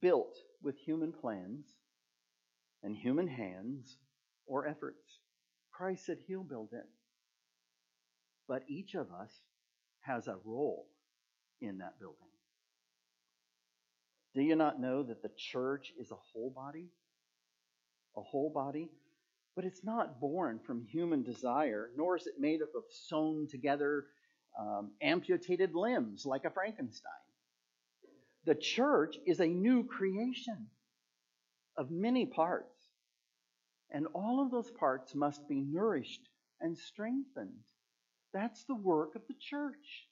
built 0.00 0.36
with 0.62 0.76
human 0.78 1.12
plans 1.12 1.66
and 2.82 2.96
human 2.96 3.28
hands 3.28 3.98
or 4.46 4.66
efforts. 4.66 5.20
Christ 5.72 6.06
said 6.06 6.18
He'll 6.26 6.44
build 6.44 6.70
it. 6.72 6.86
But 8.46 8.62
each 8.68 8.94
of 8.94 9.08
us 9.12 9.32
has 10.00 10.26
a 10.26 10.36
role 10.44 10.86
in 11.60 11.78
that 11.78 11.98
building. 12.00 12.28
Do 14.38 14.44
you 14.44 14.54
not 14.54 14.80
know 14.80 15.02
that 15.02 15.20
the 15.20 15.32
church 15.36 15.92
is 15.98 16.12
a 16.12 16.14
whole 16.14 16.52
body? 16.54 16.86
A 18.16 18.20
whole 18.20 18.50
body? 18.50 18.88
But 19.56 19.64
it's 19.64 19.82
not 19.82 20.20
born 20.20 20.60
from 20.64 20.84
human 20.84 21.24
desire, 21.24 21.90
nor 21.96 22.16
is 22.16 22.28
it 22.28 22.34
made 22.38 22.62
up 22.62 22.68
of 22.76 22.84
sewn 22.88 23.48
together, 23.50 24.04
um, 24.56 24.92
amputated 25.02 25.74
limbs 25.74 26.24
like 26.24 26.44
a 26.44 26.50
Frankenstein. 26.50 27.10
The 28.44 28.54
church 28.54 29.16
is 29.26 29.40
a 29.40 29.48
new 29.48 29.82
creation 29.82 30.68
of 31.76 31.90
many 31.90 32.24
parts, 32.24 32.78
and 33.90 34.06
all 34.14 34.40
of 34.40 34.52
those 34.52 34.70
parts 34.70 35.16
must 35.16 35.48
be 35.48 35.62
nourished 35.62 36.28
and 36.60 36.78
strengthened. 36.78 37.64
That's 38.32 38.62
the 38.66 38.76
work 38.76 39.16
of 39.16 39.22
the 39.26 39.34
church. 39.34 40.06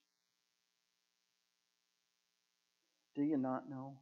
Do 3.15 3.23
you 3.23 3.37
not 3.37 3.71
know 3.71 3.99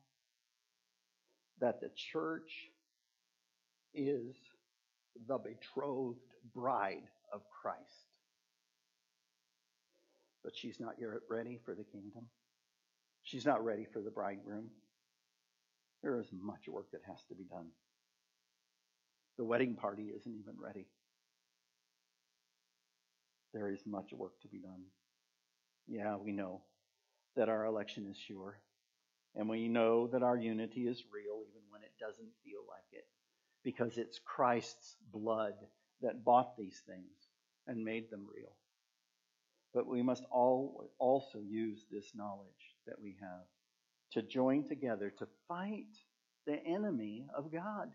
that 1.65 1.81
the 1.81 1.89
church 1.97 2.69
is 3.95 4.37
the 5.27 5.39
betrothed 5.39 6.19
bride 6.55 7.09
of 7.33 7.41
Christ? 7.49 7.81
But 10.45 10.55
she's 10.55 10.79
not 10.79 10.97
yet 11.01 11.09
ready 11.31 11.59
for 11.65 11.75
the 11.75 11.85
kingdom. 11.85 12.27
She's 13.23 13.47
not 13.47 13.65
ready 13.65 13.87
for 13.91 14.03
the 14.03 14.11
bridegroom. 14.11 14.67
There 16.03 16.21
is 16.21 16.27
much 16.39 16.69
work 16.69 16.91
that 16.93 17.01
has 17.07 17.25
to 17.31 17.35
be 17.35 17.45
done. 17.45 17.69
The 19.39 19.45
wedding 19.45 19.75
party 19.75 20.13
isn't 20.15 20.37
even 20.39 20.57
ready. 20.63 20.85
There 23.55 23.71
is 23.71 23.81
much 23.87 24.13
work 24.13 24.39
to 24.43 24.49
be 24.49 24.59
done. 24.59 24.83
Yeah, 25.89 26.17
we 26.17 26.33
know 26.33 26.61
that 27.37 27.49
our 27.49 27.65
election 27.65 28.07
is 28.11 28.19
sure. 28.19 28.59
And 29.37 29.49
we 29.49 29.69
know 29.69 30.07
that 30.09 30.23
our 30.23 30.37
unity 30.37 30.87
is 30.87 31.03
real 31.13 31.43
even 31.49 31.63
when 31.71 31.83
it 31.83 31.93
doesn't 31.99 32.31
feel 32.45 32.61
like 32.69 32.87
it. 32.93 33.07
Because 33.63 33.99
it's 33.99 34.21
Christ's 34.25 34.97
blood 35.13 35.55
that 36.03 36.25
bought 36.25 36.57
these 36.57 36.83
things 36.87 37.29
and 37.67 37.85
made 37.85 38.11
them 38.11 38.27
real. 38.35 38.53
But 39.73 39.87
we 39.89 40.03
must 40.03 40.25
all 40.31 40.91
also 40.99 41.41
use 41.41 41.85
this 41.91 42.13
knowledge 42.15 42.77
that 42.87 43.01
we 43.01 43.17
have 43.21 43.47
to 44.13 44.23
join 44.23 44.63
together 44.69 45.13
to 45.19 45.27
fight 45.49 45.97
the 46.47 46.65
enemy 46.65 47.27
of 47.37 47.53
God 47.53 47.91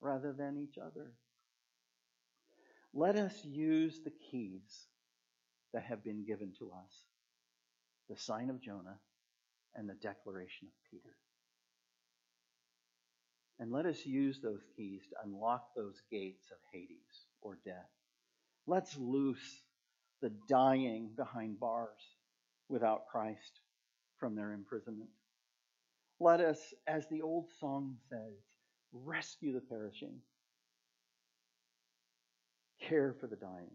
rather 0.00 0.32
than 0.32 0.58
each 0.58 0.76
other. 0.76 1.12
Let 2.92 3.16
us 3.16 3.34
use 3.44 4.00
the 4.04 4.12
keys 4.30 4.86
that 5.72 5.84
have 5.84 6.04
been 6.04 6.24
given 6.24 6.52
to 6.58 6.70
us 6.70 6.92
the 8.10 8.16
sign 8.16 8.50
of 8.50 8.60
Jonah 8.60 8.98
and 9.76 9.88
the 9.88 9.94
declaration 9.94 10.68
of 10.68 10.90
Peter. 10.90 11.14
And 13.60 13.70
let 13.70 13.86
us 13.86 14.04
use 14.04 14.40
those 14.42 14.62
keys 14.76 15.02
to 15.10 15.16
unlock 15.24 15.74
those 15.76 16.02
gates 16.10 16.50
of 16.50 16.58
Hades 16.72 17.26
or 17.40 17.58
death. 17.64 17.90
Let's 18.66 18.96
loose 18.98 19.62
the 20.22 20.32
dying 20.48 21.10
behind 21.16 21.60
bars 21.60 22.00
without 22.68 23.06
Christ 23.10 23.60
from 24.18 24.34
their 24.34 24.52
imprisonment. 24.52 25.10
Let 26.18 26.40
us, 26.40 26.58
as 26.86 27.06
the 27.08 27.22
old 27.22 27.50
song 27.60 27.96
says, 28.08 28.34
rescue 28.92 29.52
the 29.52 29.60
perishing, 29.60 30.14
care 32.80 33.14
for 33.20 33.26
the 33.26 33.36
dying. 33.36 33.70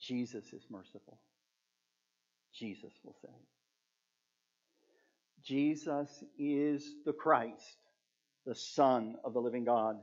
Jesus 0.00 0.52
is 0.52 0.62
merciful. 0.70 1.18
Jesus 2.54 2.92
will 3.04 3.16
save. 3.22 3.57
Jesus 5.44 6.24
is 6.38 6.94
the 7.04 7.12
Christ, 7.12 7.78
the 8.46 8.54
Son 8.54 9.16
of 9.24 9.32
the 9.32 9.40
living 9.40 9.64
God, 9.64 9.96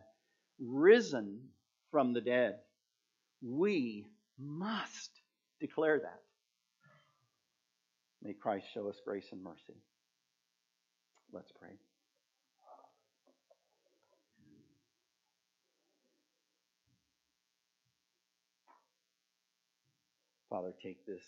risen 0.59 1.39
from 1.91 2.13
the 2.13 2.21
dead. 2.21 2.55
We 3.41 4.05
must 4.39 5.11
declare 5.59 5.99
that. 5.99 6.21
May 8.23 8.33
Christ 8.33 8.65
show 8.73 8.89
us 8.89 8.95
grace 9.05 9.27
and 9.31 9.43
mercy. 9.43 9.79
Let's 11.31 11.51
pray. 11.59 11.77
Father, 20.49 20.73
take 20.81 21.05
this 21.05 21.23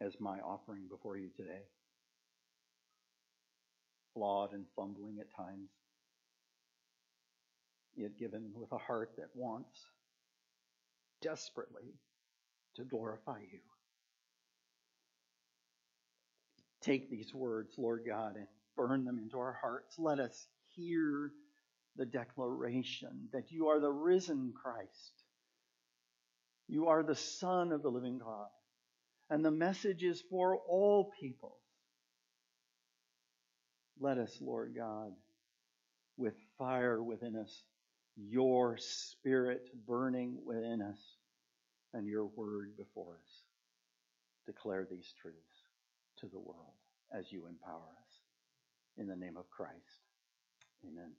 as 0.00 0.14
my 0.20 0.38
offering 0.40 0.84
before 0.88 1.16
you 1.16 1.28
today. 1.36 1.62
Flawed 4.14 4.52
and 4.52 4.64
fumbling 4.74 5.18
at 5.20 5.34
times, 5.34 5.70
yet 7.94 8.18
given 8.18 8.52
with 8.54 8.72
a 8.72 8.78
heart 8.78 9.10
that 9.18 9.28
wants 9.34 9.80
desperately 11.22 11.94
to 12.76 12.84
glorify 12.84 13.38
you. 13.40 13.60
Take 16.82 17.10
these 17.10 17.34
words, 17.34 17.74
Lord 17.76 18.04
God, 18.06 18.36
and 18.36 18.46
burn 18.76 19.04
them 19.04 19.18
into 19.18 19.38
our 19.38 19.58
hearts. 19.60 19.98
Let 19.98 20.20
us 20.20 20.46
hear 20.74 21.32
the 21.96 22.06
declaration 22.06 23.28
that 23.32 23.50
you 23.50 23.68
are 23.68 23.80
the 23.80 23.90
risen 23.90 24.52
Christ. 24.54 25.24
You 26.68 26.88
are 26.88 27.02
the 27.02 27.14
Son 27.14 27.72
of 27.72 27.82
the 27.82 27.90
living 27.90 28.18
God. 28.18 28.48
And 29.30 29.44
the 29.44 29.50
message 29.50 30.04
is 30.04 30.22
for 30.30 30.58
all 30.68 31.12
peoples. 31.20 31.52
Let 33.98 34.18
us, 34.18 34.38
Lord 34.40 34.74
God, 34.76 35.12
with 36.16 36.34
fire 36.58 37.02
within 37.02 37.36
us, 37.36 37.64
your 38.16 38.76
spirit 38.78 39.68
burning 39.86 40.38
within 40.44 40.80
us, 40.82 40.98
and 41.92 42.06
your 42.06 42.26
word 42.26 42.76
before 42.76 43.14
us, 43.14 43.42
declare 44.46 44.86
these 44.88 45.12
truths 45.20 45.38
to 46.20 46.26
the 46.26 46.38
world 46.38 46.74
as 47.12 47.32
you 47.32 47.46
empower 47.46 47.76
us. 47.76 48.20
In 48.98 49.08
the 49.08 49.16
name 49.16 49.36
of 49.36 49.50
Christ. 49.50 50.02
Amen. 50.86 51.12